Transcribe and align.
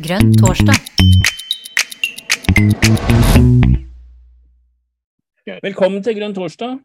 Grønn 0.00 0.32
torsdag. 0.40 0.76
Velkommen 5.62 6.02
til 6.02 6.16
Grønn 6.18 6.34
torsdag. 6.34 6.78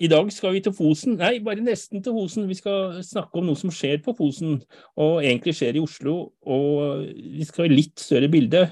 I 0.00 0.08
dag 0.12 0.32
skal 0.32 0.52
vi 0.56 0.62
til 0.64 0.74
Fosen. 0.76 1.16
Nei, 1.20 1.38
bare 1.44 1.64
nesten 1.64 2.02
til 2.04 2.16
Fosen. 2.16 2.48
Vi 2.48 2.56
skal 2.58 2.98
snakke 3.04 3.40
om 3.40 3.48
noe 3.48 3.60
som 3.60 3.72
skjer 3.72 4.02
på 4.04 4.16
Fosen, 4.16 4.58
og 4.96 5.22
egentlig 5.24 5.56
skjer 5.56 5.78
i 5.78 5.84
Oslo. 5.84 6.16
Og 6.44 7.06
vi 7.16 7.44
skal 7.48 7.66
ha 7.66 7.72
litt 7.72 8.00
større 8.00 8.28
bilde. 8.32 8.66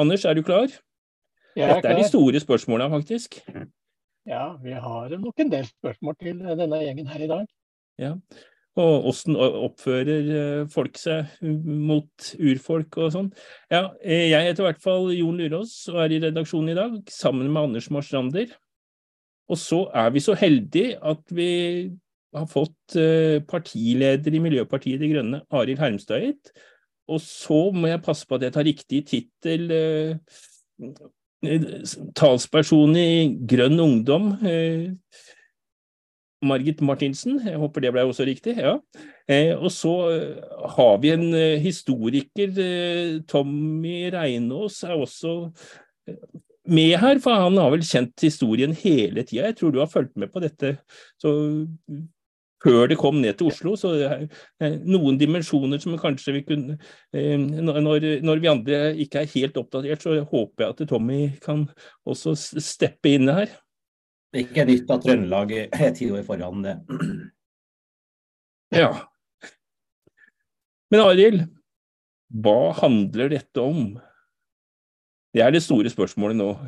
Anders, 0.00 0.24
er 0.24 0.36
du 0.36 0.44
klar? 0.46 0.72
Jeg 1.56 1.68
er 1.68 1.76
Dette 1.76 1.92
er 1.92 2.00
de 2.00 2.08
store 2.08 2.40
spørsmåla, 2.40 2.88
faktisk. 2.92 3.40
Ja, 4.28 4.56
vi 4.62 4.72
har 4.72 5.12
nok 5.18 5.40
en 5.44 5.52
del 5.52 5.68
spørsmål 5.68 6.16
til 6.20 6.40
denne 6.40 6.84
gjengen 6.84 7.12
her 7.12 7.26
i 7.26 7.32
dag. 7.32 7.46
Ja. 8.00 8.14
Og 8.80 9.08
åssen 9.10 9.36
oppfører 9.36 10.28
eh, 10.32 10.60
folk 10.72 10.96
seg 10.96 11.28
mot 11.44 12.28
urfolk 12.40 12.96
og 13.02 13.10
sånn. 13.12 13.28
Ja, 13.68 13.90
eh, 14.00 14.30
jeg 14.30 14.46
heter 14.46 14.64
i 14.64 14.68
hvert 14.70 14.84
fall 14.84 15.10
Jon 15.12 15.36
Lurås 15.36 15.74
og 15.92 15.98
er 16.06 16.14
i 16.16 16.20
redaksjonen 16.22 16.72
i 16.72 16.78
dag, 16.78 16.94
sammen 17.12 17.50
med 17.52 17.66
Anders 17.66 17.90
Marstrander. 17.92 18.54
Og 19.52 19.60
så 19.60 19.82
er 19.92 20.08
vi 20.14 20.22
så 20.24 20.36
heldige 20.38 20.96
at 21.04 21.34
vi 21.36 21.50
har 22.32 22.48
fått 22.48 22.96
eh, 22.96 23.42
partileder 23.44 24.32
i 24.32 24.40
Miljøpartiet 24.40 25.02
De 25.02 25.10
Grønne, 25.10 25.42
Arild 25.52 25.82
Hermstad. 25.82 26.52
Og 27.12 27.20
så 27.20 27.66
må 27.76 27.90
jeg 27.90 28.04
passe 28.06 28.24
på 28.28 28.38
at 28.38 28.46
jeg 28.46 28.54
tar 28.54 28.68
riktig 28.68 29.02
tittel. 29.10 29.68
eh, 29.68 30.16
Talsperson 32.16 32.96
i 32.96 33.36
Grønn 33.50 33.80
Ungdom. 33.82 34.32
eh, 34.46 34.94
Margit 36.42 36.80
Martinsen, 36.84 37.38
jeg 37.46 37.58
håper 37.60 37.84
det 37.84 37.92
ble 37.94 38.04
også 38.08 38.26
riktig. 38.26 38.56
ja. 38.58 38.78
Eh, 39.30 39.52
og 39.54 39.70
så 39.70 39.92
eh, 40.10 40.56
har 40.76 40.96
vi 41.02 41.12
en 41.14 41.28
eh, 41.38 41.60
historiker, 41.62 42.56
Tommy 43.30 44.10
Reinås 44.12 44.82
er 44.84 44.96
også 44.96 45.52
med 46.66 46.96
her, 46.98 47.20
for 47.22 47.38
han 47.38 47.58
har 47.58 47.70
vel 47.74 47.84
kjent 47.86 48.26
historien 48.26 48.74
hele 48.74 49.22
tida. 49.22 49.50
Jeg 49.50 49.58
tror 49.58 49.70
du 49.72 49.78
har 49.82 49.90
fulgt 49.90 50.16
med 50.18 50.30
på 50.32 50.42
dette 50.42 50.76
så, 51.22 51.32
før 52.62 52.86
det 52.90 52.98
kom 52.98 53.18
ned 53.22 53.38
til 53.38 53.50
Oslo. 53.50 53.74
Så 53.78 53.94
det 53.98 54.10
er 54.62 54.76
noen 54.86 55.18
dimensjoner 55.18 55.82
som 55.82 55.98
kanskje 55.98 56.36
vi 56.38 56.44
kunne 56.46 56.78
når, 57.12 58.06
når 58.22 58.42
vi 58.42 58.50
andre 58.50 58.80
ikke 59.02 59.24
er 59.24 59.34
helt 59.34 59.58
oppdatert, 59.58 60.06
så 60.06 60.22
håper 60.22 60.66
jeg 60.66 60.74
at 60.74 60.86
Tommy 60.90 61.20
kan 61.42 61.66
også 62.06 62.36
steppe 62.38 63.14
inn 63.14 63.30
her. 63.30 63.50
Det 64.32 64.40
er 64.40 64.46
ikke 64.48 64.64
nytt 64.68 64.90
at 64.94 65.02
Trøndelag 65.04 65.50
er 65.60 65.94
ti 65.98 66.08
år 66.10 66.24
foran 66.26 66.66
det. 66.66 66.76
Ja. 68.72 68.88
Men 70.88 71.02
Arild, 71.04 71.42
hva 72.40 72.70
handler 72.78 73.28
dette 73.28 73.60
om? 73.60 73.98
Det 75.36 75.42
er 75.44 75.52
det 75.52 75.60
store 75.60 75.92
spørsmålet 75.92 76.38
nå. 76.40 76.46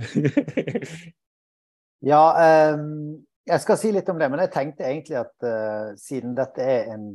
Ja, 2.05 2.75
um, 2.77 3.25
jeg 3.48 3.61
skal 3.65 3.79
si 3.81 3.95
litt 3.95 4.09
om 4.12 4.19
det, 4.20 4.29
men 4.29 4.42
jeg 4.42 4.53
tenkte 4.53 4.85
egentlig 4.85 5.17
at 5.23 5.47
uh, 5.48 5.95
siden 5.97 6.35
dette 6.37 6.61
er 6.61 6.91
en 6.92 7.07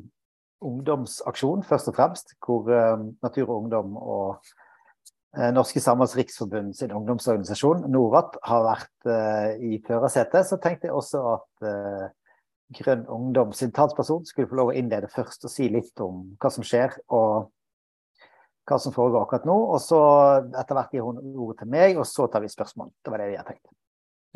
ungdomsaksjon, 0.61 1.63
først 1.63 1.91
og 1.91 1.95
fremst, 1.95 2.33
hvor 2.45 2.67
eh, 2.73 3.05
Natur 3.23 3.49
og 3.49 3.63
Ungdom 3.63 3.95
og 3.97 4.25
eh, 4.33 4.57
Norske 5.53 5.81
Samers 5.81 6.15
Riksforbund 6.17 6.73
sin 6.73 6.93
ungdomsorganisasjon, 6.95 7.83
Norat, 7.93 8.39
har 8.49 8.63
vært 8.65 9.09
eh, 9.13 9.51
i 9.61 9.77
førersetet, 9.85 10.47
så 10.49 10.57
tenkte 10.61 10.89
jeg 10.89 10.95
også 10.97 11.21
at 11.35 11.67
eh, 11.69 12.07
Grønn 12.79 13.05
Ungdom 13.09 13.53
sin 13.53 13.73
talsperson 13.73 14.25
skulle 14.25 14.49
få 14.49 14.57
lov 14.57 14.71
å 14.71 14.75
innlede 14.77 15.09
først 15.13 15.45
og 15.45 15.53
si 15.53 15.69
litt 15.73 16.01
om 16.01 16.31
hva 16.41 16.51
som 16.53 16.65
skjer, 16.65 16.97
og 17.13 17.51
hva 18.69 18.77
som 18.81 18.93
foregår 18.93 19.25
akkurat 19.25 19.45
nå. 19.49 19.57
Og 19.73 19.81
så 19.81 19.99
etter 20.49 20.77
hvert 20.77 20.93
gir 20.93 21.05
hun 21.05 21.21
ordet 21.33 21.63
til 21.63 21.71
meg, 21.73 21.97
og 21.97 22.07
så 22.09 22.25
tar 22.29 22.43
vi 22.45 22.49
spørsmål. 22.49 22.89
Det 23.05 23.13
var 23.13 23.21
det 23.21 23.29
vi 23.31 23.37
hadde 23.37 23.53
tenkt. 23.53 23.69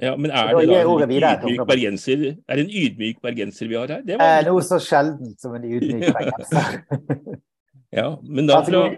Ja, 0.01 0.15
men 0.17 0.33
er 0.33 0.49
det 0.49 0.65
da 0.65 0.77
jeg 0.81 0.85
en 0.89 1.43
ydmyk 1.45 1.67
bergenser, 1.69 2.21
er 2.49 2.57
det 2.57 2.63
en 2.63 2.71
ydmyk 2.81 3.19
bergenser 3.21 3.69
vi 3.69 3.77
har 3.77 3.91
her? 3.93 4.05
Det 4.05 4.17
Eh, 4.17 4.39
noe 4.47 4.61
så 4.65 4.79
sjeldent 4.81 5.41
som 5.41 5.53
en 5.53 5.67
ydmyk 5.69 6.07
bergenser. 6.17 6.79
Ja, 7.93 8.07
men 8.25 8.49
da 8.49 8.63
fra. 8.65 8.87
Mm, 8.89 8.97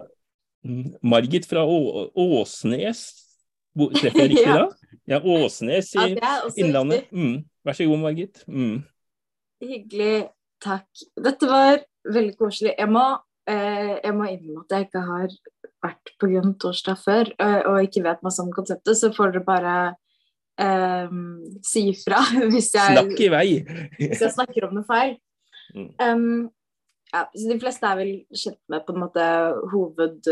Margit 1.02 1.46
fra 1.48 1.62
Å 1.66 2.04
Åsnes, 2.16 3.02
treffer 3.76 4.24
jeg 4.24 4.32
riktig 4.34 4.46
Ja. 4.50 4.64
da? 4.64 4.92
Ja, 5.06 5.20
Åsnes 5.22 5.92
i 5.94 6.14
Ja, 6.16 6.38
Innlandet. 6.58 7.10
Mm. 7.14 7.44
Vær 7.66 7.76
så 7.78 7.86
god, 7.86 8.02
Margit. 8.02 8.40
Mm. 8.50 8.80
Hyggelig. 9.62 10.28
Takk. 10.62 10.88
Dette 11.20 11.48
var 11.50 11.82
veldig 12.08 12.34
koselig. 12.40 12.72
Jeg 12.78 12.88
må, 12.90 13.04
eh, 13.50 13.98
jeg 14.02 14.14
må 14.16 14.26
innrømme 14.30 14.64
at 14.64 14.74
jeg 14.74 14.88
ikke 14.88 15.04
har 15.06 15.36
vært 15.84 16.12
på 16.18 16.30
Grønn 16.32 16.56
torsdag 16.62 16.98
før, 17.02 17.30
eh, 17.38 17.60
og 17.68 17.84
ikke 17.86 18.02
vet 18.06 18.24
masse 18.26 18.42
om 18.42 18.50
konseptet, 18.54 18.96
så 18.98 19.12
får 19.14 19.36
dere 19.36 19.46
bare 19.46 19.76
eh, 20.58 21.16
si 21.66 21.86
ifra 21.92 22.22
hvis 22.50 22.72
jeg, 22.74 22.96
Snakk 22.96 23.20
i 23.20 23.30
vei! 23.32 23.46
hvis 24.00 24.24
jeg 24.24 24.34
snakker 24.34 24.68
om 24.68 24.78
noe 24.80 24.88
feil. 24.88 25.16
Mm. 25.76 25.88
Um, 26.00 26.26
ja, 27.12 27.24
så 27.30 27.48
de 27.50 27.58
fleste 27.62 27.88
er 27.88 27.98
vel 28.00 28.12
kjent 28.34 28.60
med 28.72 28.84
på 28.86 28.94
en 28.94 29.02
måte 29.04 29.24
hoved, 29.72 30.30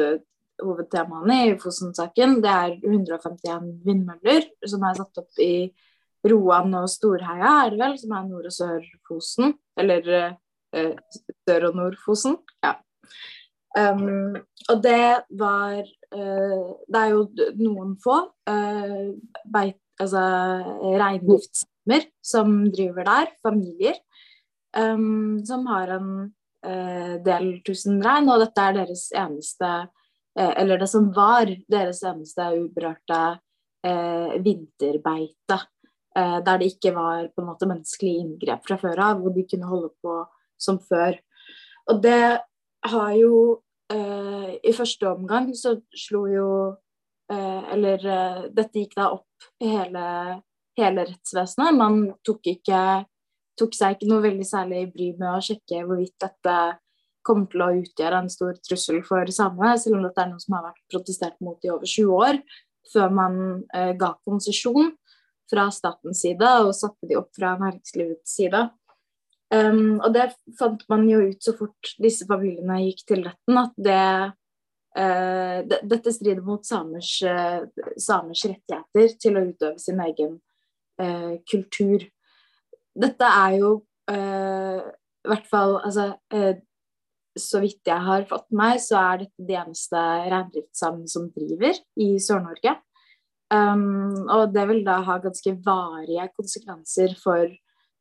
hovedtemaene 0.62 1.40
i 1.48 1.56
Fosen-saken. 1.60 2.38
Det 2.44 2.52
er 2.52 2.76
151 2.82 3.68
vindmøller 3.86 4.48
som 4.66 4.86
er 4.86 4.98
satt 4.98 5.22
opp 5.22 5.42
i 5.42 5.54
Roan 6.24 6.72
og 6.78 6.88
Storheia, 6.88 7.52
er 7.66 7.74
det 7.74 7.80
vel, 7.82 7.96
som 8.00 8.14
er 8.16 8.26
Nord- 8.28 8.48
og 8.48 8.54
Sør-Fosen. 8.54 9.54
Eller 9.80 10.08
eh, 10.74 10.94
Sør- 11.44 11.68
og 11.68 11.78
Nord-Fosen. 11.80 12.38
Ja. 12.64 12.74
Um, 13.74 14.36
og 14.70 14.82
det 14.84 15.26
var 15.34 15.80
uh, 15.82 16.66
Det 16.86 17.00
er 17.00 17.08
jo 17.10 17.24
noen 17.58 17.96
få 17.98 18.20
uh, 18.46 19.08
beit, 19.50 19.80
altså, 19.98 20.22
reindriftssamer 20.94 22.06
som 22.22 22.60
driver 22.70 23.08
der, 23.08 23.32
familier, 23.42 23.98
um, 24.78 25.42
som 25.42 25.66
har 25.66 25.90
en 25.96 26.12
del 27.24 27.50
tusen 27.66 28.00
rein, 28.02 28.28
og 28.32 28.40
dette 28.40 28.62
er 28.62 28.78
deres 28.78 29.08
eneste 29.12 29.70
eh, 30.38 30.52
Eller 30.62 30.78
det 30.80 30.88
som 30.90 31.10
var 31.14 31.50
deres 31.68 32.02
eneste 32.02 32.46
uberørte 32.56 33.20
eh, 33.86 34.34
vinterbeite. 34.44 35.60
eh, 36.16 36.38
der 36.46 36.58
det 36.58 36.72
ikke 36.74 36.94
var 36.94 37.28
på 37.34 37.42
en 37.42 37.50
måte 37.50 37.68
menneskelige 37.68 38.22
inngrep 38.22 38.66
fra 38.66 38.78
før 38.78 38.98
av, 39.10 39.20
hvor 39.20 39.34
de 39.34 39.46
kunne 39.50 39.68
holde 39.68 39.90
på 40.02 40.24
som 40.58 40.78
før. 40.78 41.18
Og 41.90 42.02
det 42.02 42.40
har 42.84 43.12
jo 43.18 43.60
eh, 43.92 44.56
I 44.64 44.72
første 44.72 45.10
omgang 45.10 45.52
så 45.56 45.76
slo 45.96 46.26
jo 46.30 46.48
eh, 47.32 47.62
Eller 47.74 48.06
eh, 48.06 48.42
dette 48.54 48.78
gikk 48.78 48.96
da 48.96 49.10
opp 49.16 49.48
hele, 49.60 50.40
hele 50.78 51.06
rettsvesenet. 51.08 51.76
Man 51.76 52.06
tok, 52.24 52.46
ikke, 52.46 53.04
tok 53.58 53.76
seg 53.76 53.96
ikke 53.96 54.08
noe 54.10 54.24
veldig 54.24 54.46
særlig 54.48 54.86
bry 54.94 55.12
med 55.18 55.30
å 55.30 55.42
sjekke 55.44 55.84
hvorvidt 55.86 56.16
dette 56.22 56.56
kommer 57.24 57.48
til 57.50 57.64
å 57.64 57.70
utgjøre 57.80 58.20
en 58.20 58.30
stor 58.32 58.56
trussel 58.66 59.00
for 59.06 59.30
samene, 59.32 59.78
selv 59.80 59.98
om 59.98 60.04
dette 60.04 60.20
er 60.20 60.30
noe 60.30 60.42
som 60.42 60.58
har 60.58 60.66
vært 60.68 60.82
protestert 60.92 61.38
mot 61.44 61.64
i 61.64 61.72
over 61.72 61.88
20 61.88 62.12
år, 62.18 62.40
før 62.92 63.14
man 63.16 63.38
eh, 63.72 63.94
ga 63.96 64.12
konsesjon 64.28 64.92
fra 65.50 65.68
statens 65.72 66.20
side 66.24 66.50
og 66.64 66.74
satte 66.76 67.08
de 67.08 67.16
opp 67.18 67.30
fra 67.36 67.54
næringslivets 67.60 68.36
side. 68.36 68.66
Um, 69.54 70.00
og 70.00 70.14
det 70.16 70.30
fant 70.58 70.80
man 70.90 71.04
jo 71.06 71.20
ut 71.28 71.44
så 71.44 71.52
fort 71.56 71.92
disse 72.02 72.26
familiene 72.26 72.80
gikk 72.86 73.04
til 73.10 73.28
retten, 73.28 73.60
at 73.60 73.76
det, 73.90 74.00
Uh, 74.94 75.66
det 75.66 75.80
dette 75.90 76.12
strider 76.14 76.44
mot 76.46 76.62
samers, 76.62 77.16
uh, 77.26 77.64
samers 77.98 78.44
rettigheter 78.46 79.16
til 79.18 79.34
å 79.34 79.42
utøve 79.48 79.80
sin 79.82 79.98
egen 80.04 80.36
uh, 81.02 81.32
kultur. 81.50 82.04
Dette 82.94 83.26
er 83.26 83.58
jo 83.58 83.72
uh, 84.10 84.80
i 84.84 85.30
hvert 85.30 85.50
fall 85.50 85.78
altså, 85.80 86.12
uh, 86.34 86.54
Så 87.34 87.60
vidt 87.64 87.90
jeg 87.90 88.06
har 88.06 88.26
fått 88.30 88.46
med 88.52 88.60
meg, 88.60 88.82
så 88.82 89.00
er 89.00 89.22
dette 89.24 89.46
det 89.48 89.56
eneste 89.58 90.00
reindriftssamen 90.30 91.08
som 91.10 91.30
driver 91.34 91.74
i 91.98 92.12
Sør-Norge. 92.22 92.76
Um, 93.50 94.22
og 94.30 94.54
det 94.54 94.64
vil 94.70 94.84
da 94.86 95.00
ha 95.04 95.18
ganske 95.22 95.52
varige 95.66 96.28
konsekvenser 96.36 97.16
for 97.18 97.50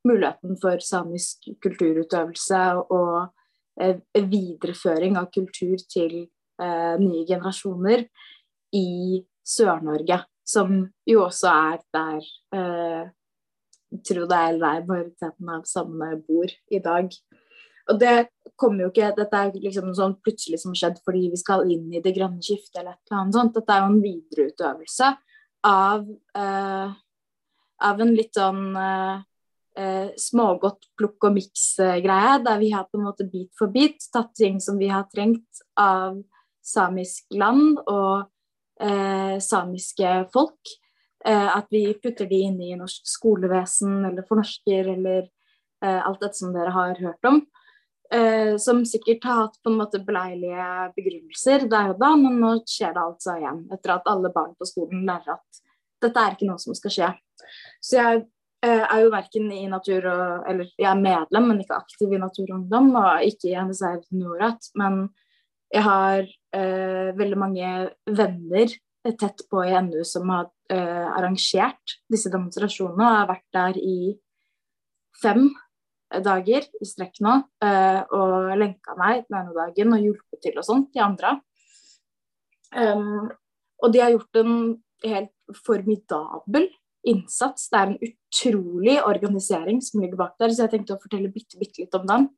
muligheten 0.08 0.56
for 0.62 0.84
samisk 0.86 1.50
kulturutøvelse 1.66 2.62
og 2.94 3.34
uh, 3.82 3.98
videreføring 4.14 5.18
av 5.18 5.32
kultur 5.34 5.82
til 5.90 6.24
nye 6.64 7.24
generasjoner 7.26 8.04
i 8.78 9.18
Sør-Norge, 9.44 10.20
som 10.46 10.76
jo 11.10 11.24
også 11.26 11.50
er 11.50 11.80
der 11.98 13.10
tro 14.08 14.26
det 14.30 14.40
er 14.40 14.58
ei, 14.58 14.82
majoriteten 14.88 15.54
av 15.54 15.66
samene 15.70 16.18
bor 16.26 16.50
i 16.50 16.82
dag. 16.84 17.12
Og 17.92 18.00
det 18.00 18.16
kommer 18.60 18.86
jo 18.86 18.92
ikke, 18.94 19.12
Dette 19.18 19.40
er 19.40 19.52
liksom 19.58 19.90
noe 19.90 19.98
sånn 19.98 20.16
plutselig 20.24 20.62
som 20.62 20.76
skjedd 20.78 21.02
fordi 21.04 21.28
vi 21.34 21.40
skal 21.40 21.66
inn 21.72 21.90
i 21.92 22.02
det 22.04 22.14
grønne 22.16 22.44
skiftet 22.44 22.80
eller 22.80 22.96
et 22.96 23.12
eller 23.12 23.22
annet 23.22 23.38
sånt. 23.38 23.56
Dette 23.58 23.76
er 23.76 23.84
jo 23.84 23.92
en 23.92 24.04
videreutøvelse 24.04 25.12
av, 25.68 26.06
eh, 26.40 26.94
av 27.90 28.04
en 28.04 28.14
litt 28.16 28.40
sånn 28.40 28.64
eh, 28.80 29.24
eh, 29.80 30.12
smågodt 30.20 30.90
plukk 31.00 31.28
og 31.30 31.36
miks-greie, 31.38 32.38
der 32.46 32.62
vi 32.62 32.72
har 32.72 32.88
på 32.88 33.00
en 33.00 33.08
måte 33.10 33.28
bit 33.30 33.52
for 33.58 33.74
bit 33.74 34.06
tatt 34.14 34.34
ting 34.38 34.62
som 34.64 34.80
vi 34.80 34.92
har 34.92 35.08
trengt 35.12 35.64
av 35.80 36.22
samisk 36.64 37.36
land 37.36 37.82
og 37.84 38.30
eh, 38.80 39.40
samiske 39.44 40.16
folk. 40.34 40.78
Eh, 41.26 41.58
at 41.58 41.68
vi 41.72 41.86
putter 42.04 42.28
de 42.28 42.42
inn 42.50 42.60
i 42.62 42.74
norsk 42.76 43.08
skolevesen 43.08 44.02
eller 44.10 44.26
fornorsker 44.28 44.90
eller 44.98 45.22
eh, 45.86 46.00
alt 46.04 46.20
dette 46.20 46.40
som 46.40 46.52
dere 46.56 46.74
har 46.76 47.00
hørt 47.00 47.30
om. 47.30 47.40
Eh, 48.14 48.58
som 48.60 48.84
sikkert 48.86 49.24
har 49.24 49.46
hatt 49.46 49.56
på 49.64 49.72
en 49.72 49.80
måte 49.80 50.04
beleilige 50.04 50.68
begrunnelser 50.98 51.64
der 51.72 51.94
og 51.94 52.02
da, 52.04 52.12
men 52.20 52.42
nå 52.42 52.58
skjer 52.68 52.92
det 52.92 53.06
altså 53.06 53.38
igjen. 53.40 53.64
Etter 53.72 53.96
at 53.96 54.12
alle 54.12 54.34
barn 54.36 54.52
på 54.60 54.68
skolen 54.68 55.08
lærer 55.08 55.38
at 55.38 55.64
dette 56.04 56.20
er 56.20 56.36
ikke 56.36 56.50
noe 56.52 56.60
som 56.60 56.76
skal 56.76 56.94
skje. 56.98 57.12
Så 57.80 57.98
jeg 57.98 58.24
er 58.64 59.00
jo 59.04 59.12
verken 59.12 59.50
i 59.52 59.66
Natur 59.68 60.06
og 60.08 60.46
Eller 60.48 60.70
jeg 60.80 60.88
er 60.88 61.00
medlem, 61.00 61.50
men 61.50 61.64
ikke 61.64 61.80
aktiv 61.80 62.12
i 62.12 62.20
Natur 62.20 62.46
og 62.50 62.58
Ungdom, 62.60 62.94
og 63.00 63.24
ikke 63.28 63.52
i 63.52 63.58
NSR 63.60 64.04
Norat. 64.20 64.70
Men 64.80 65.06
jeg 65.74 65.84
har 65.88 66.28
eh, 66.56 67.10
veldig 67.16 67.40
mange 67.40 67.72
venner 68.08 68.76
tett 69.12 69.44
på 69.50 69.64
i 69.66 69.74
NU 69.84 70.04
som 70.08 70.30
har 70.32 70.52
eh, 70.74 71.08
arrangert 71.14 71.98
disse 72.12 72.32
demonstrasjonene, 72.34 73.06
og 73.06 73.20
har 73.20 73.30
vært 73.30 73.48
der 73.56 73.80
i 73.82 73.98
fem 75.22 75.48
dager 76.24 76.68
i 76.82 76.88
strekk 76.88 77.22
nå. 77.26 77.38
Eh, 77.64 78.02
og 78.14 78.54
lenka 78.60 78.98
meg 79.00 79.26
den 79.28 79.40
ene 79.40 79.56
dagen 79.58 79.96
og 79.96 80.08
hjulpet 80.08 80.44
til 80.46 80.60
og 80.60 80.68
sånt 80.68 80.92
de 80.96 81.04
andre. 81.06 81.38
Um, 82.74 83.30
og 83.84 83.92
de 83.94 84.02
har 84.02 84.14
gjort 84.16 84.40
en 84.42 84.56
helt 85.04 85.60
formidabel 85.66 86.68
innsats. 87.06 87.68
Det 87.70 87.80
er 87.80 87.92
en 87.92 88.00
utrolig 88.08 88.98
organisering 89.04 89.82
som 89.84 90.02
ligger 90.02 90.20
bak 90.20 90.38
der, 90.42 90.54
så 90.54 90.66
jeg 90.66 90.74
tenkte 90.78 90.98
å 90.98 91.02
fortelle 91.04 91.32
bitte, 91.34 91.60
bitte 91.60 91.84
litt 91.84 91.98
om 91.98 92.08
den. 92.10 92.30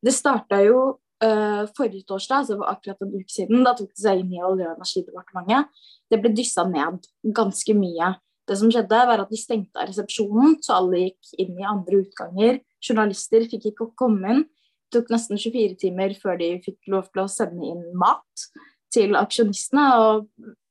Det 0.00 0.14
starta 0.16 0.62
jo 0.64 1.00
uh, 1.24 1.66
forrige 1.76 2.06
torsdag, 2.08 2.44
altså 2.44 2.58
akkurat 2.68 3.04
en 3.04 3.14
uke 3.14 3.32
siden. 3.32 3.64
Da 3.66 3.74
tok 3.78 3.92
det 3.92 4.02
seg 4.04 4.22
inn 4.22 4.34
i 4.34 4.42
Olje- 4.44 4.68
og 4.68 4.78
energidepartementet. 4.78 5.84
Det 6.10 6.20
ble 6.22 6.32
dyssa 6.36 6.66
ned 6.68 7.06
ganske 7.36 7.76
mye. 7.78 8.14
Det 8.50 8.56
som 8.58 8.70
skjedde, 8.72 9.02
var 9.06 9.22
at 9.22 9.30
de 9.30 9.38
stengte 9.38 9.78
av 9.78 9.90
resepsjonen, 9.90 10.56
så 10.64 10.80
alle 10.80 11.04
gikk 11.04 11.34
inn 11.44 11.60
i 11.60 11.68
andre 11.68 12.00
utganger. 12.02 12.58
Journalister 12.82 13.46
fikk 13.50 13.68
ikke 13.70 13.92
komme 14.00 14.32
inn. 14.34 14.42
Det 14.90 14.98
tok 14.98 15.12
nesten 15.14 15.38
24 15.38 15.76
timer 15.78 16.16
før 16.18 16.40
de 16.40 16.56
fikk 16.64 16.90
lov 16.90 17.12
til 17.12 17.22
å 17.22 17.30
sende 17.30 17.68
inn 17.68 17.84
mat 17.98 18.48
til 18.90 19.14
aksjonistene. 19.18 19.86
og 20.02 20.26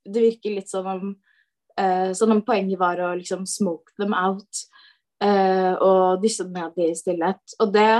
det 0.09 0.23
virker 0.23 0.55
litt 0.57 0.69
som 0.69 0.87
om, 0.89 1.13
uh, 1.79 2.11
som 2.17 2.33
om 2.33 2.41
poenget 2.45 2.79
var 2.79 2.99
å 2.99 3.13
liksom 3.19 3.45
smoke 3.47 3.93
them 3.99 4.15
out 4.17 4.63
uh, 5.23 5.75
og 5.77 6.23
dysse 6.23 6.47
ned 6.49 6.79
i 6.81 6.91
stillhet. 6.97 7.55
Og 7.61 7.73
det, 7.75 7.91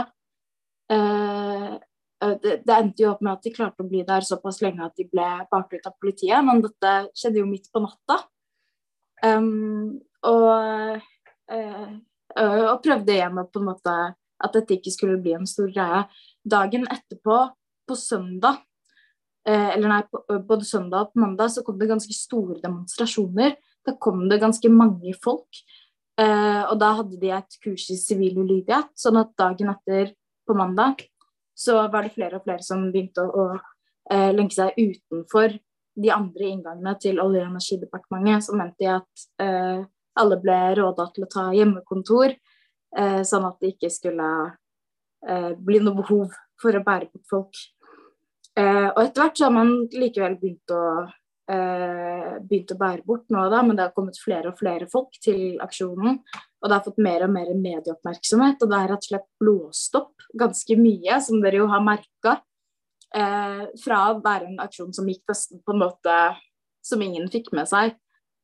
det, 2.19 2.56
det 2.68 2.75
endte 2.75 3.04
jo 3.04 3.13
opp 3.13 3.21
med 3.24 3.38
at 3.38 3.45
de 3.45 3.54
klarte 3.56 3.83
å 3.83 3.88
bli 3.88 4.01
der 4.07 4.25
såpass 4.27 4.60
lenge 4.63 4.83
at 4.83 4.98
de 5.00 5.06
ble 5.07 5.27
bart 5.51 5.71
ut 5.71 5.88
av 5.88 5.95
politiet, 6.01 6.44
men 6.44 6.62
dette 6.66 6.94
skjedde 7.16 7.39
jo 7.39 7.48
midt 7.48 7.69
på 7.71 7.81
natta. 7.83 8.19
Um, 9.24 10.00
og, 10.27 11.04
uh, 11.51 11.92
og 12.39 12.81
prøvde 12.83 13.16
igjen 13.16 13.39
på 13.39 13.62
en 13.62 13.69
måte 13.69 13.95
at 14.39 14.56
dette 14.56 14.77
ikke 14.77 14.94
skulle 14.95 15.19
bli 15.24 15.36
en 15.36 15.48
stor 15.50 15.71
greie. 15.71 16.06
Dagen 16.44 16.88
etterpå, 16.92 17.39
på 17.89 17.98
søndag, 17.98 18.60
uh, 19.48 19.69
eller 19.74 19.88
nei, 19.92 20.01
på, 20.12 20.22
både 20.48 20.68
søndag 20.68 21.07
og 21.07 21.13
på 21.13 21.24
mandag 21.24 21.54
så 21.56 21.63
kom 21.65 21.80
det 21.80 21.89
ganske 21.92 22.15
store 22.15 22.60
demonstrasjoner. 22.63 23.56
Da 23.88 23.95
kom 23.95 24.27
det 24.31 24.42
ganske 24.44 24.72
mange 24.72 25.15
folk. 25.24 25.63
Uh, 26.19 26.68
og 26.68 26.75
da 26.81 26.92
hadde 27.00 27.19
de 27.19 27.31
et 27.31 27.62
kurs 27.63 27.88
i 27.94 27.95
sivil 27.95 28.42
ulydighet, 28.44 28.92
sånn 29.00 29.22
at 29.22 29.31
dagen 29.39 29.72
etter, 29.72 30.12
på 30.50 30.56
mandag, 30.57 31.04
så 31.60 31.82
var 31.92 32.06
det 32.06 32.16
flere 32.16 32.40
og 32.40 32.46
flere 32.46 32.64
som 32.64 32.86
begynte 32.94 33.26
å, 33.26 33.50
å 33.52 34.22
lenke 34.32 34.56
seg 34.56 34.78
utenfor 34.80 35.58
de 36.00 36.12
andre 36.14 36.52
inngangene 36.54 36.96
til 37.02 37.20
Olje- 37.20 37.44
og 37.44 37.52
energidepartementet. 37.52 38.46
Så 38.46 38.58
mente 38.58 38.80
de 38.80 38.92
at 38.94 39.26
eh, 39.44 39.82
alle 40.20 40.40
ble 40.42 40.60
råda 40.80 41.10
til 41.14 41.26
å 41.26 41.32
ta 41.32 41.46
hjemmekontor, 41.56 42.36
eh, 42.98 43.22
sånn 43.28 43.48
at 43.50 43.60
det 43.62 43.74
ikke 43.76 43.92
skulle 43.94 44.30
eh, 45.28 45.52
bli 45.56 45.82
noe 45.84 46.00
behov 46.02 46.36
for 46.60 46.76
å 46.76 46.84
bære 46.86 47.12
bort 47.12 47.32
folk. 47.32 47.64
Eh, 48.60 48.90
og 48.90 49.02
etter 49.04 49.24
hvert 49.24 49.40
så 49.40 49.48
har 49.48 49.56
man 49.56 49.74
likevel 49.94 50.38
begynt 50.40 50.76
å, 50.76 50.84
eh, 51.52 52.38
begynt 52.44 52.76
å 52.76 52.80
bære 52.80 53.06
bort 53.08 53.28
noe 53.34 53.50
da, 53.52 53.64
men 53.64 53.78
det 53.78 53.88
har 53.88 53.96
kommet 53.96 54.20
flere 54.20 54.52
og 54.52 54.60
flere 54.60 54.90
folk 54.92 55.20
til 55.24 55.60
aksjonen. 55.64 56.22
Og 56.60 56.68
det 56.68 56.76
har 56.76 56.84
fått 56.84 57.00
mer 57.02 57.24
og 57.24 57.32
mer 57.32 57.50
medieoppmerksomhet, 57.56 58.60
og 58.60 58.72
det 58.72 58.80
har 58.82 58.92
rett 58.92 59.06
og 59.06 59.10
slett 59.14 59.28
blåst 59.40 59.96
opp 60.00 60.28
ganske 60.40 60.76
mye, 60.80 61.20
som 61.24 61.40
dere 61.44 61.62
jo 61.62 61.70
har 61.72 61.84
merka. 61.86 62.36
Eh, 63.16 63.64
fra 63.82 64.00
å 64.12 64.20
være 64.22 64.52
en 64.52 64.60
aksjon 64.62 64.92
som 64.94 65.08
gikk 65.10 65.24
nesten 65.32 65.64
på 65.66 65.74
en 65.74 65.82
måte 65.82 66.18
som 66.86 67.02
ingen 67.02 67.30
fikk 67.32 67.50
med 67.56 67.70
seg, 67.70 67.96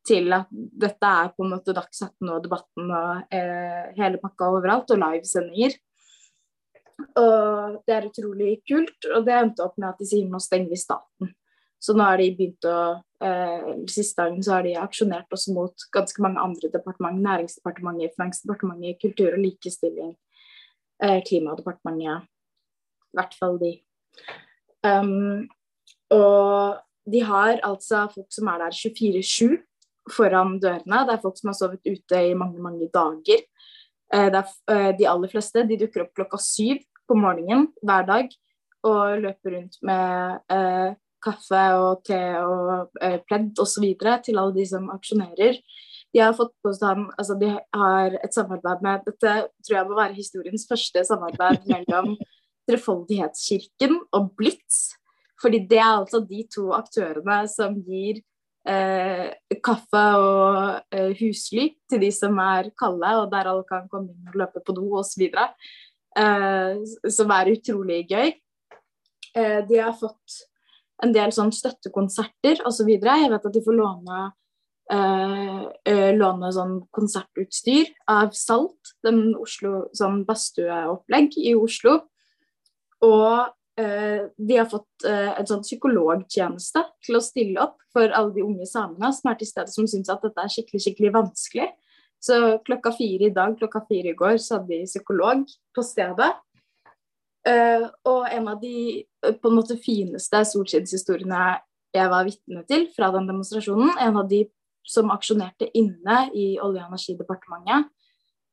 til 0.06 0.32
at 0.34 0.48
dette 0.50 1.10
er 1.22 1.32
på 1.34 1.44
en 1.44 1.52
måte 1.56 1.74
Dagsnytt 1.74 2.30
og 2.30 2.42
Debatten 2.44 2.90
og 2.90 3.34
eh, 3.34 3.92
hele 3.98 4.20
pakka 4.22 4.50
overalt, 4.54 4.90
og 4.94 5.02
livesendinger. 5.02 5.76
Og 7.20 7.80
det 7.86 7.94
er 7.94 8.06
utrolig 8.08 8.52
kult. 8.68 9.08
Og 9.12 9.26
det 9.26 9.34
endte 9.36 9.64
opp 9.66 9.76
med 9.76 9.90
at 9.90 10.00
de 10.00 10.08
sier 10.08 10.28
nå 10.30 10.40
stenger 10.42 10.72
vi 10.72 10.80
staten. 10.80 11.32
Så 11.82 11.94
nå 11.96 12.04
har 12.06 12.20
de 12.20 12.30
begynt 12.36 12.66
å 12.68 12.78
eh, 13.22 13.66
Siste 13.90 14.22
dagen 14.22 14.42
så 14.44 14.56
har 14.56 14.64
de 14.66 14.74
aksjonert 14.80 15.32
også 15.32 15.54
mot 15.56 15.86
ganske 15.94 16.22
mange 16.24 16.42
andre 16.42 16.70
departement. 16.72 17.20
Næringsdepartementet, 17.22 18.16
Finansdepartementet, 18.16 19.00
Kultur 19.02 19.36
og 19.36 19.42
likestilling, 19.44 20.14
eh, 21.04 21.20
Klimadepartementet. 21.28 22.26
I 22.26 23.20
hvert 23.20 23.36
fall 23.38 23.60
de. 23.60 23.72
Um, 24.84 25.46
og 26.12 26.82
de 27.10 27.22
har 27.24 27.60
altså 27.64 28.06
folk 28.12 28.28
som 28.34 28.50
er 28.50 28.64
der 28.64 28.76
24-7 28.76 29.56
foran 30.12 30.58
dørene. 30.62 31.04
Det 31.06 31.14
er 31.14 31.22
folk 31.22 31.38
som 31.38 31.50
har 31.50 31.58
sovet 31.58 31.86
ute 31.86 32.22
i 32.30 32.34
mange, 32.38 32.60
mange 32.62 32.88
dager. 32.92 33.42
Eh, 34.14 34.26
er, 34.26 34.44
eh, 34.70 34.92
de 34.98 35.08
aller 35.10 35.28
fleste 35.28 35.66
de 35.66 35.78
dukker 35.80 36.04
opp 36.04 36.14
klokka 36.14 36.38
syv 36.38 36.82
på 37.08 37.16
morgenen 37.18 37.68
hver 37.82 38.06
dag 38.06 38.30
og 38.86 39.18
løper 39.22 39.56
rundt 39.56 39.78
med 39.82 40.38
eh, 40.52 40.94
kaffe 41.22 41.62
og 41.78 42.02
te 42.06 42.20
og 42.40 43.00
eh, 43.02 43.18
pledd 43.28 43.58
osv. 43.62 43.86
til 44.24 44.38
alle 44.38 44.54
de 44.56 44.66
som 44.68 44.90
aksjonerer. 44.94 45.58
De 46.14 46.22
har 46.22 46.36
fått 46.36 46.54
på 46.64 46.72
stand, 46.72 47.10
altså 47.18 47.36
de 47.40 47.50
har 47.52 48.14
et 48.22 48.34
samarbeid 48.34 48.84
med 48.84 49.02
Dette 49.08 49.32
tror 49.66 49.76
jeg 49.76 49.88
må 49.88 49.98
være 49.98 50.16
historiens 50.16 50.66
første 50.68 51.02
samarbeid 51.04 51.66
mellom 51.72 52.14
Trefoldighetskirken 52.66 53.98
og 54.16 54.30
Blitz. 54.38 54.94
Fordi 55.42 55.60
det 55.68 55.78
er 55.82 55.98
altså 55.98 56.22
de 56.24 56.46
to 56.52 56.70
aktørene 56.72 57.42
som 57.52 57.76
gir 57.84 58.22
eh, 58.66 59.28
kaffe 59.64 60.04
og 60.16 60.94
eh, 60.94 61.12
husly 61.20 61.68
til 61.90 62.00
de 62.02 62.10
som 62.14 62.38
er 62.42 62.72
kalde, 62.78 63.12
og 63.20 63.28
der 63.32 63.50
alle 63.52 63.66
kan 63.68 63.84
komme 63.92 64.14
inn 64.14 64.32
og 64.32 64.40
løpe 64.40 64.64
på 64.64 64.74
do 64.76 64.88
osv. 65.02 65.26
Eh, 66.16 67.10
som 67.12 67.32
er 67.36 67.52
utrolig 67.52 68.06
gøy. 68.08 68.32
Eh, 69.36 69.60
de 69.68 69.82
har 69.82 69.92
fått 70.00 70.40
en 71.04 71.12
del 71.12 71.32
sånn 71.34 71.52
støttekonserter 71.52 72.62
osv. 72.66 72.88
Så 72.88 73.16
Jeg 73.16 73.30
vet 73.32 73.46
at 73.46 73.52
de 73.52 73.62
får 73.64 73.76
låne, 73.76 74.32
eh, 74.90 75.64
eh, 75.92 76.12
låne 76.16 76.52
sånn 76.52 76.80
konsertutstyr 76.90 77.92
av 78.08 78.32
Salt, 78.32 78.94
den 79.04 79.34
Oslo, 79.34 79.88
sånn 79.92 80.24
badstueopplegg 80.24 81.36
i 81.36 81.54
Oslo. 81.54 82.00
Og 83.02 83.52
Eh, 83.80 84.28
de 84.36 84.56
har 84.56 84.68
fått 84.72 85.04
eh, 85.04 85.34
en 85.36 85.48
sånn 85.48 85.60
psykologtjeneste 85.60 86.80
til 87.04 87.18
å 87.18 87.20
stille 87.20 87.60
opp 87.60 87.82
for 87.92 88.08
alle 88.08 88.32
de 88.32 88.44
unge 88.44 88.64
samene 88.70 89.10
som 89.12 89.28
er 89.28 89.36
til 89.36 89.50
stede, 89.50 89.68
som 89.68 89.88
syns 89.90 90.08
at 90.08 90.22
dette 90.24 90.40
er 90.40 90.52
skikkelig 90.54 90.80
skikkelig 90.80 91.10
vanskelig. 91.18 91.66
Så 92.24 92.38
klokka 92.64 92.94
fire 92.96 93.28
i 93.28 93.34
dag, 93.36 93.52
klokka 93.60 93.82
fire 93.90 94.14
i 94.14 94.16
går, 94.16 94.38
så 94.40 94.56
hadde 94.56 94.72
de 94.72 94.88
psykolog 94.88 95.44
på 95.76 95.84
stedet. 95.84 96.30
Uh, 97.46 97.86
og 98.08 98.26
en 98.32 98.48
av 98.50 98.60
de 98.62 99.04
på 99.22 99.50
en 99.50 99.54
måte 99.54 99.76
fineste 99.78 100.40
solskinnshistoriene 100.50 101.42
jeg 101.94 102.10
var 102.10 102.26
vitne 102.26 102.64
til 102.66 102.88
fra 102.96 103.12
den 103.14 103.28
demonstrasjonen, 103.28 103.92
en 104.02 104.18
av 104.18 104.26
de 104.28 104.42
som 104.86 105.12
aksjonerte 105.14 105.68
inne 105.78 106.18
i 106.34 106.56
Olje- 106.62 106.82
og 106.82 106.90
energidepartementet, 106.90 107.92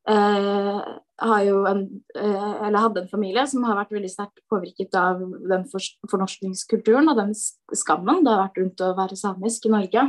Uh, 0.03 0.83
en, 1.23 1.83
uh, 2.19 2.75
hadde 2.75 2.99
en 2.99 3.07
familie 3.07 3.45
som 3.47 3.63
har 3.63 3.77
vært 3.77 3.93
veldig 3.95 4.09
sterkt 4.11 4.41
påvirket 4.51 4.97
av 4.99 5.21
den 5.47 5.63
for, 5.71 5.85
fornorskningskulturen 6.11 7.07
og 7.07 7.21
den 7.21 7.31
skammen 7.71 8.19
det 8.25 8.33
har 8.33 8.41
vært 8.41 8.59
rundt 8.59 8.83
å 8.83 8.89
være 8.97 9.15
samisk 9.15 9.69
i 9.69 9.71
Norge. 9.71 10.03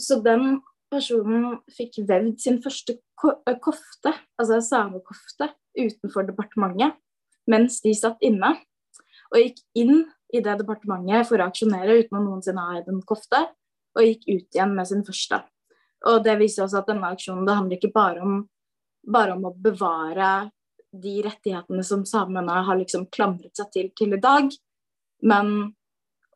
Så 0.00 0.20
den 0.22 0.60
personen 0.88 1.58
fikk 1.76 1.98
vevd 2.08 2.38
sin 2.40 2.60
første 2.62 2.94
ko 3.18 3.32
kofte, 3.60 4.12
altså 4.38 4.62
samekofte, 4.62 5.50
utenfor 5.76 6.26
departementet 6.28 6.96
mens 7.50 7.78
de 7.84 7.92
satt 7.94 8.22
inne. 8.26 8.56
Og 9.32 9.42
gikk 9.42 9.60
inn 9.78 10.04
i 10.34 10.42
det 10.42 10.56
departementet 10.60 11.28
for 11.28 11.40
å 11.40 11.46
aksjonere 11.50 12.00
uten 12.00 12.18
å 12.18 12.24
noensinne 12.24 12.62
ha 12.62 12.78
eid 12.78 12.88
en 12.90 13.02
kofte, 13.06 13.44
og 13.96 14.04
gikk 14.04 14.26
ut 14.26 14.58
igjen 14.58 14.74
med 14.74 14.88
sin 14.88 15.04
første. 15.06 15.40
Og 16.06 16.20
det 16.26 16.36
viser 16.40 16.66
også 16.66 16.82
at 16.82 16.90
denne 16.90 17.10
aksjonen 17.14 17.46
det 17.46 17.56
handler 17.56 17.78
ikke 17.78 17.94
bare 17.94 18.22
om 18.22 18.36
bare 19.06 19.36
om 19.36 19.46
å 19.46 19.54
bevare 19.54 20.50
de 20.96 21.20
rettighetene 21.24 21.84
som 21.86 22.04
samene 22.08 22.60
har 22.66 22.78
liksom 22.78 23.06
klamret 23.12 23.54
seg 23.58 23.70
til 23.74 23.90
til 23.98 24.16
i 24.16 24.22
dag, 24.22 24.48
men 25.22 25.52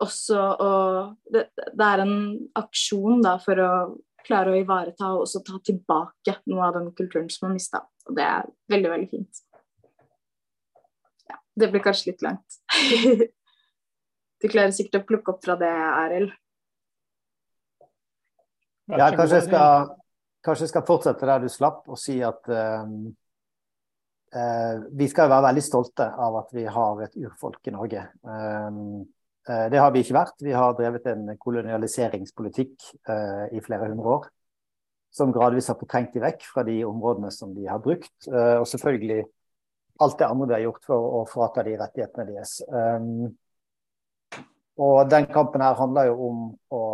også 0.00 0.44
å 0.64 0.70
det, 1.32 1.48
det, 1.56 1.86
er 1.86 2.04
en 2.04 2.14
aksjon 2.58 3.24
da 3.24 3.36
for 3.42 3.60
å 3.60 3.72
klare 4.24 4.52
å 4.52 4.60
ivareta 4.60 5.12
og 5.14 5.24
også 5.24 5.42
ta 5.44 5.58
tilbake 5.64 6.38
noe 6.52 6.68
av 6.68 6.78
den 6.78 6.90
kulturen 6.96 7.28
som 7.32 7.48
er 7.48 7.56
mista. 7.56 7.82
Og 8.08 8.16
det 8.16 8.24
er 8.26 8.48
veldig, 8.72 8.90
veldig 8.94 9.10
fint. 9.10 9.42
Ja, 11.30 11.38
det 11.62 11.70
blir 11.72 11.84
kanskje 11.84 12.12
litt 12.12 12.24
langt. 12.24 12.60
du 14.40 14.48
klarer 14.48 14.74
sikkert 14.74 15.02
å 15.02 15.08
plukke 15.08 15.34
opp 15.34 15.44
fra 15.44 15.56
det, 15.60 15.70
Arild. 15.70 16.34
Ja, 18.90 19.10
kanskje 19.14 19.38
jeg, 19.38 19.46
skal, 19.46 19.90
kanskje 20.42 20.66
jeg 20.66 20.72
skal 20.72 20.86
fortsette 20.88 21.28
der 21.28 21.44
du 21.44 21.50
slapp, 21.52 21.84
og 21.86 21.98
si 22.00 22.16
at 22.26 22.48
um, 22.50 23.12
uh, 24.34 24.82
vi 24.98 25.06
skal 25.12 25.30
være 25.30 25.46
veldig 25.50 25.62
stolte 25.62 26.08
av 26.10 26.40
at 26.42 26.50
vi 26.56 26.66
har 26.66 27.04
et 27.06 27.14
urfolk 27.20 27.70
i 27.70 27.74
Norge. 27.76 28.02
Um, 28.26 28.80
uh, 29.46 29.66
det 29.70 29.78
har 29.78 29.94
vi 29.94 30.02
ikke 30.02 30.18
vært. 30.18 30.42
Vi 30.42 30.56
har 30.56 30.74
drevet 30.78 31.06
en 31.12 31.30
kolonialiseringspolitikk 31.38 32.74
uh, 33.12 33.46
i 33.54 33.62
flere 33.62 33.92
hundre 33.92 34.16
år. 34.16 34.28
Som 35.10 35.32
gradvis 35.34 35.68
har 35.70 35.78
fortrengt 35.80 36.14
de 36.14 36.22
vekk 36.22 36.44
fra 36.46 36.62
de 36.66 36.80
områdene 36.86 37.32
som 37.34 37.54
de 37.54 37.66
har 37.66 37.82
brukt. 37.82 38.14
og 38.30 38.66
selvfølgelig 38.68 39.24
alt 40.00 40.18
det 40.18 40.26
andre 40.26 40.46
vi 40.46 40.54
har 40.54 40.62
gjort 40.64 40.86
for 40.86 41.14
å 41.18 41.22
frata 41.28 41.64
de 41.66 41.76
rettighetene 41.80 42.26
deres. 42.30 42.60
Um, 42.70 43.32
og 44.80 45.10
den 45.12 45.26
kampen 45.32 45.64
her 45.64 45.76
handler 45.76 46.08
jo 46.08 46.14
om 46.28 46.44
å 46.72 46.84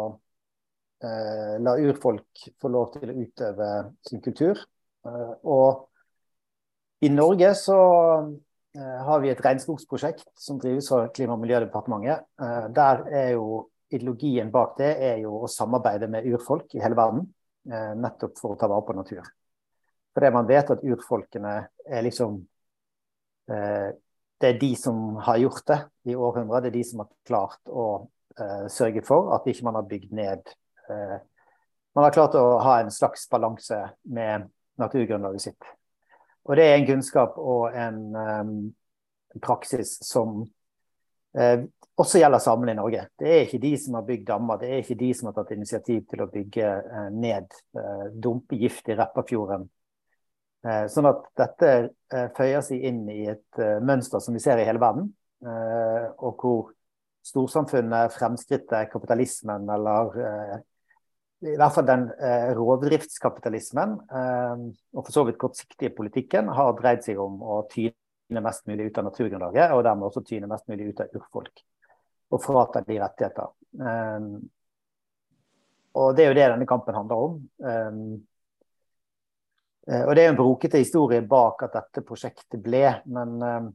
eh, 1.05 1.55
la 1.63 1.77
urfolk 1.79 2.49
få 2.59 2.71
lov 2.73 2.97
til 2.97 3.13
å 3.13 3.19
utøve 3.21 3.69
sin 4.09 4.23
kultur. 4.25 4.59
Eh, 5.07 5.33
og 5.47 5.87
i 7.07 7.13
Norge 7.13 7.53
så 7.61 7.79
eh, 8.75 8.99
har 9.07 9.23
vi 9.23 9.31
et 9.31 9.45
regnskogsprosjekt 9.45 10.27
som 10.41 10.59
drives 10.59 10.91
av 10.97 11.13
Klima- 11.15 11.37
og 11.37 11.45
miljødepartementet. 11.45 12.27
Eh, 12.43 12.67
der 12.75 13.07
er 13.13 13.31
jo 13.37 13.67
ideologien 13.95 14.51
bak 14.51 14.75
det 14.81 14.91
er 15.13 15.21
jo 15.23 15.45
å 15.45 15.51
samarbeide 15.51 16.11
med 16.11 16.27
urfolk 16.27 16.75
i 16.75 16.83
hele 16.83 16.99
verden. 16.99 17.29
Eh, 17.67 17.93
nettopp 17.99 18.39
for 18.39 18.55
å 18.55 18.59
ta 18.61 18.69
vare 18.71 18.87
på 18.87 18.97
natur. 18.97 19.25
Fordi 20.17 20.33
man 20.33 20.49
vet 20.49 20.71
at 20.73 20.85
urfolkene 20.87 21.55
er 21.87 22.05
liksom 22.07 22.39
eh, 23.51 23.89
det 24.37 24.53
er 24.53 24.61
de 24.61 24.71
som 24.77 25.17
har 25.25 25.41
gjort 25.41 25.65
det 25.71 25.81
i 26.13 26.15
århundrer. 26.15 26.63
Det 26.63 26.71
er 26.71 26.77
de 26.77 26.85
som 26.85 27.01
har 27.01 27.09
klart 27.25 27.71
å 27.73 27.87
uh, 28.37 28.67
sørge 28.69 29.01
for 29.01 29.31
at 29.33 29.47
ikke 29.49 29.65
man 29.65 29.79
har 29.79 29.87
bygd 29.89 30.11
ned 30.13 30.51
Eh, 30.91 31.19
man 31.95 32.05
har 32.05 32.13
klart 32.13 32.35
å 32.39 32.59
ha 32.63 32.79
en 32.81 32.91
slags 32.93 33.27
balanse 33.31 33.79
med 34.03 34.49
naturgrunnlaget 34.81 35.47
sitt. 35.49 35.71
Og 36.47 36.59
det 36.59 36.67
er 36.69 36.77
en 36.79 36.89
kunnskap 36.91 37.39
og 37.41 37.75
en 37.75 38.01
um, 38.15 38.51
praksis 39.43 39.97
som 40.07 40.45
også 41.97 42.21
gjelder 42.21 42.43
samene 42.43 42.75
i 42.75 42.79
Norge. 42.79 43.07
Det 43.19 43.31
er 43.33 43.45
ikke 43.47 43.63
de 43.63 43.73
som 43.81 43.97
har 43.99 44.07
bygd 44.09 44.27
dammer, 44.29 44.61
det 44.61 44.69
er 44.71 44.83
ikke 44.83 44.99
de 45.01 45.09
som 45.17 45.31
har 45.31 45.37
tatt 45.39 45.55
initiativ 45.57 46.03
til 46.11 46.25
å 46.25 46.29
bygge 46.33 46.71
uh, 46.85 47.09
ned, 47.15 47.57
uh, 47.79 48.07
dumpe 48.13 48.59
gift 48.61 48.93
i 48.93 48.99
Repparfjorden. 48.99 49.69
Sånn 50.91 51.07
at 51.07 51.21
dette 51.39 51.69
føyer 52.35 52.63
seg 52.65 52.83
inn 52.89 53.05
i 53.13 53.29
et 53.31 53.59
mønster 53.87 54.19
som 54.19 54.35
vi 54.35 54.41
ser 54.43 54.59
i 54.59 54.65
hele 54.67 54.81
verden, 54.83 55.05
og 55.47 56.41
hvor 56.43 56.73
storsamfunnet, 57.23 58.11
fremskrittet, 58.17 58.89
kapitalismen 58.91 59.69
eller 59.71 60.11
i 61.45 61.57
hvert 61.59 61.75
fall 61.75 61.85
den 61.85 62.07
eh, 62.17 62.51
rovdriftskapitalismen 62.57 63.97
eh, 64.09 64.63
og 64.97 65.03
for 65.03 65.13
så 65.13 65.25
vidt 65.29 65.39
kortsiktige 65.41 65.93
politikken 65.97 66.49
har 66.57 66.73
dreid 66.79 67.05
seg 67.05 67.21
om 67.21 67.43
å 67.45 67.61
tyne 67.73 68.43
mest 68.43 68.65
mulig 68.71 68.89
ut 68.89 69.01
av 69.01 69.09
naturgrunnlaget, 69.11 69.75
og 69.77 69.85
dermed 69.85 70.09
også 70.09 70.25
tyne 70.27 70.49
mest 70.51 70.65
mulig 70.71 70.89
ut 70.91 71.03
av 71.05 71.19
urfolk. 71.19 71.65
Og 72.37 72.43
frata 72.45 72.83
de 72.85 73.01
rettigheter. 73.01 73.53
Um, 73.81 74.31
og 75.97 76.17
det 76.17 76.27
er 76.27 76.33
jo 76.33 76.37
det 76.37 76.49
denne 76.53 76.69
kampen 76.69 76.97
handler 76.97 77.23
om. 77.27 77.39
Um, 77.65 78.17
og 79.87 80.13
det 80.19 80.25
er 80.25 80.33
en 80.33 80.39
brokete 80.39 80.81
historie 80.83 81.23
bak 81.23 81.63
at 81.63 81.77
dette 81.77 82.03
prosjektet 82.05 82.59
ble, 82.61 82.83
men 83.15 83.35
um, 83.39 83.69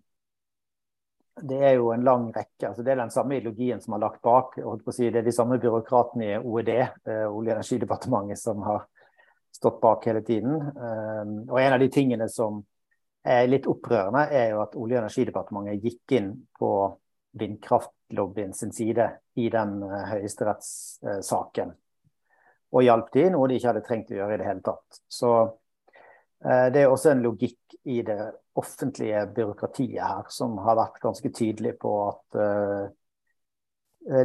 det 1.47 1.61
er 1.63 1.77
jo 1.79 1.93
en 1.93 2.03
lang 2.03 2.27
rekke. 2.35 2.67
altså 2.67 2.83
Det 2.83 2.91
er 2.91 2.99
den 2.99 3.13
samme 3.13 3.37
ideologien 3.39 3.79
som 3.81 3.95
har 3.95 4.03
lagt 4.03 4.21
bak. 4.21 4.57
Si, 4.91 5.07
det 5.07 5.21
er 5.21 5.29
de 5.29 5.33
samme 5.33 5.57
byråkratene 5.63 6.27
i 6.27 6.35
OED, 6.37 6.73
uh, 7.07 7.29
Olje- 7.31 7.55
og 7.55 7.61
energidepartementet, 7.61 8.41
som 8.43 8.61
har 8.67 8.83
stått 9.55 9.79
bak 9.81 10.05
hele 10.05 10.21
tiden. 10.23 10.53
Og 11.51 11.57
en 11.59 11.73
av 11.75 11.79
de 11.81 11.89
tingene 11.91 12.29
som 12.31 12.61
er 13.27 13.49
litt 13.49 13.67
opprørende, 13.69 14.23
er 14.31 14.53
jo 14.53 14.61
at 14.63 14.77
Olje- 14.79 14.95
og 14.97 15.03
energidepartementet 15.03 15.83
gikk 15.83 16.15
inn 16.17 16.29
på 16.57 16.71
vindkraftlobbyen 18.11 18.53
sin 18.53 18.71
side 18.71 19.19
i 19.35 19.49
den 19.49 19.83
uh, 19.83 20.05
høyesterettssaken. 20.11 21.73
Og 22.71 22.83
hjalp 22.83 23.11
de, 23.13 23.29
noe 23.31 23.47
de 23.47 23.57
ikke 23.57 23.71
hadde 23.71 23.83
trengt 23.87 24.11
å 24.11 24.15
gjøre 24.15 24.35
i 24.35 24.39
det 24.39 24.47
hele 24.47 24.61
tatt. 24.63 25.01
Så 25.07 25.31
uh, 25.47 26.67
det 26.71 26.81
er 26.81 26.89
også 26.89 27.11
en 27.11 27.23
logikk 27.23 27.75
i 27.83 28.01
det 28.01 28.31
offentlige 28.55 29.25
byråkratiet 29.35 30.01
her, 30.01 30.25
som 30.29 30.57
har 30.59 30.77
vært 30.77 31.01
ganske 31.01 31.31
tydelig 31.31 31.77
på 31.79 31.93
at 32.09 32.39
uh, 32.39 32.89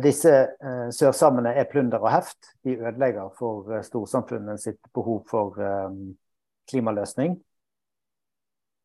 disse 0.00 0.30
sørsamene 0.96 1.50
er 1.52 1.66
plunder 1.68 2.00
og 2.00 2.08
heft. 2.08 2.54
De 2.64 2.78
ødelegger 2.78 3.28
for 3.36 3.82
storsamfunnet 3.84 4.56
sitt 4.56 4.80
behov 4.96 5.26
for 5.28 5.58
klimaløsning. 6.70 7.36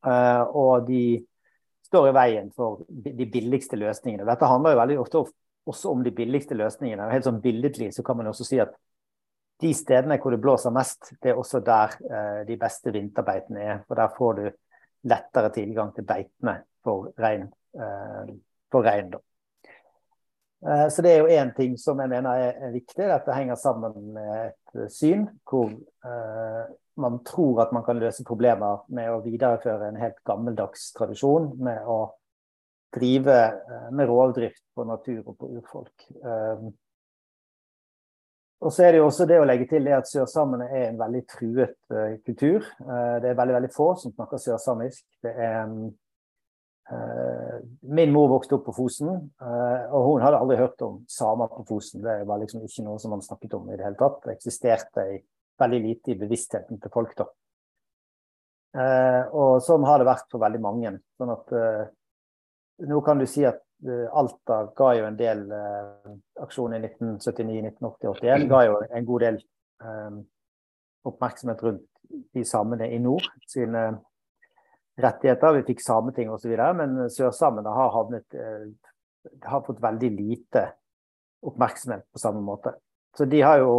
og 0.04 0.84
de 0.84 1.24
står 1.92 2.08
i 2.08 2.14
veien 2.16 2.48
for 2.56 2.82
de 2.88 3.28
billigste 3.28 3.76
løsningene. 3.76 4.24
Dette 4.28 4.48
handler 4.48 4.74
jo 4.74 4.80
veldig 4.80 4.98
ofte 5.04 5.24
også 5.68 5.92
om 5.92 6.02
de 6.02 6.10
billigste 6.16 6.56
løsningene. 6.58 7.10
Helt 7.12 7.28
sånn 7.28 7.42
Billedlig 7.44 7.92
så 7.94 8.02
kan 8.06 8.18
man 8.18 8.32
også 8.32 8.48
si 8.48 8.58
at 8.62 8.72
de 9.62 9.70
stedene 9.76 10.16
hvor 10.18 10.34
det 10.34 10.40
blåser 10.42 10.74
mest, 10.74 11.12
det 11.22 11.30
er 11.30 11.38
også 11.38 11.60
der 11.62 11.92
de 12.48 12.56
beste 12.58 12.90
vinterbeitene 12.90 13.62
er. 13.62 13.82
For 13.86 14.00
der 14.00 14.16
får 14.16 14.40
du 14.40 14.46
lettere 15.12 15.52
tilgang 15.54 15.92
til 15.94 16.06
beitene 16.06 16.56
for 16.84 17.12
rein. 17.18 17.46
Eh, 17.74 18.34
for 18.70 18.86
eh, 18.86 19.10
så 20.90 21.02
det 21.02 21.12
er 21.12 21.18
jo 21.18 21.26
én 21.26 21.54
ting 21.56 21.76
som 21.78 22.00
jeg 22.00 22.08
mener 22.08 22.30
er 22.30 22.72
viktig. 22.72 23.08
Dette 23.08 23.34
henger 23.34 23.54
sammen 23.54 24.12
med 24.14 24.52
et 24.52 24.92
syn 24.92 25.26
hvor 25.48 25.70
eh, 25.70 26.64
man 27.00 27.22
tror 27.24 27.62
at 27.64 27.72
man 27.72 27.84
kan 27.86 28.00
løse 28.00 28.24
problemer 28.26 28.82
med 28.92 29.10
å 29.12 29.22
videreføre 29.24 29.88
en 29.88 30.00
helt 30.00 30.18
gammeldags 30.28 30.90
tradisjon 30.96 31.52
med 31.62 31.86
å 31.88 32.00
drive 32.92 33.38
med 33.96 34.08
rovdrift 34.10 34.64
på 34.76 34.84
natur 34.84 35.22
og 35.24 35.36
på 35.40 35.48
urfolk. 35.56 36.08
Og 38.62 38.70
så 38.70 38.84
er 38.84 38.94
det 38.94 39.00
jo 39.00 39.08
også 39.08 39.26
det 39.26 39.40
å 39.42 39.46
legge 39.48 39.66
til 39.72 39.88
det 39.88 39.94
at 39.96 40.10
sørsamene 40.10 40.68
er 40.70 40.84
en 40.90 41.00
veldig 41.00 41.22
truet 41.30 41.74
uh, 41.90 42.14
kultur. 42.22 42.62
Uh, 42.84 43.18
det 43.22 43.32
er 43.32 43.40
veldig 43.40 43.56
veldig 43.56 43.72
få 43.74 43.88
som 43.98 44.14
snakker 44.14 44.42
sørsamisk. 44.42 45.04
Det 45.24 45.34
er 45.34 45.66
Min 47.88 48.10
mor 48.12 48.26
vokste 48.28 48.56
opp 48.58 48.66
på 48.66 48.72
Fosen, 48.76 49.08
og 49.38 50.02
hun 50.04 50.20
hadde 50.20 50.40
aldri 50.42 50.58
hørt 50.58 50.82
om 50.84 50.98
samer 51.08 51.48
på 51.48 51.62
Fosen. 51.68 52.02
Det 52.04 52.26
var 52.28 52.40
liksom 52.42 52.66
ikke 52.66 52.84
noe 52.84 52.98
som 53.00 53.14
man 53.14 53.22
snakket 53.24 53.54
om 53.56 53.70
i 53.70 53.78
det 53.78 53.86
hele 53.86 53.96
tatt. 53.96 54.18
Det 54.26 54.34
eksisterte 54.34 55.04
i, 55.14 55.14
veldig 55.62 55.80
lite 55.86 56.12
i 56.12 56.18
bevisstheten 56.20 56.80
til 56.82 56.92
folk 56.92 57.14
da. 57.18 57.26
og 59.32 59.58
sånn 59.64 59.84
har 59.84 60.00
det 60.00 60.08
vært 60.08 60.28
for 60.32 60.42
veldig 60.42 60.60
mange. 60.64 60.92
Sånn 61.20 61.32
at 61.34 61.52
nå 62.88 63.00
kan 63.06 63.20
du 63.20 63.26
si 63.30 63.44
at 63.46 63.60
Eh, 63.88 64.08
Alta 64.12 64.72
ga 64.76 64.92
jo 64.94 65.06
en 65.08 65.16
del 65.18 65.40
eh, 65.50 66.10
aksjoner 66.44 66.78
i 66.78 66.86
1979, 66.86 67.72
1980, 67.72 68.10
81 68.14 68.44
ga 68.50 68.60
jo 68.68 68.76
en 68.86 69.08
god 69.08 69.24
del 69.24 69.38
eh, 69.82 70.18
oppmerksomhet 71.10 71.64
rundt 71.66 71.88
de 72.36 72.44
samene 72.46 72.86
i 72.94 73.00
nord 73.02 73.26
sine 73.50 73.88
rettigheter. 75.02 75.56
Vi 75.56 75.64
fikk 75.72 75.82
sameting 75.82 76.30
osv. 76.30 76.54
Men 76.78 77.08
sørsamene 77.10 77.74
har, 77.74 77.90
havnet, 77.96 78.38
eh, 78.38 78.70
har 79.50 79.66
fått 79.66 79.82
veldig 79.82 80.12
lite 80.14 80.66
oppmerksomhet 81.42 82.06
på 82.12 82.22
samme 82.22 82.44
måte. 82.44 82.76
Så 83.18 83.26
de 83.26 83.42
har 83.42 83.58
jo 83.64 83.72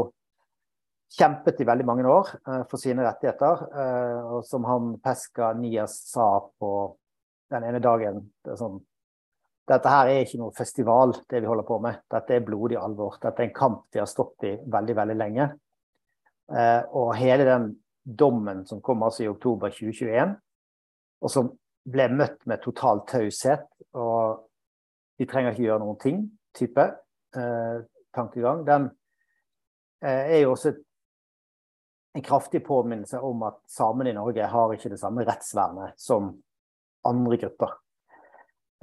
kjempet 1.13 1.61
i 1.61 1.67
veldig 1.67 1.85
mange 1.87 2.07
år 2.09 2.31
eh, 2.35 2.63
for 2.69 2.81
sine 2.81 3.05
rettigheter. 3.05 3.67
Eh, 3.83 4.33
og 4.37 4.47
som 4.47 4.65
han 4.69 4.95
Peska 5.03 5.53
Nias 5.57 5.99
sa 6.09 6.27
på 6.59 6.73
den 7.53 7.67
ene 7.69 7.81
dagen 7.83 8.23
sånn 8.47 8.81
dette 9.69 9.87
her 9.87 10.09
er 10.11 10.25
ikke 10.25 10.41
noe 10.41 10.51
festival, 10.51 11.13
det 11.31 11.39
vi 11.39 11.47
holder 11.47 11.63
på 11.63 11.77
med. 11.79 12.01
Dette 12.11 12.35
er 12.35 12.43
blodig 12.43 12.75
alvor. 12.75 13.15
Dette 13.23 13.39
er 13.39 13.47
en 13.47 13.55
kamp 13.55 13.85
vi 13.95 14.01
har 14.01 14.09
stått 14.11 14.43
i 14.43 14.57
veldig, 14.59 14.95
veldig 14.97 15.15
lenge. 15.15 15.45
Eh, 16.51 16.81
og 16.91 17.13
hele 17.15 17.45
den 17.47 17.69
dommen 18.03 18.65
som 18.67 18.81
kom 18.83 19.05
altså 19.07 19.23
i 19.23 19.29
oktober 19.31 19.71
2021, 19.71 20.33
og 21.23 21.31
som 21.31 21.53
ble 21.87 22.09
møtt 22.11 22.41
med 22.47 22.59
total 22.63 23.05
taushet 23.07 23.63
og 23.95 24.43
vi 25.19 25.27
trenger 25.29 25.53
ikke 25.53 25.67
gjøre 25.67 25.83
noen 25.83 25.99
ting, 26.01 26.23
type 26.57 26.83
eh, 27.37 27.77
tankegang, 28.15 28.63
den 28.67 28.89
eh, 30.03 30.35
er 30.35 30.39
jo 30.43 30.53
også 30.55 30.73
et 30.73 30.81
en 32.13 32.21
kraftig 32.21 32.65
påminnelse 32.65 33.19
om 33.19 33.43
at 33.47 33.59
samene 33.69 34.11
i 34.11 34.17
Norge 34.17 34.45
har 34.49 34.73
ikke 34.73 34.91
det 34.93 34.99
samme 35.01 35.25
rettsvernet 35.25 35.97
som 35.99 36.29
andre 37.09 37.39
grupper. 37.41 37.73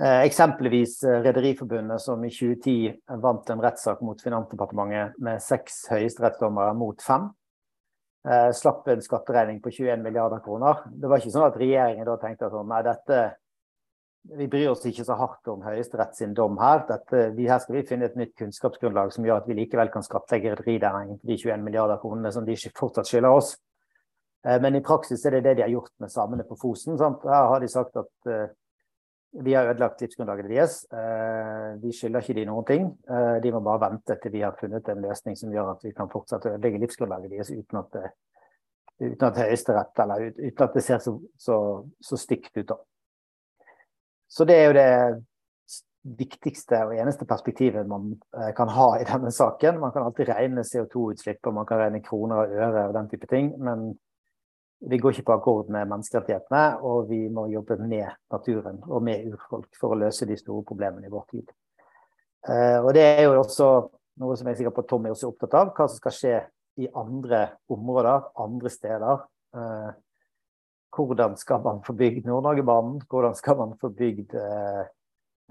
Eh, 0.02 0.22
eksempelvis 0.24 1.02
eh, 1.04 1.20
Rederiforbundet, 1.22 2.00
som 2.00 2.24
i 2.24 2.30
2010 2.32 3.18
vant 3.20 3.50
en 3.50 3.60
rettssak 3.60 4.00
mot 4.00 4.22
Finansdepartementet 4.22 5.18
med 5.20 5.42
seks 5.44 5.82
høyesterettsdommere 5.92 6.72
mot 6.74 7.02
fem. 7.04 7.28
Eh, 8.28 8.48
slapp 8.56 8.88
en 8.88 9.04
skatteregning 9.04 9.60
på 9.60 9.70
21 9.70 10.02
milliarder 10.02 10.40
kroner. 10.44 10.86
Det 10.88 11.08
var 11.08 11.20
ikke 11.20 11.34
sånn 11.36 11.46
at 11.46 11.60
regjeringen 11.60 12.08
da 12.08 12.16
tenkte 12.20 12.48
at 12.48 12.56
nei, 12.72 12.80
dette 12.88 13.20
vi 14.22 14.46
bryr 14.48 14.68
oss 14.68 14.84
ikke 14.86 15.04
så 15.06 15.16
hardt 15.16 15.48
om 15.48 15.62
Høyesterett 15.64 16.14
sin 16.18 16.34
dom 16.36 16.58
her. 16.60 16.84
Dette, 16.88 17.30
vi, 17.36 17.48
her 17.48 17.60
skal 17.62 17.78
vi 17.78 17.86
finne 17.88 18.10
et 18.10 18.18
nytt 18.20 18.34
kunnskapsgrunnlag 18.38 19.14
som 19.14 19.24
gjør 19.24 19.40
at 19.40 19.48
vi 19.48 19.56
likevel 19.56 19.90
kan 19.92 20.04
skattlegge 20.04 20.54
rederinæringen 20.58 21.18
for 21.18 21.32
de 21.32 21.38
21 21.40 21.64
milliarder 21.64 22.00
kronene 22.02 22.32
som 22.34 22.46
de 22.46 22.56
fortsatt 22.76 23.08
skylder 23.08 23.32
oss. 23.40 23.54
Eh, 24.46 24.60
men 24.60 24.76
i 24.76 24.84
praksis 24.84 25.24
er 25.24 25.38
det 25.38 25.44
det 25.48 25.56
de 25.58 25.66
har 25.66 25.72
gjort 25.72 25.94
med 26.04 26.12
samene 26.12 26.44
på 26.48 26.58
Fosen. 26.60 26.98
Sant? 27.00 27.24
Her 27.24 27.48
har 27.54 27.64
de 27.64 27.70
sagt 27.72 27.96
at 27.96 28.28
uh, 28.28 28.52
vi 29.40 29.56
har 29.56 29.72
ødelagt 29.72 30.04
livsgrunnlaget 30.04 30.52
deres. 30.52 30.76
Uh, 30.92 31.80
vi 31.80 31.94
skylder 31.96 32.20
ikke 32.20 32.36
de 32.42 32.46
noen 32.50 32.68
ting. 32.68 32.88
De 33.42 33.54
må 33.54 33.64
bare 33.64 33.86
vente 33.88 34.18
til 34.20 34.36
vi 34.36 34.44
har 34.44 34.58
funnet 34.60 34.88
en 34.88 35.04
løsning 35.06 35.38
som 35.38 35.52
gjør 35.54 35.74
at 35.74 35.86
vi 35.86 35.94
kan 35.96 36.12
fortsette 36.12 36.50
å 36.50 36.58
ødelegge 36.58 36.84
livsgrunnlaget 36.84 37.32
deres 37.38 37.54
uten 37.56 37.80
at, 37.80 37.96
det, 37.96 38.12
uten 39.00 39.28
at 39.32 39.42
Høyesterett 39.46 40.04
eller 40.04 40.28
uten 40.28 40.64
at 40.68 40.76
det 40.76 40.84
ser 40.84 41.00
så, 41.04 41.16
så, 41.40 41.58
så 42.04 42.20
stygt 42.20 42.52
ut. 42.60 42.68
da. 42.74 42.82
Så 44.30 44.46
det 44.46 44.56
er 44.56 44.68
jo 44.68 44.76
det 44.78 44.90
viktigste 46.18 46.78
og 46.86 46.94
eneste 46.96 47.26
perspektivet 47.28 47.88
man 47.88 48.14
eh, 48.38 48.52
kan 48.56 48.70
ha 48.72 48.92
i 49.00 49.06
denne 49.08 49.32
saken. 49.34 49.80
Man 49.82 49.92
kan 49.92 50.06
alltid 50.06 50.30
regne 50.30 50.64
CO2-utslipp 50.64 51.50
og 51.50 51.58
man 51.58 51.66
kan 51.68 51.82
regne 51.82 52.02
kroner 52.04 52.44
og 52.44 52.54
øre 52.54 52.86
og 52.88 52.94
den 52.96 53.10
type 53.10 53.28
ting, 53.30 53.52
men 53.60 53.90
vi 54.80 54.98
går 54.98 55.12
ikke 55.12 55.26
på 55.28 55.34
akkord 55.36 55.68
med 55.68 55.88
menneskerettighetene, 55.90 56.80
og 56.88 57.10
vi 57.10 57.26
må 57.28 57.44
jobbe 57.52 57.76
med 57.82 58.14
naturen 58.32 58.78
og 58.88 59.02
med 59.04 59.26
urfolk 59.28 59.76
for 59.76 59.92
å 59.92 59.98
løse 60.00 60.28
de 60.28 60.38
store 60.40 60.64
problemene 60.64 61.10
i 61.10 61.12
vår 61.12 61.26
tid. 61.34 61.50
Eh, 62.48 62.78
og 62.80 62.94
det 62.96 63.04
er 63.04 63.26
jo 63.26 63.34
også 63.42 63.68
noe 64.20 64.36
som 64.38 64.48
jeg 64.48 64.56
er 64.56 64.62
sikker 64.62 64.76
på 64.76 64.86
Tommy 64.88 65.12
også 65.12 65.28
er 65.28 65.34
opptatt 65.34 65.58
av, 65.58 65.74
hva 65.76 65.88
som 65.88 66.00
skal 66.00 66.16
skje 66.16 66.38
i 66.80 66.88
andre 66.96 67.42
områder, 67.72 68.30
andre 68.40 68.72
steder. 68.72 69.26
Eh, 70.90 70.96
hvordan 70.96 71.36
skal 71.36 71.60
man 71.62 71.82
få 71.82 71.92
bygd 71.92 72.26
Nord-Norgebanen? 72.26 73.00
Hvordan 73.08 73.34
skal 73.34 73.56
man 73.56 73.78
få 73.80 73.88
bygd 73.88 74.34
eh, 74.34 74.86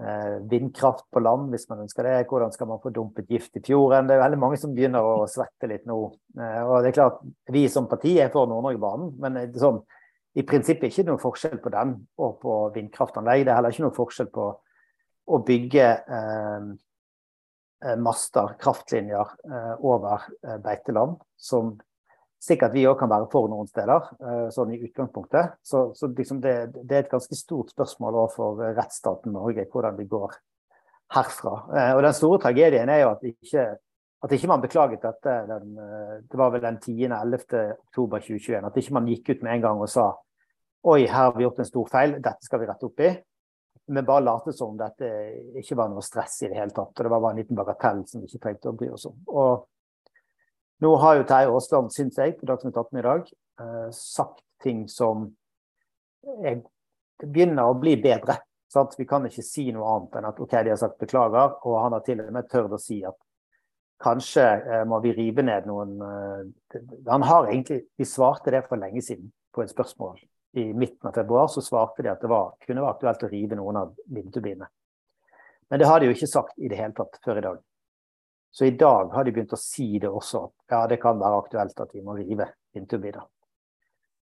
eh, 0.02 0.40
vindkraft 0.50 1.10
på 1.10 1.20
land 1.20 1.50
hvis 1.50 1.68
man 1.68 1.80
ønsker 1.80 2.02
det? 2.02 2.28
Hvordan 2.28 2.52
skal 2.52 2.66
man 2.68 2.80
få 2.82 2.90
dumpet 2.90 3.28
gift 3.28 3.56
i 3.56 3.62
fjorden? 3.64 4.08
Det 4.08 4.14
er 4.14 4.22
veldig 4.22 4.38
mange 4.38 4.56
som 4.58 4.74
begynner 4.74 5.02
å 5.02 5.26
svette 5.26 5.66
litt 5.66 5.86
nå. 5.86 6.12
Eh, 6.38 6.62
og 6.62 6.82
det 6.82 6.90
er 6.90 6.98
klart, 6.98 7.20
Vi 7.50 7.68
som 7.68 7.88
parti 7.88 8.18
er 8.18 8.30
for 8.30 8.46
Nord-Norgebanen, 8.46 9.16
men 9.18 9.52
sånn, 9.54 9.82
i 10.36 10.42
prinsippet 10.42 10.92
ikke 10.92 11.08
noe 11.08 11.18
forskjell 11.18 11.58
på 11.58 11.70
den 11.70 11.96
og 12.18 12.38
på 12.40 12.60
vindkraftanlegg. 12.74 13.44
Det 13.44 13.50
er 13.50 13.58
heller 13.58 13.74
ikke 13.74 13.88
noe 13.88 13.96
forskjell 13.96 14.30
på 14.30 14.46
å 15.30 15.42
bygge 15.46 15.86
eh, 15.90 16.70
eh 17.80 17.96
master, 17.96 18.54
kraftlinjer, 18.60 19.36
eh, 19.50 19.74
over 19.80 20.28
beiteland, 20.62 21.16
som 21.36 21.78
Sikkert 22.40 22.72
vi 22.72 22.86
òg 22.88 22.96
kan 22.96 23.10
være 23.10 23.28
for 23.32 23.50
noen 23.52 23.68
steder, 23.68 24.06
eh, 24.24 24.46
sånn 24.54 24.70
i 24.72 24.78
utgangspunktet. 24.80 25.58
Så, 25.60 25.90
så 25.96 26.08
liksom 26.08 26.40
det, 26.40 26.54
det, 26.78 26.94
er 26.94 27.02
et 27.04 27.12
ganske 27.12 27.36
stort 27.36 27.74
spørsmål 27.74 28.22
for 28.32 28.62
rettsstaten 28.78 29.34
Norge, 29.36 29.66
hvordan 29.68 29.98
vi 29.98 30.08
går 30.08 30.38
herfra. 31.14 31.54
Eh, 31.76 31.92
og 31.98 32.02
den 32.06 32.16
store 32.16 32.40
tragedien 32.40 32.88
er 32.88 33.02
jo 33.02 33.10
at 33.12 33.26
ikke, 33.28 33.66
at 34.24 34.32
ikke 34.36 34.48
man 34.48 34.64
beklaget 34.64 35.04
dette 35.04 35.36
den, 35.50 35.74
eh, 35.84 36.14
det 36.24 36.40
var 36.40 36.54
vel 36.54 36.64
den 36.64 36.78
10.-11. 36.80 37.74
oktober 37.88 38.24
2021. 38.24 38.68
At 38.70 38.78
ikke 38.80 38.96
man 38.96 39.10
gikk 39.10 39.34
ut 39.34 39.42
med 39.44 39.56
en 39.56 39.66
gang 39.66 39.82
og 39.84 39.90
sa 39.92 40.08
oi, 40.88 41.02
her 41.04 41.26
har 41.26 41.34
vi 41.36 41.44
gjort 41.44 41.60
en 41.60 41.68
stor 41.68 41.90
feil, 41.92 42.14
dette 42.24 42.46
skal 42.46 42.62
vi 42.62 42.70
rette 42.70 42.88
opp 42.88 43.04
i. 43.04 43.10
Men 43.90 44.06
bare 44.06 44.22
late 44.22 44.52
som 44.54 44.76
dette 44.78 45.08
ikke 45.58 45.76
var 45.76 45.90
noe 45.90 46.04
stress 46.04 46.44
i 46.44 46.48
det 46.48 46.56
hele 46.56 46.72
tatt. 46.72 46.94
Og 46.94 47.04
det 47.04 47.10
var 47.10 47.20
bare 47.20 47.34
en 47.34 47.42
liten 47.42 47.58
bagatell 47.58 48.04
som 48.08 48.22
vi 48.22 48.30
ikke 48.30 48.44
trengte 48.46 48.70
å 48.70 48.76
bry 48.78 48.88
oss 48.94 49.08
om. 49.10 49.16
Og 49.34 49.66
nå 50.80 50.90
har 50.96 51.18
jo 51.18 51.26
Terje 51.28 51.50
Aasland, 51.52 51.92
syns 51.94 52.18
jeg, 52.18 52.36
på 52.38 52.48
Dagsnytt 52.48 52.76
18 52.76 52.98
i 52.98 53.06
dag, 53.06 53.32
eh, 53.60 53.88
sagt 53.92 54.44
ting 54.64 54.86
som 54.88 55.28
jeg, 56.44 56.62
begynner 57.20 57.68
å 57.68 57.76
bli 57.76 57.96
bedre. 58.00 58.38
Sant? 58.70 58.94
Vi 58.98 59.04
kan 59.08 59.26
ikke 59.26 59.44
si 59.44 59.66
noe 59.74 59.88
annet 59.96 60.16
enn 60.16 60.28
at 60.30 60.40
OK, 60.40 60.54
de 60.64 60.72
har 60.72 60.80
sagt 60.80 61.00
beklager, 61.02 61.58
og 61.66 61.76
han 61.82 61.96
har 61.96 62.04
til 62.06 62.22
og 62.22 62.32
med 62.32 62.48
tørt 62.48 62.72
å 62.72 62.80
si 62.80 63.00
at 63.04 63.18
kanskje 64.00 64.46
eh, 64.46 64.84
må 64.88 65.02
vi 65.04 65.12
rive 65.16 65.44
ned 65.44 65.68
noen 65.68 65.96
eh, 66.00 66.80
Han 67.10 67.26
har 67.28 67.50
egentlig 67.50 67.82
De 67.98 68.06
svarte 68.08 68.52
det 68.54 68.62
for 68.68 68.80
lenge 68.80 69.02
siden 69.04 69.28
på 69.52 69.64
et 69.64 69.72
spørsmål. 69.72 70.20
I 70.56 70.70
midten 70.72 71.10
av 71.10 71.14
februar 71.14 71.50
så 71.50 71.62
svarte 71.62 72.02
de 72.02 72.10
at 72.12 72.22
det 72.22 72.30
var, 72.30 72.54
kunne 72.64 72.82
være 72.82 72.96
aktuelt 72.96 73.26
å 73.26 73.30
rive 73.30 73.58
noen 73.58 73.82
av 73.82 73.92
vindturbinene. 74.06 74.70
Men 75.70 75.78
det 75.78 75.86
har 75.86 76.00
de 76.00 76.08
jo 76.08 76.14
ikke 76.14 76.30
sagt 76.30 76.56
i 76.58 76.70
det 76.70 76.78
hele 76.78 76.94
tatt 76.96 77.20
før 77.22 77.38
i 77.38 77.44
dag. 77.44 77.60
Så 78.50 78.66
i 78.66 78.76
dag 78.76 79.12
har 79.14 79.24
de 79.24 79.32
begynt 79.34 79.52
å 79.54 79.60
si 79.60 79.98
det 80.02 80.10
også, 80.10 80.42
at 80.48 80.74
ja, 80.74 80.80
det 80.90 80.98
kan 81.02 81.20
være 81.20 81.38
aktuelt 81.44 81.82
at 81.84 81.92
vi 81.94 82.02
må 82.02 82.16
rive 82.18 82.48
vindturbiner. 82.74 83.26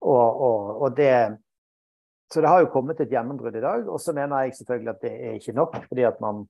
Og, 0.02 0.42
og, 0.46 0.68
og 0.82 0.96
det, 0.96 1.14
så 2.32 2.42
det 2.42 2.50
har 2.50 2.62
jo 2.62 2.70
kommet 2.72 3.00
et 3.02 3.10
gjennombrudd 3.12 3.58
i 3.58 3.62
dag. 3.62 3.86
Og 3.90 4.00
så 4.02 4.14
mener 4.16 4.46
jeg 4.46 4.56
selvfølgelig 4.58 4.92
at 4.94 5.04
det 5.04 5.12
er 5.12 5.38
ikke 5.38 5.56
nok, 5.58 5.78
fordi 5.88 6.06
at 6.08 6.20
man, 6.22 6.42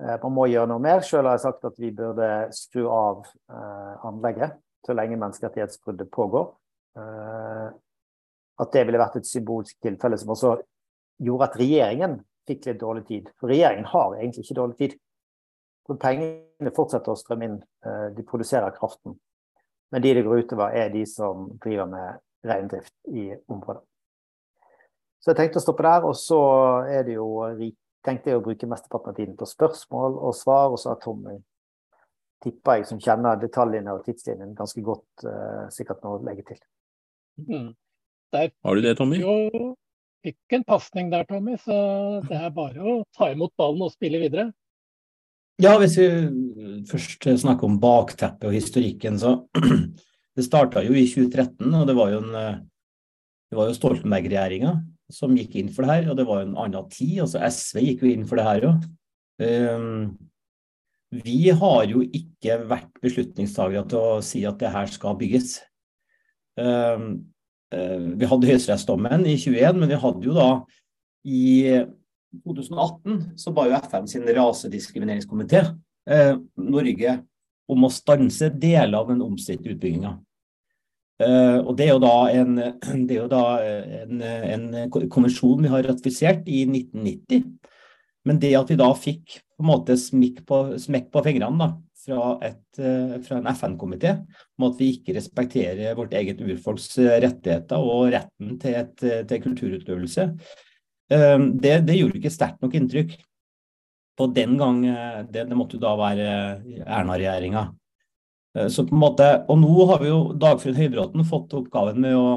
eh, 0.00 0.16
man 0.22 0.36
må 0.36 0.46
gjøre 0.52 0.70
noe 0.72 0.84
mer. 0.84 1.04
Selv 1.06 1.28
har 1.28 1.38
jeg 1.38 1.46
sagt 1.48 1.68
at 1.68 1.80
vi 1.80 1.92
burde 1.96 2.30
skru 2.56 2.86
av 2.88 3.24
eh, 3.26 4.08
anlegget 4.08 4.58
så 4.86 4.96
lenge 4.96 5.18
menneskerettighetsbruddet 5.20 6.12
pågår. 6.12 6.48
Eh, 7.00 7.68
at 8.60 8.72
det 8.76 8.84
ville 8.86 9.00
vært 9.00 9.20
et 9.20 9.28
symbolsk 9.28 9.76
tilfelle 9.82 10.18
som 10.20 10.32
også 10.34 10.56
gjorde 11.20 11.48
at 11.48 11.58
regjeringen 11.60 12.18
fikk 12.48 12.66
litt 12.68 12.80
dårlig 12.80 13.04
tid. 13.08 13.28
For 13.40 13.52
regjeringen 13.52 13.88
har 13.88 14.16
egentlig 14.18 14.44
ikke 14.44 14.58
dårlig 14.58 14.78
tid. 14.80 14.96
For 15.90 15.98
pengene 15.98 16.70
fortsetter 16.70 17.10
å 17.10 17.18
strømme 17.18 17.48
inn. 17.48 17.60
Eh, 17.82 18.08
de 18.14 18.22
produserer 18.22 18.70
kraften. 18.76 19.16
Men 19.90 20.02
de 20.04 20.12
det 20.14 20.22
går 20.22 20.44
utover, 20.44 20.70
er 20.70 20.92
de 20.92 21.02
som 21.10 21.48
driver 21.58 21.88
med 21.90 22.20
reindrift 22.46 22.94
i 23.10 23.32
området. 23.50 23.82
Så 25.20 25.32
jeg 25.32 25.40
tenkte 25.40 25.58
å 25.58 25.64
stoppe 25.64 25.82
der. 25.82 26.06
Og 26.06 26.14
så 26.14 26.38
er 26.86 27.02
det 27.08 27.16
jo 27.18 27.42
tenkte 28.06 28.30
jeg 28.30 28.38
å 28.38 28.44
bruke 28.44 28.68
mesteparten 28.70 29.10
av 29.10 29.18
tiden 29.18 29.34
på 29.36 29.48
spørsmål 29.50 30.14
og 30.20 30.36
svar. 30.38 30.70
Og 30.70 30.78
så 30.78 30.92
har 30.92 31.02
Tommy, 31.02 31.40
tipper 32.44 32.78
jeg, 32.78 32.88
som 32.92 33.02
kjenner 33.02 33.42
detaljene 33.42 33.98
og 33.98 34.06
tidslinjen 34.06 34.54
ganske 34.56 34.84
godt, 34.86 35.26
uh, 35.26 35.66
sikkert 35.74 36.06
noe 36.06 36.20
å 36.20 36.24
legge 36.24 36.46
til. 36.52 36.62
Mm. 37.50 37.74
Der, 38.30 38.54
har 38.62 38.78
du 38.78 38.86
det, 38.86 38.94
Tommy? 38.96 39.18
Jo, 39.20 39.74
fikk 40.22 40.54
en 40.54 40.64
pasning 40.70 41.10
der, 41.12 41.26
Tommy. 41.28 41.58
Så 41.60 41.74
det 42.30 42.38
er 42.38 42.54
bare 42.54 42.78
å 42.78 43.00
ta 43.18 43.32
imot 43.34 43.52
ballen 43.58 43.90
og 43.90 43.92
spille 43.92 44.22
videre. 44.22 44.52
Ja, 45.60 45.74
hvis 45.80 45.98
vi 46.00 46.08
først 46.88 47.26
snakker 47.42 47.68
om 47.68 47.80
bakteppet 47.82 48.48
og 48.48 48.56
historikken, 48.56 49.18
så 49.20 49.42
Det 50.38 50.44
starta 50.46 50.80
jo 50.86 50.94
i 50.94 51.02
2013, 51.10 51.66
og 51.74 51.88
det 51.88 51.94
var 51.98 52.12
jo, 52.14 52.20
en, 52.22 52.60
det 53.50 53.56
var 53.58 53.66
jo 53.68 53.74
Stoltenberg-regjeringa 53.76 54.76
som 55.12 55.34
gikk 55.36 55.56
inn 55.58 55.70
for 55.74 55.84
det 55.84 55.96
her, 55.96 56.10
og 56.12 56.18
det 56.18 56.26
var 56.28 56.40
jo 56.40 56.48
en 56.48 56.58
annen 56.64 56.90
tid. 56.92 57.16
altså 57.24 57.42
SV 57.44 57.80
gikk 57.84 58.04
jo 58.04 58.12
inn 58.12 58.26
for 58.28 58.40
det 58.40 58.46
her 58.46 58.66
òg. 58.70 58.86
Um, 59.40 60.18
vi 61.24 61.50
har 61.50 61.82
jo 61.90 62.04
ikke 62.06 62.60
vært 62.70 63.00
beslutningstagere 63.02 63.82
til 63.90 63.98
å 63.98 64.20
si 64.24 64.44
at 64.46 64.60
det 64.62 64.70
her 64.70 64.92
skal 64.92 65.18
bygges. 65.18 65.58
Um, 66.60 67.08
uh, 67.74 67.98
vi 68.20 68.28
hadde 68.30 68.52
høyesterettsdommen 68.52 69.26
i 69.26 69.34
21, 69.34 69.80
men 69.82 69.90
vi 69.90 70.00
hadde 70.04 70.30
jo 70.30 70.36
da 70.36 70.50
i 71.26 71.44
2018 72.44 73.38
så 73.40 73.52
ba 73.54 73.66
jo 73.68 73.78
FN 73.82 74.08
sin 74.10 74.26
rasediskrimineringskomité 74.28 75.64
eh, 76.10 76.34
Norge 76.62 77.16
om 77.70 77.86
å 77.86 77.92
stanse 77.92 78.50
deler 78.54 78.98
av 78.98 79.10
den 79.12 79.22
omstridte 79.24 79.72
utbygginga. 79.74 80.14
Eh, 81.20 81.58
og 81.60 81.74
det 81.78 81.86
er 81.88 81.92
jo 81.94 82.02
da, 82.02 82.14
en, 82.32 82.56
jo 83.18 83.26
da 83.30 83.44
en, 84.06 84.22
en, 84.24 84.66
konvensjon 84.90 85.66
vi 85.66 85.72
har 85.72 85.86
ratifisert 85.86 86.48
i 86.48 86.64
1990. 86.68 87.44
Men 88.28 88.40
det 88.40 88.54
at 88.58 88.70
vi 88.70 88.78
da 88.80 88.90
fikk 88.96 89.38
på 89.40 89.64
en 89.64 89.70
måte 89.70 89.96
smekk 90.00 90.42
på, 90.48 90.64
smekk 90.80 91.08
på 91.12 91.22
fingrene 91.24 91.60
da, 91.60 91.70
fra, 92.00 92.24
et, 92.46 92.80
eh, 92.80 93.14
fra 93.26 93.38
en 93.40 93.50
FN-komité 93.52 94.16
om 94.58 94.70
at 94.70 94.80
vi 94.80 94.94
ikke 94.96 95.14
respekterer 95.16 95.96
vårt 95.98 96.14
eget 96.16 96.40
urfolks 96.44 96.94
rettigheter 97.00 97.80
og 97.80 98.10
retten 98.14 98.58
til, 98.60 98.76
et, 98.80 99.06
til 99.28 99.46
kulturutøvelse, 99.46 100.30
det, 101.10 101.72
det 101.88 101.96
gjorde 101.98 102.20
ikke 102.20 102.30
sterkt 102.30 102.60
nok 102.62 102.74
inntrykk. 102.78 103.16
På 104.20 104.26
den 104.26 104.58
gang 104.60 104.84
eh, 104.86 105.24
Det, 105.30 105.46
det 105.48 105.56
måtte 105.56 105.78
jo 105.78 105.84
da 105.84 105.94
være 105.98 106.28
eh, 106.28 106.84
Erna-regjeringa. 106.84 107.64
Eh, 108.56 108.68
så 108.68 108.84
på 108.86 108.96
en 108.96 109.02
måte, 109.04 109.28
Og 109.48 109.60
nå 109.62 109.86
har 109.90 110.02
vi 110.02 110.10
jo 110.10 110.20
Dagfrid 110.36 110.76
Høybråten 110.76 111.26
fått 111.28 111.56
oppgaven 111.56 112.00
med 112.04 112.18
å 112.18 112.30